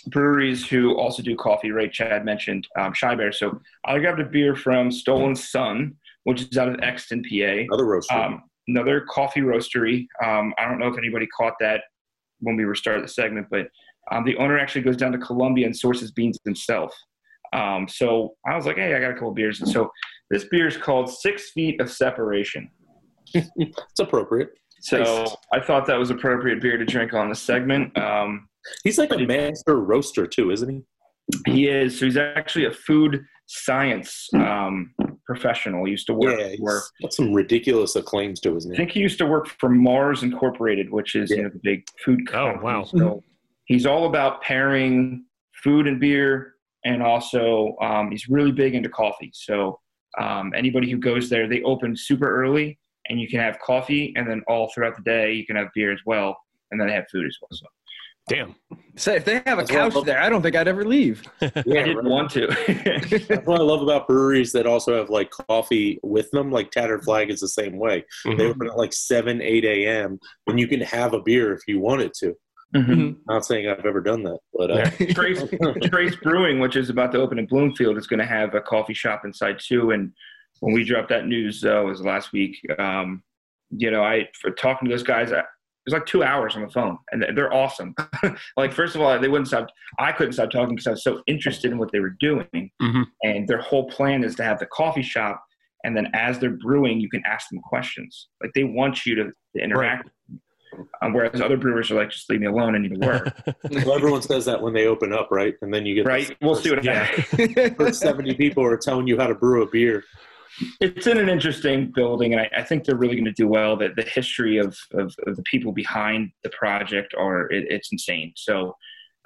[0.07, 1.71] breweries who also do coffee.
[1.71, 3.33] Right, Chad mentioned um, Shy Bear.
[3.33, 5.95] So I grabbed a beer from Stolen Sun,
[6.25, 7.35] which is out of Exton, PA.
[7.35, 8.15] Another roaster.
[8.15, 10.07] Um, another coffee roastery.
[10.25, 11.83] Um, I don't know if anybody caught that
[12.41, 13.69] when we were starting the segment, but
[14.11, 16.95] um, the owner actually goes down to Colombia and sources beans himself.
[17.53, 19.61] Um, so I was like, hey, I got a couple beers.
[19.61, 19.91] And so
[20.31, 22.71] this beer is called Six Feet of Separation.
[23.35, 24.51] it's appropriate.
[24.81, 25.37] So Nice.
[25.53, 27.97] I thought that was appropriate beer to drink on the segment.
[27.99, 28.49] Um,
[28.85, 30.83] He's like a master roaster too, isn't he?
[31.47, 31.99] he is.
[31.99, 34.95] So he's actually a food science um,
[35.27, 35.85] professional.
[35.85, 38.75] He used to work Yeah, he's for got some ridiculous acclaims to his name.
[38.75, 41.87] I think he used to work for Mars Incorporated, which is you know the big
[42.05, 42.65] food Oh, company.
[42.65, 42.85] wow.
[42.85, 43.23] So
[43.67, 45.25] he's all about pairing
[45.63, 46.55] food and beer,
[46.85, 49.31] and also um, he's really big into coffee.
[49.35, 49.79] So
[50.19, 52.79] um, anybody who goes there, they open super early,
[53.11, 55.93] and you can have coffee, and then all throughout the day you can have beer
[55.93, 56.37] as well,
[56.71, 57.49] and then they have food as well.
[57.53, 57.67] So
[58.29, 58.55] Damn.
[58.97, 60.85] Say if they have a That's what I couch there, I don't think I'd ever
[60.85, 61.23] leave.
[61.41, 61.51] Yeah,
[61.81, 62.47] I didn't want to.
[63.29, 66.51] That's what I love about breweries that also have like coffee with them.
[66.51, 68.05] Like Tattered Flag is the same way.
[68.25, 68.51] They Mhm.
[68.51, 70.19] open at like seven, eight a.m.
[70.47, 72.35] and you can have a beer if you wanted to.
[72.75, 73.17] Mhm.
[73.27, 75.43] Not saying I've ever done that, but uh, Trace,
[75.89, 78.93] Trace Brewing, which is about to open in Bloomfield, is going to have a coffee
[78.95, 79.93] shop inside too.
[79.93, 80.13] And
[80.61, 82.59] when we dropped that news, uh, was last week.
[82.79, 83.23] Um,
[83.71, 85.45] you know, I for talking to those guys, I, it
[85.89, 87.95] was like two hours on the phone, and they're awesome.
[88.57, 89.69] like first of all, they wouldn't stop.
[89.99, 92.71] I couldn't stop talking because I was so interested in what they were doing.
[92.81, 93.05] Mhm.
[93.23, 95.43] And their whole plan is to have the coffee shop,
[95.85, 98.29] and then as they're brewing, you can ask them questions.
[98.43, 100.11] Like they want you to, to interact.
[101.03, 102.75] Um, whereas other brewers are like, just leave me alone.
[102.75, 103.41] I need to work.
[103.71, 105.55] well, everyone says that when they open up, right?
[105.63, 106.37] And then you get right?
[106.41, 107.77] We'll see what happens.
[107.77, 110.05] first seventy people are telling you how to brew a beer.
[110.81, 113.77] It's in an interesting building, and I, I think they're really going to do well.
[113.77, 118.33] That the history of, of, of the people behind the project are it, it's insane.
[118.37, 118.75] So,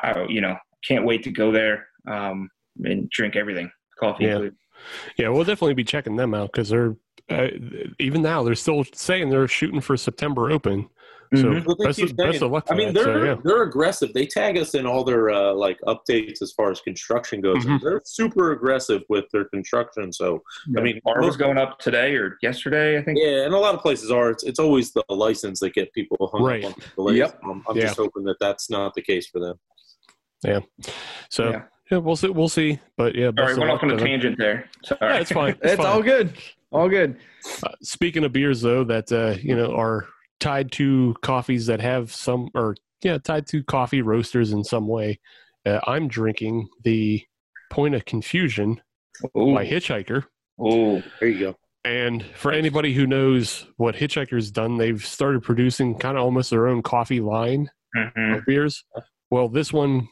[0.03, 0.57] I you know
[0.87, 2.49] can't wait to go there um,
[2.85, 4.49] and drink everything, coffee Yeah.
[5.17, 6.97] Yeah, we'll definitely be checking them out because they're
[7.29, 7.49] uh,
[7.99, 10.89] even now they're still saying they're shooting for September open.
[11.35, 11.65] So Mhm.
[11.67, 12.67] What they best, keep best of luck.
[12.67, 13.37] To I mean, they're so, yeah.
[13.43, 14.13] they're aggressive.
[14.13, 17.65] They tag us in all their uh, like updates as far as construction goes.
[17.65, 17.81] Mhm.
[17.81, 20.13] They're super aggressive with their construction.
[20.13, 20.43] So
[20.77, 23.19] I mean, Bar was going up today or yesterday, I think.
[23.19, 24.31] yeah, and a lot of places are.
[24.31, 26.65] It's, it's always the license that get people hung Right.
[26.65, 27.19] up on delays.
[27.19, 27.41] Yep.
[27.45, 27.85] Um, I'm Yeah.
[27.85, 29.57] just hoping that that's not the case for them.
[30.45, 30.61] Yeah.
[31.31, 31.63] So Yeah.
[31.91, 31.99] yeah.
[31.99, 32.29] we'll see.
[32.29, 32.79] We'll see.
[32.97, 34.69] But yeah, All best right, went off on a tangent there.
[34.85, 34.99] Sorry.
[35.15, 35.51] Yeah, it's fine.
[35.53, 35.87] It's, It's fine.
[35.87, 36.33] all good.
[36.73, 37.17] All good.
[37.63, 40.07] Uh, speaking of beers, though, that uh, you know are
[40.43, 45.20] tied to coffees that have some, or yeah, tied to coffee roasters in some way.
[45.64, 47.23] Uh, I'm drinking the
[47.70, 48.81] Point of Confusion
[49.36, 49.55] Ooh.
[49.55, 50.24] by Hitchhiker.
[50.60, 51.56] Oh, There you go.
[51.85, 56.66] And for anybody who knows what Hitchhiker's done, they've started producing kind of almost their
[56.69, 58.39] own coffee line Mhm.
[58.39, 58.85] of beers.
[59.31, 60.09] Well, this one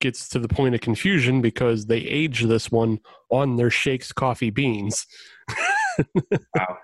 [0.00, 2.98] gets to the point of confusion because they age this one
[3.30, 5.06] on their Shakes coffee beans.
[6.56, 6.76] Wow.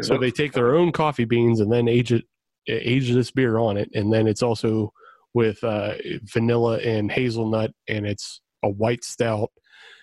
[0.00, 2.24] so they take their own coffee beans and then age it,
[2.68, 4.92] age this beer on it, and then it's also
[5.34, 9.50] with uh, vanilla and hazelnut, and it's a white stout.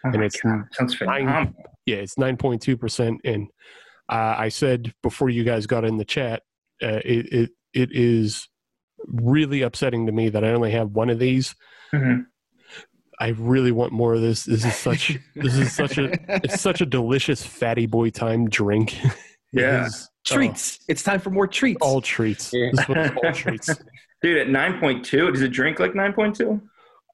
[0.05, 1.53] Oh and it's God, sounds phenomenal.
[1.85, 3.47] Yeah, it's nine point two percent, and
[4.09, 6.43] uh, I said before you guys got in the chat,
[6.81, 8.47] uh, it, it it is
[9.05, 11.55] really upsetting to me that I only have one of these.
[11.93, 12.25] Mhm.
[13.19, 14.45] I really want more of this.
[14.45, 16.11] This is such this is such a
[16.43, 18.97] it's such a delicious fatty boy time drink.
[19.51, 19.87] It Yeah.
[19.87, 20.79] is, Treats.
[20.87, 21.79] it's time for more treats.
[21.81, 22.53] oh, all treats.
[22.53, 22.69] Yeah.
[22.71, 23.67] This one's all treats.
[24.21, 26.61] Dude, at 9.2, does it drink like 9.2?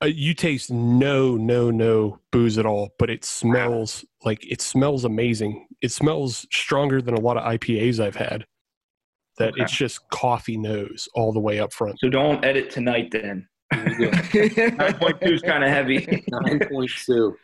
[0.03, 5.06] Uh, you taste no no no booze at all, but it smells like it smells
[5.06, 5.65] amazing.
[5.82, 8.45] It smells stronger than a lot of IPAs I've had.
[9.38, 9.64] That Okay.
[9.64, 11.99] it's just coffee nose all the way up front.
[12.02, 13.48] So don't edit tonight then.
[13.97, 16.23] There 9.2 is kind of heavy.
[16.30, 17.38] Nine point two.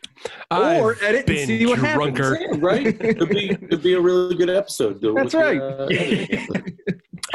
[0.50, 2.16] Or edit and been see what happens.
[2.18, 2.38] drunker.
[2.40, 2.98] Yeah, right?
[2.98, 5.00] Could be could be a really good episode.
[5.00, 5.60] though, That's with, right.
[5.60, 5.88] uh,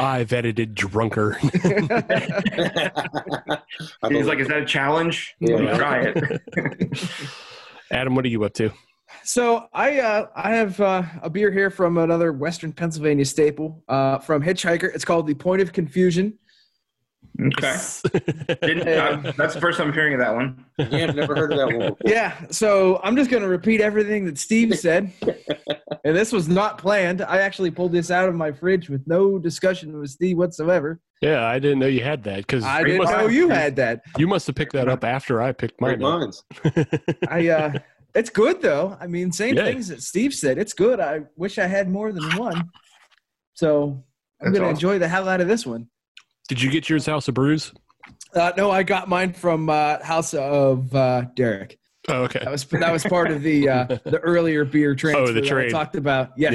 [0.00, 1.32] I've edited drunker.
[1.38, 1.50] He's
[4.02, 5.34] believe- like, is that a challenge?
[5.40, 5.56] Yeah.
[5.56, 6.40] Let me try it.
[7.90, 8.70] Adam, what are you up to?
[9.24, 14.18] So I uh, I have uh, a beer here from another Western Pennsylvania staple uh,
[14.18, 14.94] from Hitchhiker.
[14.94, 16.38] It's called the Point of Confusion.
[17.40, 17.76] Okay.
[18.62, 20.64] Didn't, uh, that's the first time I'm hearing of that one.
[20.78, 21.96] yeah, I've never heard of that one before.
[22.04, 25.12] Yeah, so I'm just going to repeat everything that Steve said.
[26.04, 27.22] and this was not planned.
[27.22, 31.00] I actually pulled this out of my fridge with no discussion with Steve whatsoever.
[31.22, 33.76] yeah, I didn't know you had that because I you didn't must, know you had
[33.76, 34.02] that.
[34.16, 36.32] you must have picked that up after I picked Great mine.
[36.64, 36.86] up.
[37.28, 37.72] I uh
[38.14, 38.96] it's good though.
[39.00, 39.64] I mean, same Yeah.
[39.64, 40.58] things that Steve said.
[40.58, 40.98] It's good.
[40.98, 42.70] I wish I had more than one.
[43.54, 44.02] So
[44.40, 44.74] I'm going to awesome.
[44.74, 45.88] enjoy the hell out of this one.
[46.48, 47.72] Did you get yours House of Brews?
[48.34, 51.78] Uh, no, I got mine from uh, House of uh, Derek.
[52.08, 52.40] Oh, okay.
[52.42, 55.44] That was that was part of the uh, the earlier beer transfer Oh, the that
[55.44, 55.70] I trade.
[55.70, 56.30] talked about.
[56.36, 56.54] Yes.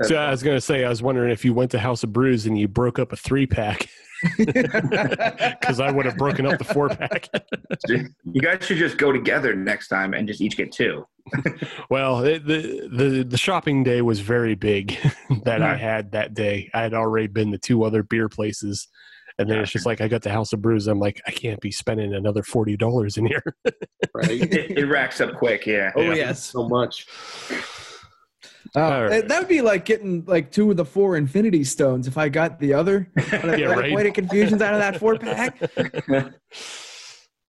[0.00, 0.06] Yeah.
[0.06, 2.46] So I was gonna say, I was wondering if you went to House of Brews
[2.46, 3.88] and you broke up a three pack,
[4.38, 7.28] because I would have broken up the four pack.
[7.88, 11.06] You guys should just go together next time and just each get two.
[11.90, 14.96] well, it, the the the shopping day was very big
[15.44, 15.80] that I hmm.
[15.80, 16.70] had that day.
[16.74, 18.88] I had already been to two other beer places,
[19.38, 20.86] and then it's just like I got the House of Brews.
[20.86, 23.44] I'm like, I can't be spending another forty dollars in here.
[24.14, 24.30] Right?
[24.30, 25.92] It, it racks up quick, yeah.
[25.94, 26.14] oh Yeah.
[26.14, 26.44] yes.
[26.44, 27.06] so much.
[28.76, 29.26] Uh, All right.
[29.26, 32.58] That would be like getting like two of the four Infinity Stones if I got
[32.60, 33.10] the other.
[33.32, 33.92] Yeah, right.
[33.92, 35.58] Point of confusions out of that four pack.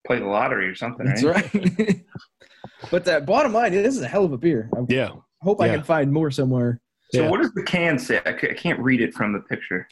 [0.07, 1.53] Play the lottery or something, That's right?
[1.53, 2.05] right.
[2.91, 4.69] but the bottom line, this is a hell of a beer.
[4.75, 5.11] I yeah,
[5.41, 6.79] hope I can find more somewhere.
[7.13, 7.29] So Yeah.
[7.29, 8.19] what does the can say?
[8.25, 9.87] I can't read it from the picture.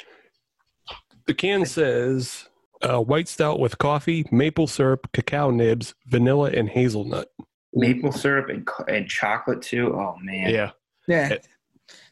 [1.27, 2.47] the can says
[2.81, 7.27] uh, white stout with coffee, maple syrup, cacao nibs, vanilla, and hazelnut.
[7.73, 9.93] Maple syrup and, and chocolate too.
[9.93, 10.49] Oh man.
[10.49, 10.71] Yeah,
[11.09, 11.29] Yeah.
[11.29, 11.47] It-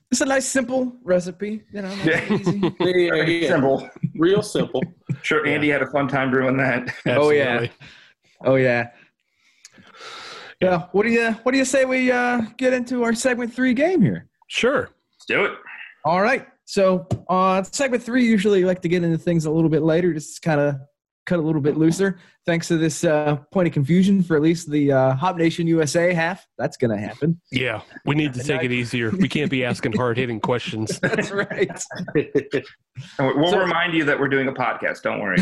[0.09, 1.63] It's a nice, simple recipe.
[1.73, 2.33] You know, nice Yeah.
[2.33, 2.59] easy.
[2.79, 3.47] Yeah, yeah, yeah.
[3.49, 3.89] Simple.
[4.15, 4.81] Real simple.
[5.21, 6.93] Sure, Andy had a fun time brewing that.
[7.07, 7.67] Oh, yeah.
[8.45, 8.89] Oh yeah.
[10.61, 10.85] Yeah.
[10.91, 14.01] What do you What do you say we uh, get into our segment three game
[14.01, 14.27] here?
[14.47, 14.89] Sure.
[15.13, 15.51] Let's do it.
[16.05, 16.47] All right.
[16.65, 20.41] So uh, segment three usually like to get into things a little bit later, just
[20.41, 20.75] kind of
[21.25, 22.19] cut a little bit looser.
[22.47, 26.13] Thanks to this uh, point of confusion for at least the uh, Hop Nation USA
[26.13, 26.47] half.
[26.57, 27.41] That's gonna happen.
[27.51, 29.11] Yeah, we need to take it easier.
[29.11, 30.97] We can't be asking hard hitting questions.
[31.01, 31.69] That's right.
[33.19, 35.03] We'll So- remind you that we're doing a podcast.
[35.03, 35.37] Don't worry.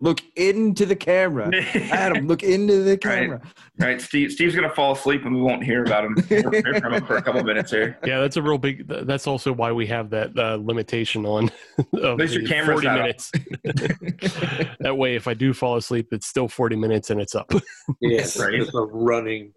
[0.00, 1.50] look into the camera,
[1.90, 2.26] Adam.
[2.26, 3.40] Look into the camera.
[3.80, 4.30] All right, Steve.
[4.32, 6.42] Steve's gonna fall asleep, and we won't hear about him hear
[6.80, 7.98] from him for a couple minutes here.
[8.04, 8.86] Yeah, that's a real big.
[8.88, 11.50] That's also why we have that uh, limitation on.
[11.94, 13.30] Of least your the camera's 40 minutes.
[14.80, 17.50] that way, if I do fall asleep, it's still 40 minutes and it's up.
[18.00, 18.54] Yes, Right.
[18.54, 19.52] it's a running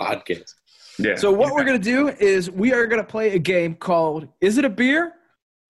[0.00, 0.50] podcast.
[0.98, 1.14] Yeah.
[1.16, 4.64] So what we're gonna do is we are gonna play a game called "Is it
[4.64, 5.12] a beer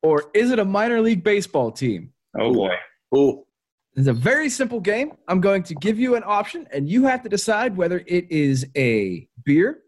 [0.02, 2.74] or is it a minor league baseball team?" oh boy.
[3.12, 3.46] Oh,
[3.96, 5.12] It's a very simple game.
[5.28, 8.66] I'm going to give you an option, and you have to decide whether it is
[8.76, 9.82] a beer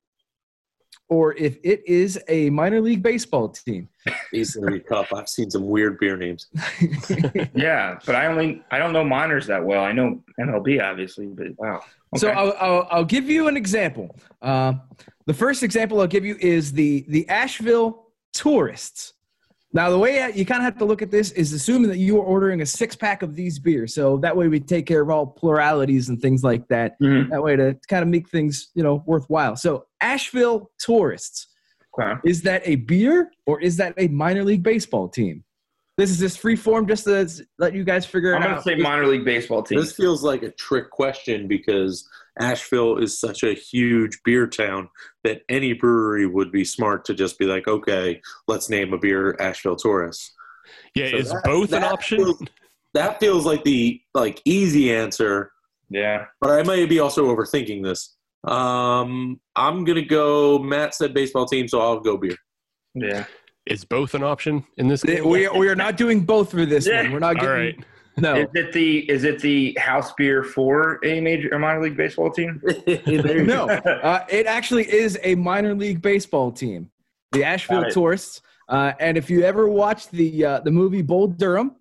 [1.13, 3.87] or if it is a minor league baseball team.
[4.33, 5.13] these are gonna be tough.
[5.13, 6.47] I've seen some weird beer names.
[7.55, 9.85] Yeah, but I only I don't know minors that well.
[9.85, 11.83] I know MLB obviously, but wow.
[12.17, 14.17] So I'll, I'll, I'll give you an example.
[14.41, 14.75] Uh,
[15.27, 19.13] the first example I'll give you is the the Asheville Tourists.
[19.75, 22.19] Now, the way you kind of have to look at this is assuming that you
[22.19, 23.95] are ordering a six pack of these beers.
[23.95, 27.01] So that way we take care of all pluralities and things like that.
[27.01, 27.31] Mhm.
[27.31, 29.57] That way to kind of make things you know worthwhile.
[29.57, 31.49] So Asheville Tourists.
[31.99, 32.21] Okay.
[32.25, 35.45] Is that a beer or is that a minor league baseball team?
[35.99, 37.29] This is just free form, just to
[37.59, 39.79] let you guys figure it I'm gonna say minor league baseball team.
[39.79, 42.09] This feels like a trick question because
[42.41, 44.89] Asheville is such a huge beer town
[45.25, 49.37] that any brewery would be smart to just be like, okay, let's name a beer
[49.41, 50.33] Asheville Tourists.
[50.95, 52.19] Yeah, So is that- both an option?
[52.19, 52.43] feels-
[52.95, 55.51] That feels like the like easy answer,
[55.89, 56.27] Yeah.
[56.43, 58.17] but I might be also overthinking this.
[58.45, 60.59] Um, I'm gonna go.
[60.59, 62.37] Matt said baseball team, so I'll go beer.
[62.95, 63.25] Yeah.
[63.65, 65.27] Is both an option in this game?
[65.27, 67.03] we, we are not doing both for this Yeah.
[67.05, 67.13] one.
[67.13, 67.49] We're not All getting
[67.79, 67.85] right.
[68.19, 68.37] No.
[68.37, 72.31] Is it the is it the house beer for a major a minor league baseball
[72.31, 72.61] team?
[73.07, 76.91] No, uh, it actually is a minor league baseball team,
[77.33, 78.43] the Asheville Tourists.
[78.69, 81.77] Uh, and if you ever watched the uh, the movie Bull Durham,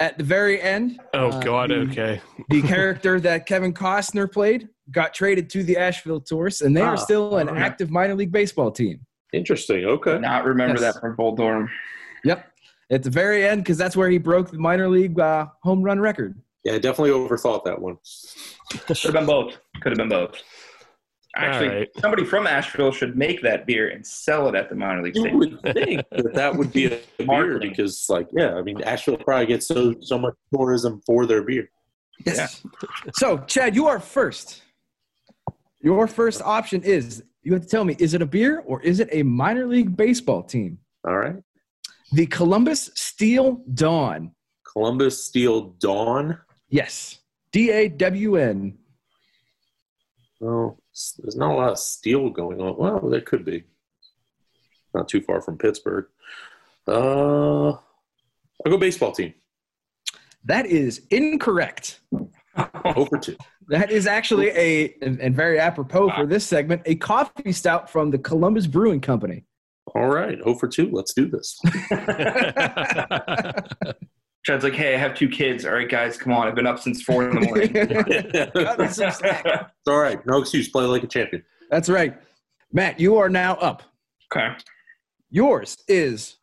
[0.00, 1.70] at the very end, Oh, uh, God.
[1.70, 2.20] the, Okay.
[2.50, 6.90] the character that Kevin Costner played got traded to the Asheville Tourists, and they Ah,
[6.90, 7.58] are still an okay.
[7.60, 9.00] active minor league baseball team.
[9.32, 9.84] Interesting.
[9.86, 10.18] Okay.
[10.18, 10.94] Not remember Yes.
[10.94, 11.68] that from Bull Durham.
[12.24, 12.46] Yep,
[12.90, 15.98] at the very end, because that's where he broke the minor league uh, home run
[16.00, 16.38] record.
[16.64, 17.96] Yeah, definitely overthought that one.
[18.70, 19.58] Could have been both.
[19.80, 20.34] Could have been both.
[21.36, 21.88] Actually, All right.
[22.00, 25.22] somebody from Asheville should make that beer and sell it at the minor league You
[25.22, 25.38] stadium.
[25.40, 29.46] would think that that would be a beer because, like, yeah, I mean, Asheville probably
[29.46, 31.68] gets so so much tourism for their beer.
[32.24, 32.64] Yes.
[33.14, 34.62] So, Chad, you are first.
[35.80, 39.00] Your first option is you have to tell me is it a beer or is
[39.00, 40.78] it a minor league baseball team?
[41.06, 41.36] All right,
[42.14, 44.30] The Columbus Steel Dawn.
[44.72, 46.38] Columbus Steel Dawn.
[46.68, 47.18] Yes.
[47.50, 48.78] D A W N.
[50.38, 50.78] Well,
[51.18, 52.76] there's not a lot of steel going on.
[52.76, 53.64] Well, there could be.
[54.94, 56.06] Not too far from Pittsburgh.
[56.86, 57.80] Uh, I'll
[58.64, 59.34] go baseball team.
[60.44, 61.98] That is incorrect.
[62.94, 63.36] Over two.
[63.66, 68.12] That is actually a, and, and very apropos for this segment, a coffee stout from
[68.12, 69.46] the Columbus Brewing Company.
[69.94, 70.90] All right, oh over two.
[70.92, 71.58] Let's do this.
[74.44, 75.64] Chad's like, hey, I have two kids.
[75.64, 76.46] All right, guys, come on.
[76.46, 77.72] I've been up since four in the morning.
[78.64, 79.42] Got me some slack.
[79.46, 80.24] It's all right.
[80.26, 80.68] No excuse.
[80.68, 81.42] Play like a champion.
[81.70, 82.14] That's right.
[82.72, 83.82] Matt, you are now up.
[84.34, 84.54] okay.
[85.30, 86.36] Yours is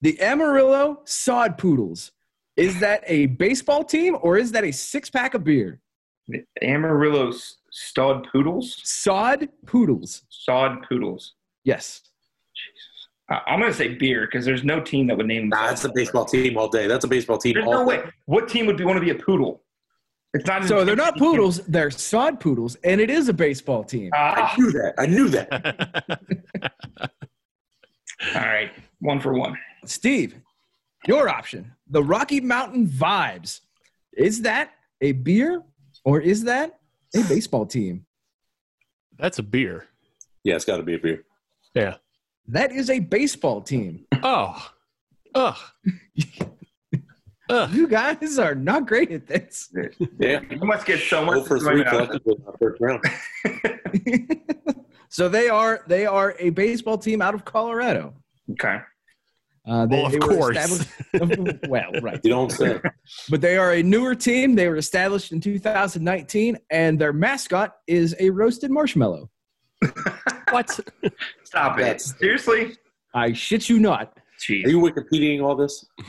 [0.00, 2.12] the Amarillo Sod Poodles.
[2.56, 5.80] Is that a baseball team or is that a six pack of beer?
[6.28, 8.76] The Amarillo S- Stod Poodles?
[8.84, 10.22] Sod Poodles.
[10.28, 11.34] Sod Poodles.
[11.64, 12.02] Yes.
[13.30, 15.82] I- I'm going to say beer because there's no team that would name Nah, themselves
[15.82, 16.86] that's a baseball team all day.
[16.86, 17.98] That's a baseball team There's all no day.
[18.02, 18.10] way.
[18.26, 19.62] What team would be, want to be a poodle?
[20.34, 20.64] It's not.
[20.64, 24.10] So they're not poodles, they're sod poodles, and it is a baseball team.
[24.14, 24.94] Ah, I knew that.
[24.98, 26.20] I knew that.
[28.34, 28.70] all right,
[29.00, 29.56] one for one.
[29.86, 30.36] Steve,
[31.06, 33.60] your option the Rocky Mountain Vibes.
[34.12, 34.70] Is that
[35.00, 35.62] a beer
[36.04, 36.78] or is that
[37.14, 38.06] a baseball team?
[39.18, 39.86] That's a beer.
[40.44, 41.24] Yeah, it's got to be a beer.
[41.74, 41.96] Yeah.
[42.50, 44.06] That is a baseball team.
[44.22, 44.70] Oh.
[45.34, 45.56] Ugh.
[47.48, 47.72] Ugh.
[47.74, 49.72] You guys are not great at this.
[50.18, 50.40] Yeah.
[50.50, 54.36] You must get so much for three enjoyment out of collectively in the first round.
[55.12, 58.14] So they are they are a baseball team out of Colorado.
[58.52, 58.78] Okay.
[59.66, 60.56] Uh, they, Well, of they course.
[60.56, 62.20] established- well, right.
[62.22, 62.80] You don't say.
[63.28, 64.54] But they are a newer team.
[64.54, 69.28] They were established in 2019, and their mascot is a roasted marshmallow.
[70.50, 70.68] What?
[71.44, 71.82] Stop it.
[71.82, 72.76] That's- Seriously?
[73.14, 74.16] I shit you not.
[74.48, 75.84] Are you Wikipediaing all this?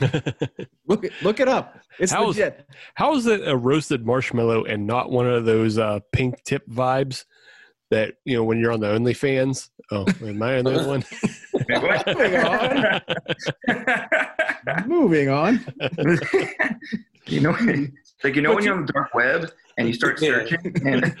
[0.88, 1.76] Look it look it up.
[1.98, 2.66] It's How is- legit.
[2.94, 7.24] How is it a roasted marshmallow and not one of those uh, pink tip vibes
[7.90, 9.68] that you know when you're on the OnlyFans?
[9.90, 11.04] Oh, am I on the one?
[14.88, 15.64] Moving on.
[17.26, 17.50] you know,
[18.24, 21.14] like you know when you're on the dark web and you start searching and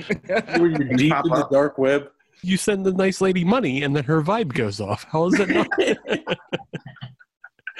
[0.60, 2.08] Were you Things deep pop in the dark web?
[2.42, 5.04] You send the nice lady money and then her vibe goes off.
[5.10, 5.68] How is it not?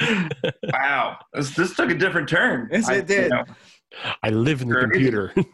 [0.72, 2.68] wow, this, this took a different turn.
[2.72, 3.24] Yes, I- it did.
[3.24, 3.44] you know,
[4.22, 4.82] I live in the Sure.
[4.88, 5.34] computer.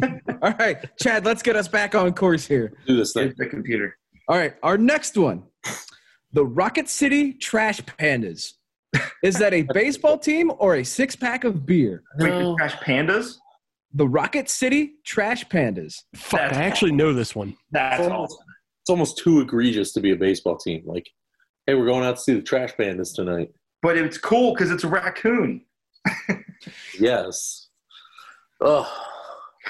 [0.42, 2.72] All right, Chad, let's get us back on course here.
[2.86, 3.32] Do this thing.
[3.38, 3.96] the computer.
[4.28, 5.44] All right, our next one
[6.32, 8.52] the Rocket City Trash Pandas.
[9.22, 12.02] Is that a baseball team or a six pack of beer?
[12.18, 12.50] Wait, No.
[12.52, 13.34] the trash pandas?
[13.94, 16.02] The Rocket City Trash Pandas.
[16.14, 17.56] Fuck, I actually know this one.
[17.72, 18.12] That's It's all.
[18.14, 18.38] almost,
[18.88, 20.82] it's almost too egregious to be a baseball team.
[20.86, 21.10] Like,
[21.66, 23.50] hey, we're going out to see the Trash Pandas tonight.
[23.82, 25.64] But it's cool because it's a raccoon.
[26.98, 27.68] Yes.
[28.60, 28.92] Oh,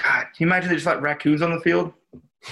[0.03, 1.93] God, can you imagine they just let raccoons on the field?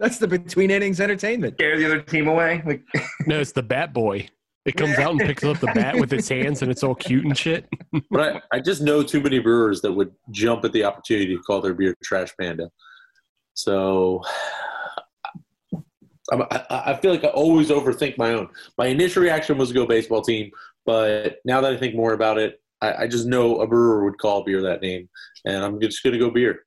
[0.00, 1.56] That's the between innings entertainment.
[1.56, 2.62] Scare the other team away?
[2.64, 2.82] Like,
[3.26, 4.30] No, it's the Bat Boy.
[4.64, 7.24] It comes out and picks up the bat with its hands, and it's all cute
[7.26, 7.68] and shit.
[8.10, 11.42] but I, I just know too many brewers that would jump at the opportunity to
[11.42, 12.70] call their beer Trash Panda.
[13.62, 14.22] So
[16.32, 18.48] I'm, I, I feel like I always overthink my own.
[18.78, 20.50] My initial reaction was to go baseball team,
[20.86, 24.18] but now that I think more about it, I, I just know a brewer would
[24.18, 25.08] call beer that name,
[25.44, 26.64] and I'm just going to go beer.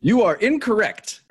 [0.00, 1.22] You are incorrect.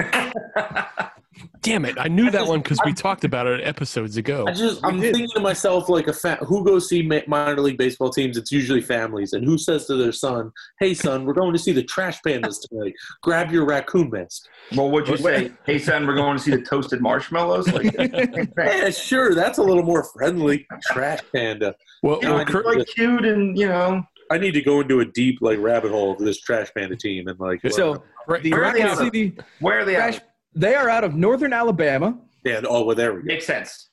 [1.62, 1.96] Damn it!
[2.00, 4.46] I knew I that just- one because we talked about it episodes ago.
[4.48, 5.14] I just, We I'm did.
[5.14, 8.38] thinking to myself, like a fa- who goes see ma- minor league baseball teams?
[8.38, 11.72] It's usually families, and who says to their son, "Hey, son, we're going to see
[11.72, 12.94] the Trash Pandas tonight.
[13.22, 14.44] Grab your raccoon mask."
[14.76, 15.52] well, what'd you say?
[15.66, 17.68] Hey, son, we're going to see the toasted marshmallows?
[17.72, 17.94] Like,
[18.58, 20.66] Yeah, sure, that's a little more friendly.
[20.92, 21.76] Trash Panda.
[22.04, 24.04] Well, you know, well, it's like cute and, you know.
[24.32, 27.28] I need to go into a deep like rabbit hole of this Trash Panda team
[27.28, 27.62] and like.
[27.72, 29.06] So correct- the Where are correct they me Rocket if- out of?
[29.08, 30.29] City Where are they Trash at?
[30.60, 32.18] They are out of northern Alabama.
[32.44, 33.26] yeah, oh, well, there we go.
[33.26, 33.90] Makes sense.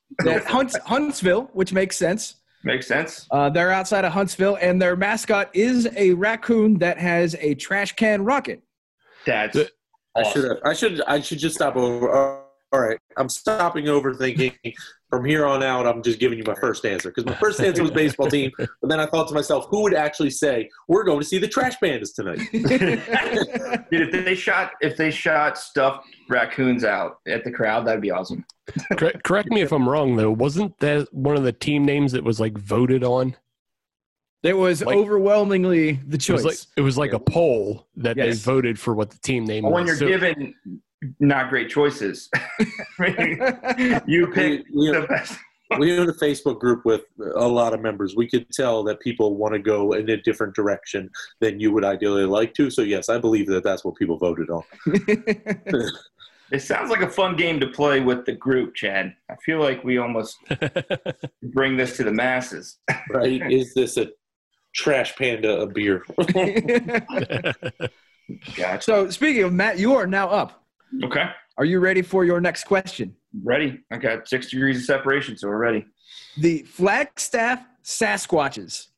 [0.47, 2.36] Hunts, Huntsville, which makes sense.
[2.64, 3.26] Makes sense.
[3.30, 7.93] Uh, they're outside of Huntsville, and their mascot is a raccoon that has a trash
[7.94, 8.62] can rocket.
[9.24, 9.70] That's The-
[10.16, 10.48] I should awesome.
[10.51, 10.59] have.
[10.64, 11.01] I should.
[11.02, 12.10] I should just stop over.
[12.72, 14.55] All right, I'm stopping overthinking.
[15.11, 17.81] From here on out, I'm just giving you my first answer because my first answer
[17.83, 21.20] was baseball team, but then I thought to myself, who would actually say we're going
[21.20, 22.41] to see the Trash Pandas tonight?
[23.91, 28.11] Dude, if they shot if they shot stuffed raccoons out at the crowd, that'd be
[28.11, 28.45] awesome.
[28.99, 30.33] correct, correct me if I'm wrong though.
[30.33, 33.37] Wasn't that one of the team names that was like voted on?
[34.43, 36.43] It was Like- overwhelmingly the It choice.
[36.43, 38.27] was like it was like a poll that Yes.
[38.27, 39.78] they voted for what the team name But was.
[39.78, 40.55] when you're So- given
[41.20, 42.28] not great choices,
[44.07, 45.39] you pick We- we- the best.
[45.78, 47.03] we own a Facebook group with
[47.37, 48.15] a lot of members.
[48.16, 51.11] We could tell that people want to go in a different direction
[51.41, 52.70] than you would ideally like to.
[52.70, 54.62] So yes, I believe that that's what people voted on.
[56.53, 59.16] It sounds like a fun game to play with the group, Chad.
[59.28, 60.39] I feel like we almost
[61.43, 62.78] bring this to the masses.
[63.11, 63.43] Right?
[63.51, 64.11] Is this a
[64.73, 66.05] Trash Panda a beer?
[68.57, 68.81] Gotcha.
[68.83, 70.65] so, speaking of Matt, you are now up.
[71.05, 71.24] Okay.
[71.59, 73.14] Are you ready for your next question?
[73.43, 73.81] Ready.
[73.90, 75.86] I got six degrees of separation, so we're ready.
[76.39, 78.89] The Flagstaff Sasquatches.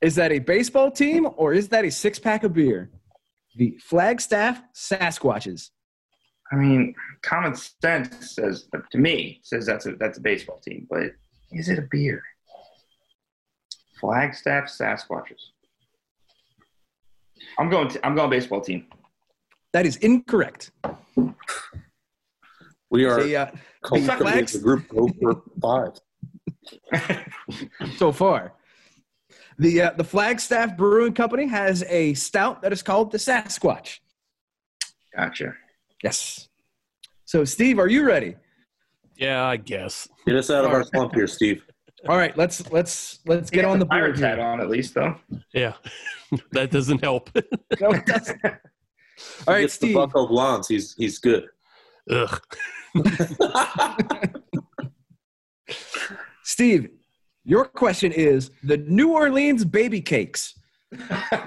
[0.00, 2.90] Is that a baseball team or is that a six pack of beer?
[3.56, 5.70] The Flagstaff Sasquatches.
[6.50, 11.12] I mean, common sense says to me says that's a that's a baseball team, but
[11.50, 12.22] is it a beer?
[14.00, 15.40] Flagstaff Sasquatches.
[17.58, 17.88] I'm going.
[17.88, 18.86] To, I'm going baseball team.
[19.72, 20.70] That is incorrect.
[22.90, 23.46] We are The, uh,
[23.82, 25.98] collectively as a group over five.
[27.96, 28.52] so far.
[29.58, 33.98] The uh, the Flagstaff Brewing Company has a stout that is called the Sasquatch.
[35.16, 35.54] Gotcha.
[36.02, 36.48] Yes.
[37.24, 38.36] So, Steve, are you ready?
[39.16, 40.08] yeah, I guess.
[40.26, 41.64] Get us out of our slump here, Steve.
[42.08, 44.94] All right, let's let's let's get got on the pirate board hat on at least
[44.94, 45.14] though.
[45.54, 45.74] Yeah,
[46.52, 47.30] that doesn't help.
[47.80, 48.40] No, it doesn't.
[49.46, 49.94] All right, Gets the Steve.
[49.96, 50.68] Bucko Blondes.
[50.68, 51.46] He's he's good.
[52.10, 52.40] Ugh.
[56.44, 56.90] Steve,
[57.44, 60.54] your question is the New Orleans baby cakes.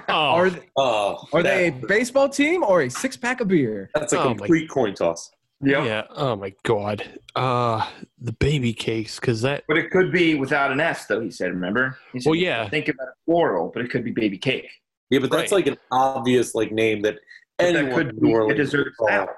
[0.08, 3.90] Oh, Are th- Oh, are they a baseball team or a six pack of beer?
[3.94, 5.30] That's a Oh, my- complete coin toss.
[5.62, 5.84] Yep.
[5.86, 6.02] yeah.
[6.10, 7.18] Oh my god.
[7.34, 7.88] Uh,
[8.20, 9.64] the baby cakes, because that.
[9.68, 11.20] But it could be without an S, though.
[11.20, 11.50] He said.
[11.50, 11.96] Remember?
[12.12, 12.68] He said, Well, yeah.
[12.68, 14.68] Think about floral, but it could be baby cake.
[15.08, 15.58] Yeah, but that's Right.
[15.64, 17.22] like an obvious like name that But
[17.58, 19.08] anyone that could be New a Orleans dessert would call.
[19.08, 19.28] stout.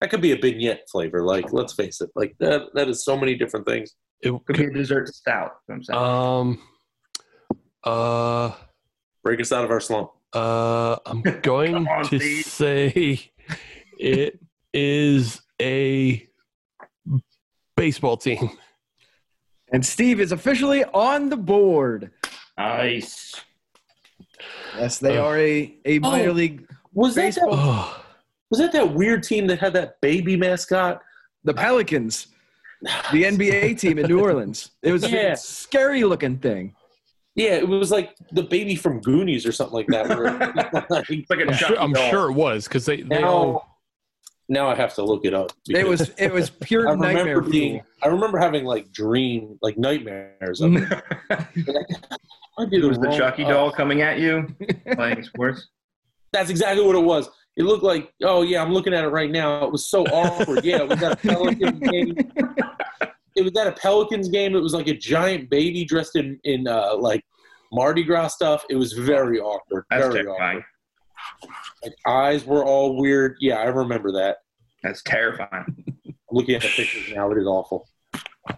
[0.00, 1.22] That could be a vignette flavor.
[1.22, 2.62] Like, let's face it, like that.
[2.74, 3.94] That is so many different things.
[4.20, 5.52] It Could be a dessert stout.
[5.56, 5.98] is what I'm saying.
[5.98, 6.58] Um.
[7.84, 8.52] Uh.
[9.22, 10.10] Break us out of our slump.
[10.32, 10.96] Uh.
[11.06, 12.44] I'm going on, to Steve.
[12.44, 13.30] say
[13.98, 14.38] it
[14.72, 16.26] is a
[17.76, 18.50] baseball team.
[19.72, 22.10] And Steve is officially on the board.
[22.58, 23.34] nice.
[24.76, 26.32] Yes, they Uh, are a, a minor Oh.
[26.32, 26.68] league.
[26.96, 27.46] Was that, that
[28.50, 31.02] was that that weird team that had that baby mascot?
[31.44, 32.28] The Pelicans,
[33.12, 34.70] the NBA team in New Orleans.
[34.82, 35.32] It was Yeah.
[35.32, 36.74] a scary looking thing.
[37.34, 40.08] Yeah, it was like the baby from Goonies or something like that.
[40.90, 41.78] like, It's like a I'm sure.
[41.78, 43.02] I'm sure it was because they.
[43.02, 43.78] they now, all,
[44.48, 45.52] now I have to look it up.
[45.68, 47.82] It was it was pure remember nightmare being.
[48.02, 51.02] I remember having like dream, like nightmares of it.
[52.58, 54.46] I did It was the wrong- Chucky doll coming at you,
[54.94, 55.68] playing sports.
[56.36, 57.30] That's exactly what it was.
[57.56, 59.64] It looked like, oh yeah, I'm looking at it right now.
[59.64, 60.66] It was so awkward.
[60.66, 62.14] Yeah, it was at a Pelicans game.
[63.34, 64.54] It was at a Pelicans game.
[64.54, 67.24] It was like a giant baby dressed in in uh, like
[67.72, 68.66] Mardi Gras stuff.
[68.68, 69.84] It was very awkward.
[69.88, 70.58] That's very terrifying.
[70.58, 71.54] awkward.
[71.82, 73.38] Like, eyes were all weird.
[73.40, 74.36] Yeah, I remember that.
[74.82, 75.84] That's terrifying.
[76.30, 77.30] Looking at the pictures now.
[77.30, 77.88] It is awful.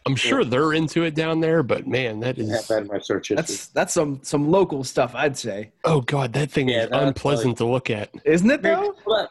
[0.06, 2.66] I'm sure they're into it down there, but man, that I have is.
[2.68, 3.36] that in my search history.
[3.36, 7.04] That's that's some some local stuff, I'd say, Oh god, that thing Yeah, is that's
[7.06, 8.10] unpleasant to look at.
[8.24, 8.94] isn't it though?
[9.06, 9.30] But,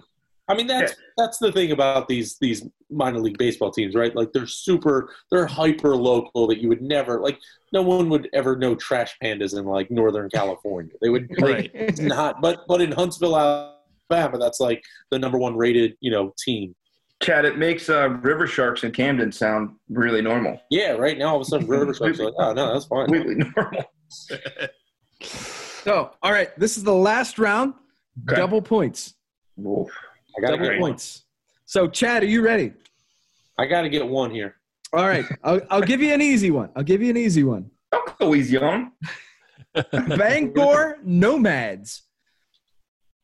[0.50, 4.16] I mean, that's that's the thing about these these minor league baseball teams, right?
[4.16, 7.38] Like they're super, they're hyper local that you would never like.
[7.74, 10.94] No one would ever know trash pandas in like Northern California.
[11.02, 11.72] They would like, Right.
[11.74, 14.82] it's not, but but in Huntsville, Alabama, that's like
[15.12, 16.74] the number one rated you know team.
[17.22, 20.62] Chad, it makes uh, River Sharks in Camden sound really normal.
[20.70, 23.08] Yeah, right now all of a sudden River Sharks are like, oh no, that's fine.
[23.08, 23.84] Completely normal.
[25.88, 27.74] So, all right, this is the last round.
[28.30, 28.36] Okay.
[28.36, 29.14] Double points.
[29.58, 29.88] Oof.
[30.38, 30.92] I gotta Double get one.
[30.92, 31.24] points.
[31.66, 32.74] So, Chad, are you ready?
[33.58, 34.56] I gotta get one here.
[34.92, 36.70] All right, I'll, I'll give you an easy one.
[36.76, 37.72] I'll give you an easy one.
[37.94, 38.92] Don't go easy on.
[39.92, 42.02] Bangor Nomads.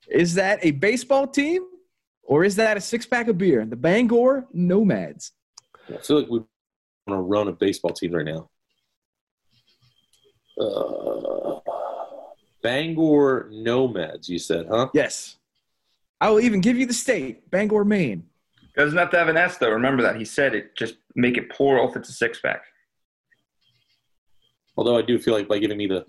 [0.09, 1.65] Is that a baseball team
[2.23, 3.65] or is that a six pack of beer?
[3.65, 5.31] The Bangor Nomads.
[5.93, 6.43] I feel like we're
[7.07, 8.49] on a run of baseball teams right now.
[10.59, 11.59] Uh,
[12.61, 14.89] Bangor Nomads, you said, huh?
[14.93, 15.37] Yes.
[16.21, 18.25] I will even give you the state Bangor, Maine.
[18.75, 19.69] Doesn't have to have an S though.
[19.69, 20.75] Remember that he said it.
[20.75, 22.63] Just make it plural if it's a six pack.
[24.77, 26.05] Although I do feel like by giving me the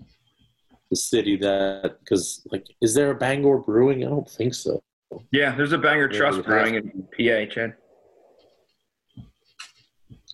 [0.89, 4.03] the city that because like is there a Bangor Brewing?
[4.03, 4.81] I don't think so.
[5.31, 7.73] Yeah, there's a Bangor Yeah, Trust brewing in PA, Chad.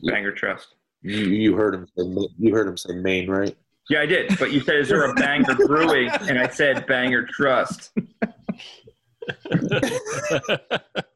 [0.03, 0.75] Bangor Trust.
[1.01, 2.03] You, you heard him say
[2.39, 3.55] you heard him say Maine, right?
[3.89, 4.37] Yeah, I did.
[4.39, 6.09] But you said, is there a Bangor Brewing?
[6.29, 7.91] And I said Bangor Trust.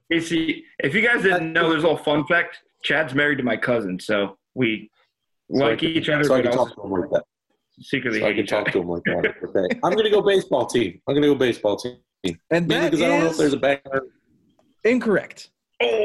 [0.07, 2.59] You see, if you guys didn't know, there's a little fun fact.
[2.83, 4.91] Chad's married to my cousin, so we
[5.51, 7.23] So like can- each other, So I can talk to him like that.
[7.81, 8.71] secretly So I can each talk other.
[8.73, 9.33] to him like that.
[9.43, 9.79] Okay.
[9.83, 11.01] I'm gonna go baseball team.
[11.07, 11.97] I'm gonna go baseball team.
[12.51, 14.07] And Mainly that because I don't know if there's a Bangor.
[14.83, 15.49] incorrect.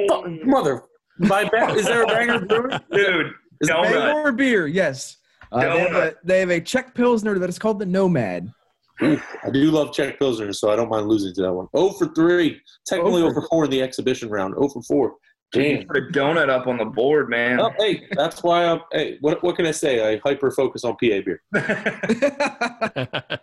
[0.09, 0.82] Fuck, Mother,
[1.18, 2.80] my ba- is there a Bangor Brewing?
[2.92, 3.26] Dude,
[3.60, 3.92] Is it donut.
[3.92, 5.16] Bangor beer, yes.
[5.52, 6.14] Uh, they, have a, Donut.
[6.24, 8.52] they have a Czech Pilsner that is called the Nomad.
[9.02, 11.66] Ooh, I do love Czech Pilsner, so I don't mind losing to that one.
[11.76, 12.60] 0 for 3.
[12.86, 14.55] Technically 0 0 for 4 in the exhibition round.
[14.55, 15.14] 0 for 4.
[15.52, 15.84] Damn.
[15.86, 17.60] put a donut up on the board, man.
[17.60, 18.80] Oh, hey, that's why I'm.
[18.92, 20.14] Hey, what, what can I say?
[20.14, 21.42] I hyper focus on PA beer.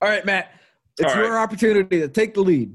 [0.00, 0.52] All right, Matt.
[0.98, 1.26] It's All right.
[1.26, 2.74] your opportunity to take the lead.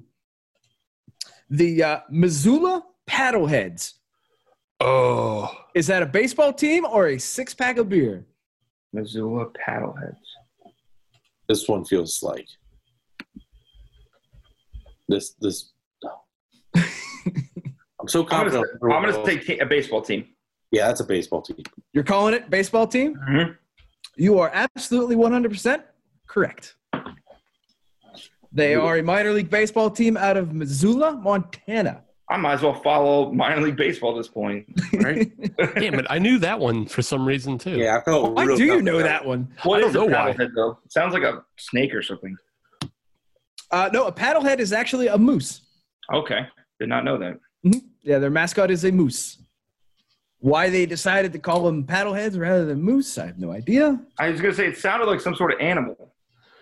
[1.50, 3.94] The uh, Missoula Paddleheads.
[4.80, 8.26] oh, Is that a baseball team or a six pack of beer?
[8.94, 10.16] Missoula Paddleheads.
[11.50, 12.48] This one feels like
[15.10, 15.34] this.
[15.42, 15.72] This.
[16.76, 18.68] I'm so I'm gonna, confident.
[18.84, 20.28] I'm gonna take a baseball team.
[20.72, 21.58] Yeah, that's a baseball team.
[21.92, 23.16] You're calling it baseball team?
[23.30, 23.58] Mhm.
[24.16, 25.84] You are absolutely 100%
[26.28, 26.76] correct.
[28.52, 32.04] They are a minor league baseball team out of Missoula, Montana.
[32.30, 34.66] I might as well follow minor league baseball at this point.
[34.94, 35.32] Right?
[35.76, 36.06] damn it!
[36.10, 37.72] I knew that one for some reason too.
[37.78, 38.34] Yeah, I felt.
[38.34, 39.48] Why real do you know that one?
[39.64, 40.34] What don't is a know why.
[40.34, 40.78] paddlehead though?
[40.86, 42.36] It sounds like a snake or something.
[43.72, 45.62] Uh, no, a paddlehead is actually a moose.
[46.14, 46.42] Okay,
[46.80, 47.40] did not know that.
[48.04, 49.42] Yeah, their mascot is a moose.
[50.40, 54.00] Why they decided to call them paddleheads rather than moose, I have no idea.
[54.20, 56.14] I was gonna say it sounded like some sort of animal,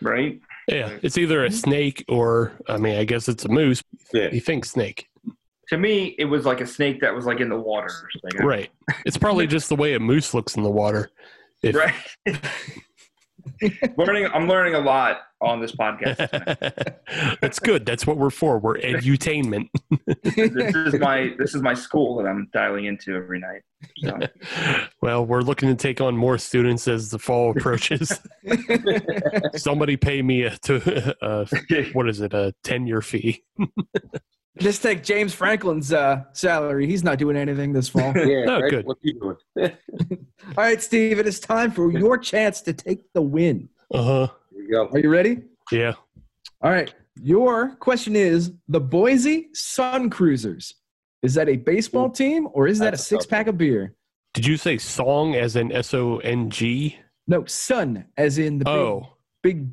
[0.02, 0.40] right?
[0.70, 3.84] Yeah, it's either a snake or I mean, I guess it's a moose.
[4.14, 4.30] Yeah.
[4.32, 5.10] You think snake,
[5.70, 8.46] To me, it was like a snake that was like in the water or something.
[8.46, 8.70] right?
[9.06, 11.10] It's probably just the way a moose looks in the water.
[11.62, 11.94] If, Right.
[13.98, 16.18] learning, I'm learning a lot on this podcast.
[17.42, 17.86] That's good.
[17.86, 18.60] That's what we're for.
[18.60, 19.70] We're edutainment.
[20.06, 23.62] this is my this is my school that I'm dialing into every night.
[24.00, 24.18] So
[25.02, 28.20] Well, we're looking to take on more students as the fall approaches.
[29.56, 31.46] Somebody pay me a, to, uh,
[31.94, 33.44] what is it, a 10 year fee?
[34.58, 36.86] Just take James Franklin's uh, salary.
[36.88, 38.14] He's not doing anything this fall.
[38.18, 38.70] Yeah, Oh, right?
[38.70, 38.86] good.
[38.86, 39.14] What you
[39.56, 39.72] doing?
[40.58, 43.70] All right, Steve, it is time for your chance to take the win.
[43.94, 44.28] Uh huh.
[44.52, 44.88] Here you go.
[44.90, 45.44] Are you ready?
[45.72, 45.94] Yeah.
[46.62, 46.94] All right.
[47.22, 50.74] Your question is the Boise Sun Cruisers.
[51.22, 53.94] Is that a baseball team or is that a That's a six pack of beer?
[54.34, 56.98] Did you say song as in S O N G?
[57.28, 59.14] No, sun, as in the big, Oh,
[59.44, 59.68] big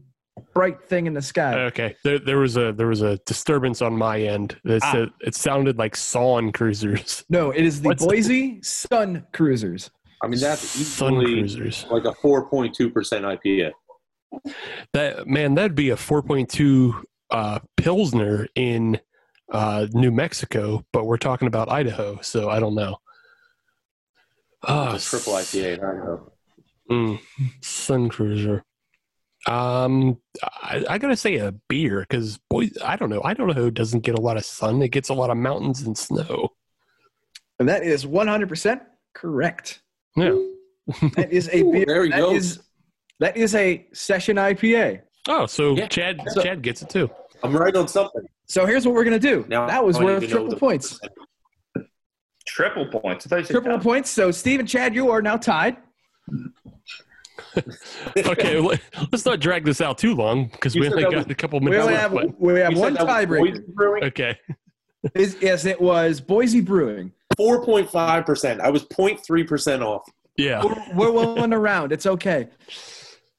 [0.55, 1.55] bright thing in the sky.
[1.65, 1.97] okay.
[2.05, 4.59] There, there was a there was a disturbance on my end.
[4.65, 4.93] It, Ah.
[4.93, 7.25] said, it sounded like Sawn Cruisers.
[7.31, 9.91] no, it is the What's- Boise Sun Cruisers.
[10.23, 11.87] I mean, that's Sun easily Cruisers.
[11.91, 13.73] like a 4.2% IPA.
[14.93, 18.99] That man, that'd be a 4.2 uh, Pilsner in
[19.53, 22.97] uh, New Mexico, but we're talking about Idaho, so I don't know.
[24.67, 25.75] Oh, triple IPA.
[25.75, 26.33] I don't.
[26.91, 27.21] Mm,
[27.63, 28.65] Sun Cruiser.
[29.49, 33.23] Um, I, I gotta say a beer because boy, I don't know.
[33.23, 34.83] I don't know who doesn't get a lot of sun.
[34.83, 36.49] It gets a lot of mountains and snow.
[37.59, 38.81] And that is 100%
[39.15, 39.83] correct.
[40.17, 40.37] Yeah.
[41.15, 41.85] That is a Ooh, beer.
[41.87, 42.45] there he that goes.
[42.45, 42.61] is-
[43.19, 45.01] that is a session IPA.
[45.27, 45.87] Oh, so Yeah.
[45.89, 47.09] Chad So- Chad gets it too.
[47.43, 48.27] I'm right on something.
[48.47, 49.45] So here's what we're going to do.
[49.49, 51.01] Now, that was worth triple the points.
[52.47, 53.27] triple points.
[53.27, 53.83] I thought you said Triple double.
[53.83, 54.11] points.
[54.11, 55.77] So Steve and Chad, you are now tied.
[58.17, 58.81] Okay, let-
[59.13, 61.67] let's not drag this out too long because we only got was- a couple We
[61.71, 62.03] minutes only left.
[62.03, 64.03] have but- we have one that tiebreaker.
[64.05, 64.39] Okay,
[65.15, 67.13] Is- Yes, it was Boise Brewing.
[67.39, 68.61] 4.5%.
[68.61, 70.09] I was 0.3% off.
[70.39, 70.65] yeah.
[70.65, 71.93] We're, we're willing around.
[71.93, 72.49] It's okay.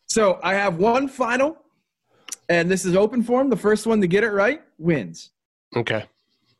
[0.05, 1.57] So I have one final,
[2.49, 3.49] and this is open form.
[3.49, 5.31] The first one to get it right wins.
[5.75, 6.05] Okay.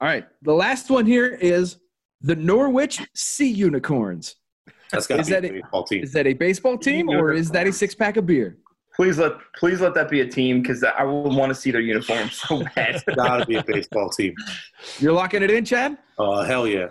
[0.02, 0.26] All right.
[0.42, 1.78] The last one here is
[2.22, 4.36] the Norwich Sea Unicorns.
[4.92, 5.52] That's got Is to that be it?
[5.52, 6.04] a baseball team.
[6.04, 8.58] Is that a baseball team or is that a six pack of beer?
[8.96, 11.82] Please let please let that be a team because I will want to see their
[11.82, 13.04] uniforms so bad.
[13.16, 14.34] got to be a baseball team.
[15.00, 15.98] You're locking it in, Chad?
[16.18, 16.88] Uh, hell yeah.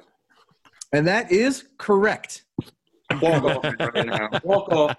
[0.93, 2.45] And that is correct.
[3.21, 4.29] Walk off right now.
[4.45, 4.97] Walk off.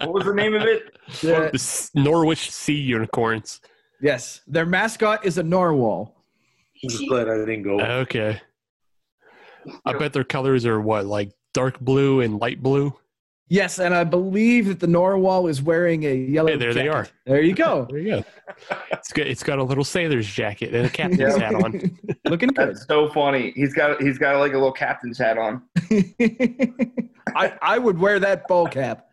[0.00, 0.96] What was the name of it?
[1.22, 3.60] The- The Norwich Sea Unicorns.
[4.02, 6.14] yes, their mascot is a narwhal.
[6.82, 7.80] I'm just glad I didn't go.
[7.80, 8.40] Okay.
[9.86, 12.94] I bet their colors are what, like dark blue and light blue?
[13.48, 16.48] Yes, and I believe that the narwhal is wearing a yellow.
[16.48, 17.06] Hey, there they are.
[17.26, 17.86] There you go.
[17.90, 18.24] There you go.
[18.90, 21.98] It's got it's got a little sailor's jacket and a captain's hat on.
[22.24, 22.68] Looking good.
[22.70, 23.52] That's so funny.
[23.54, 25.62] He's got he's got like a little captain's hat on.
[27.36, 29.08] I, I would wear that ball cap.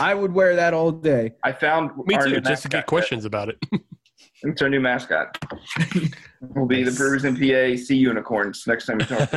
[0.00, 1.32] I would wear that all day.
[1.44, 2.86] I found Me our too, new just to get mascot.
[2.88, 3.58] questions about it.
[4.42, 5.38] It's our new mascot.
[6.40, 9.30] We'll be the Brewers in PA Sea Unicorns next time we talk.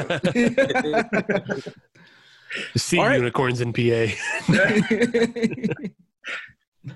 [2.53, 2.67] To them.
[2.77, 3.15] sea All right.
[3.17, 4.13] unicorns in PA.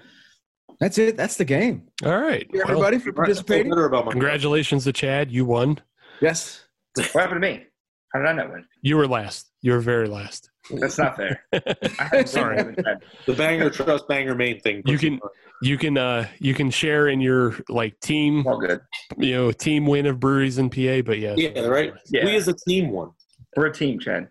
[0.79, 1.15] That's it.
[1.15, 1.83] That's the game.
[2.03, 2.41] All right.
[2.41, 3.71] Thank you, Well, everybody, for participating.
[3.71, 5.31] about my congratulations to Chad.
[5.31, 5.79] You won.
[6.21, 6.65] Yes.
[6.95, 7.65] what happened to me?
[8.13, 8.65] How did I not win?
[8.81, 9.49] You were last.
[9.61, 10.49] You were very last.
[10.71, 11.43] That's not fair.
[11.53, 11.61] I
[11.99, 12.75] haven't Sorry.
[13.25, 14.81] the banger trust banger main thing.
[14.85, 15.19] You can
[15.61, 18.81] you can uh you can share in your like team All good.
[19.17, 21.33] you know team win of breweries in PA, but yeah.
[21.35, 21.93] Yeah, right.
[22.09, 22.25] Yeah.
[22.25, 23.11] We as a team won.
[23.57, 24.27] We're a team, Chad.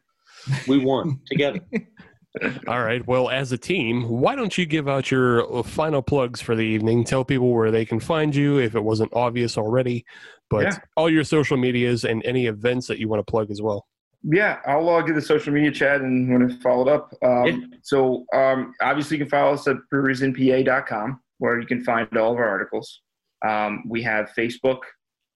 [0.69, 1.61] We won together.
[2.67, 3.07] All right.
[3.07, 6.63] Well, as a team, why don't you give out your uh, final plugs for the
[6.63, 7.05] evening?
[7.05, 10.07] Tell people where they can find you if it wasn't obvious already,
[10.49, 10.79] but Yeah.
[10.97, 13.87] all your social medias and any events that you want to plug as well.
[14.25, 17.13] Yeah, I'll log into the social media chat and when it followed up.
[17.23, 17.57] Um, Yeah.
[17.83, 22.39] So um, obviously you can follow us at breweriesinpa.com where you can find all of
[22.39, 23.01] our articles.
[23.47, 24.79] Um, we have Facebook,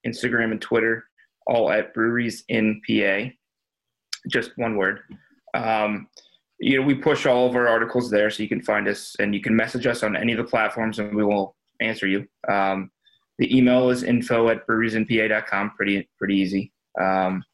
[0.06, 1.04] Instagram, and Twitter,
[1.46, 3.30] all at Breweries in PA.
[4.28, 5.00] Just one word.
[5.54, 6.08] Um,
[6.58, 9.34] you know, we push all of our articles there, so you can find us and
[9.34, 12.26] you can message us on any of the platforms, and we will answer you.
[12.48, 12.90] Um,
[13.38, 15.72] the email is info at breweriesinpa.com.
[15.76, 16.72] Pretty pretty easy.
[16.98, 17.44] Um,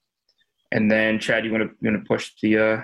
[0.70, 2.82] and then Chad, you want to you want to push the uh,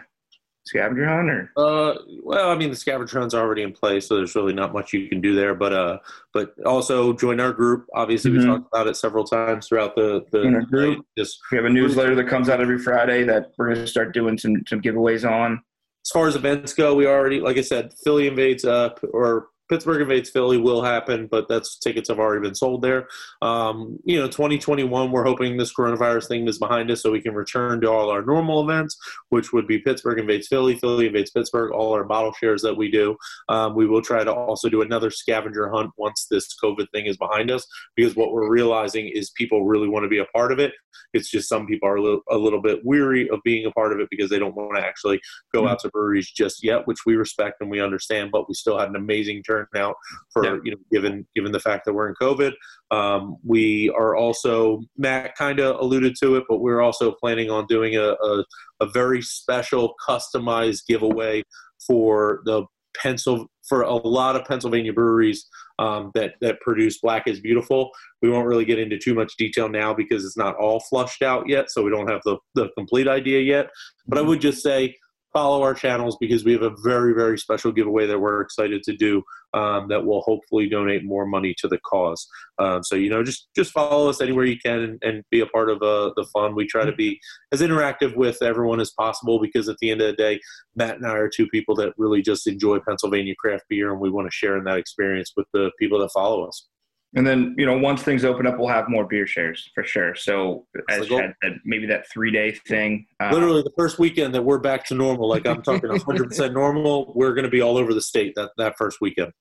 [0.68, 4.16] scavenger hunt or Uh, well, I mean, the scavenger hunt's are already in place, so
[4.16, 5.54] there's really not much you can do there.
[5.54, 5.98] But uh,
[6.32, 7.86] but also join our group.
[7.94, 8.46] Obviously, we Mhm.
[8.46, 11.04] talked about it several times throughout the the In our group.
[11.16, 14.12] Just we have a newsletter that comes out every Friday that we're going to start
[14.14, 15.60] doing some some giveaways on.
[16.04, 20.02] as far as events go, we already, like I said, Philly invades up or Pittsburgh
[20.02, 23.08] invades Philly will happen, but that's tickets have already been sold there.
[23.42, 27.34] Um, you know, 2021, we're hoping this coronavirus thing is behind us so we can
[27.34, 28.96] return to all our normal events,
[29.28, 32.90] which would be Pittsburgh invades Philly, Philly invades Pittsburgh, all our bottle shares that we
[32.90, 33.16] do.
[33.48, 37.16] Um, we will try to also do another scavenger hunt once this COVID thing is
[37.16, 37.66] behind us,
[37.96, 40.72] because what we're realizing is people really want to be a part of it.
[41.14, 43.92] It's just some people are a little, a little bit weary of being a part
[43.92, 45.20] of it because they don't want to actually
[45.54, 48.30] go out to breweries just yet, which we respect and we understand.
[48.32, 49.96] But we still had an amazing turnout
[50.32, 50.58] for Yeah.
[50.64, 52.52] you know given given the fact that we're in COVID.
[52.90, 57.66] Um, we are also Matt kind of alluded to it, but we're also planning on
[57.66, 58.44] doing a, a
[58.80, 61.42] a very special customized giveaway
[61.86, 62.64] for the
[63.00, 65.46] pencil for a lot of Pennsylvania breweries
[65.78, 67.90] um, that that produce Black is Beautiful.
[68.22, 71.48] We won't really get into too much detail now because it's not all flushed out
[71.48, 73.70] yet, so we don't have the the complete idea yet.
[74.06, 74.96] But I would just say
[75.38, 78.96] follow our channels because we have a very very special giveaway that we're excited to
[78.96, 79.22] do
[79.54, 82.26] um, that will hopefully donate more money to the cause.
[82.58, 85.46] Um, so you know, just just follow us anywhere you can and, and be a
[85.46, 86.56] part of uh, the fun.
[86.56, 87.20] We try to be
[87.52, 90.40] as interactive with everyone as possible because at the end of the day,
[90.74, 94.10] Matt and I are two people that really just enjoy Pennsylvania craft beer, and we
[94.10, 96.66] want to share in that experience with the people that follow us.
[97.14, 100.14] And then, you know, once things open up, we'll have more beer shares for sure.
[100.14, 101.08] So, That's as.
[101.08, 103.06] Chad said, maybe that three day thing.
[103.18, 106.52] Uh, Literally, the first weekend that we're back to normal, like I'm talking 100 percent
[106.52, 109.32] normal, we're going to be all over the state that that first weekend.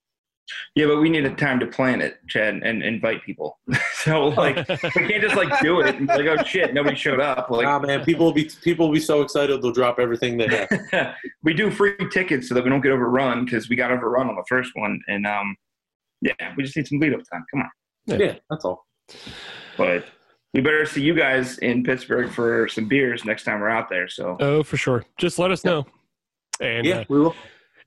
[0.74, 3.58] Yeah, but we need a time to plan it, Chad, and invite people.
[3.92, 4.76] so, like, we
[5.06, 7.50] can't just like do it and be like, oh shit, nobody showed up.
[7.50, 10.48] Like, Nah, man, people will be people will be so excited they'll drop everything they
[10.90, 11.14] have.
[11.42, 14.36] we do free tickets so that we don't get overrun because we got overrun on
[14.36, 15.54] the first one, and um,
[16.20, 17.44] yeah, we just need some lead up time.
[17.52, 18.84] Come on, yeah, that's all.
[19.76, 20.04] but
[20.54, 24.08] we better see you guys in Pittsburgh for some beers next time we're out there.
[24.08, 25.04] So, Oh, for sure.
[25.18, 25.84] Just let us know.
[26.60, 27.36] And Yeah, uh, we will.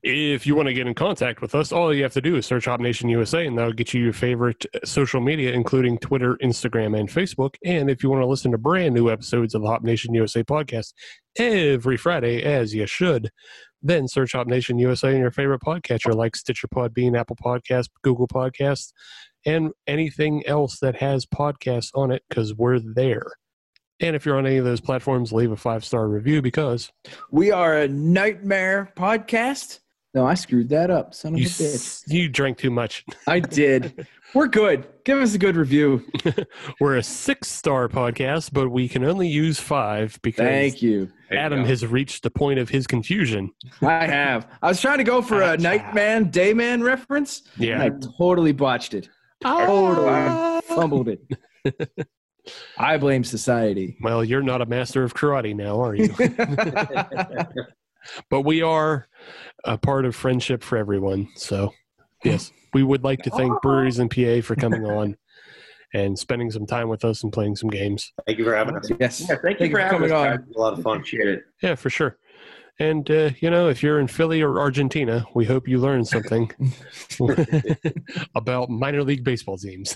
[0.04, 2.46] if you want to get in contact with us, all you have to do is
[2.46, 6.38] search Hop Nation USA, and that'll get you your favorite uh, social media, including Twitter,
[6.44, 7.56] Instagram, and Facebook.
[7.66, 10.44] And if you want to listen to brand new episodes of the Hop Nation USA
[10.44, 10.94] podcast
[11.38, 13.32] every Friday, as you should,
[13.82, 18.28] then search Hop Nation USA in your favorite podcatcher like Stitcher Podbean, Apple Podcast, Google
[18.28, 18.94] Podcasts,
[19.46, 23.26] and anything else that has podcasts on it, because we're there.
[24.00, 26.92] And if you're on any of those platforms, leave a five star review because
[27.32, 29.80] We are a nightmare podcast.
[30.14, 31.14] No, I screwed that up.
[31.14, 31.76] Son of you, a bitch.
[31.76, 33.06] s- you drank too much.
[33.28, 34.06] I did.
[34.34, 34.88] We're good.
[35.06, 36.06] Give us a good review.
[36.80, 41.10] We're a six star podcast, but we can only use five because Thank you.
[41.32, 43.52] Adam has reached the point of his confusion.
[43.82, 44.48] I have.
[44.62, 47.44] I was trying to go for a nightman, dayman reference.
[47.56, 47.84] and Yeah.
[47.84, 49.10] I totally botched it.
[49.44, 49.66] Ah.
[49.66, 52.08] Totally fumbled it.
[52.78, 53.98] I blame society.
[54.02, 56.10] Well, you're not a master of karate now, are you?
[58.30, 59.08] But we are
[59.64, 61.28] a part of friendship for everyone.
[61.36, 61.74] So,
[62.24, 65.18] yes, we would like to thank Breweries in PA for coming on
[65.94, 68.14] and spending some time with us and playing some games.
[68.26, 68.90] Thank you for having us.
[69.00, 69.22] yes.
[69.22, 70.40] yeah, thank you Thank for you for having coming us.
[70.40, 70.48] on.
[70.56, 70.98] A lot of fun.
[70.98, 71.44] Appreciate it.
[71.62, 72.18] Yeah, for sure.
[72.80, 76.50] And, uh, you know, if you're in Philly or Argentina, we hope you learned something
[78.36, 79.96] about minor league baseball teams.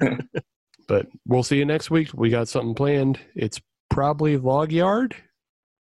[0.88, 2.08] but we'll see you next week.
[2.14, 3.20] We got something planned.
[3.36, 5.14] It's probably Log Yard.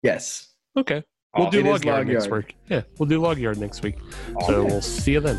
[0.02, 0.48] Yes.
[0.77, 1.05] Okay.
[1.36, 1.62] We'll Awesome.
[1.62, 2.56] do Log Yard Log next week.
[2.70, 3.96] Yeah, we'll do Log Yard next week.
[4.46, 5.38] So we'll see you then.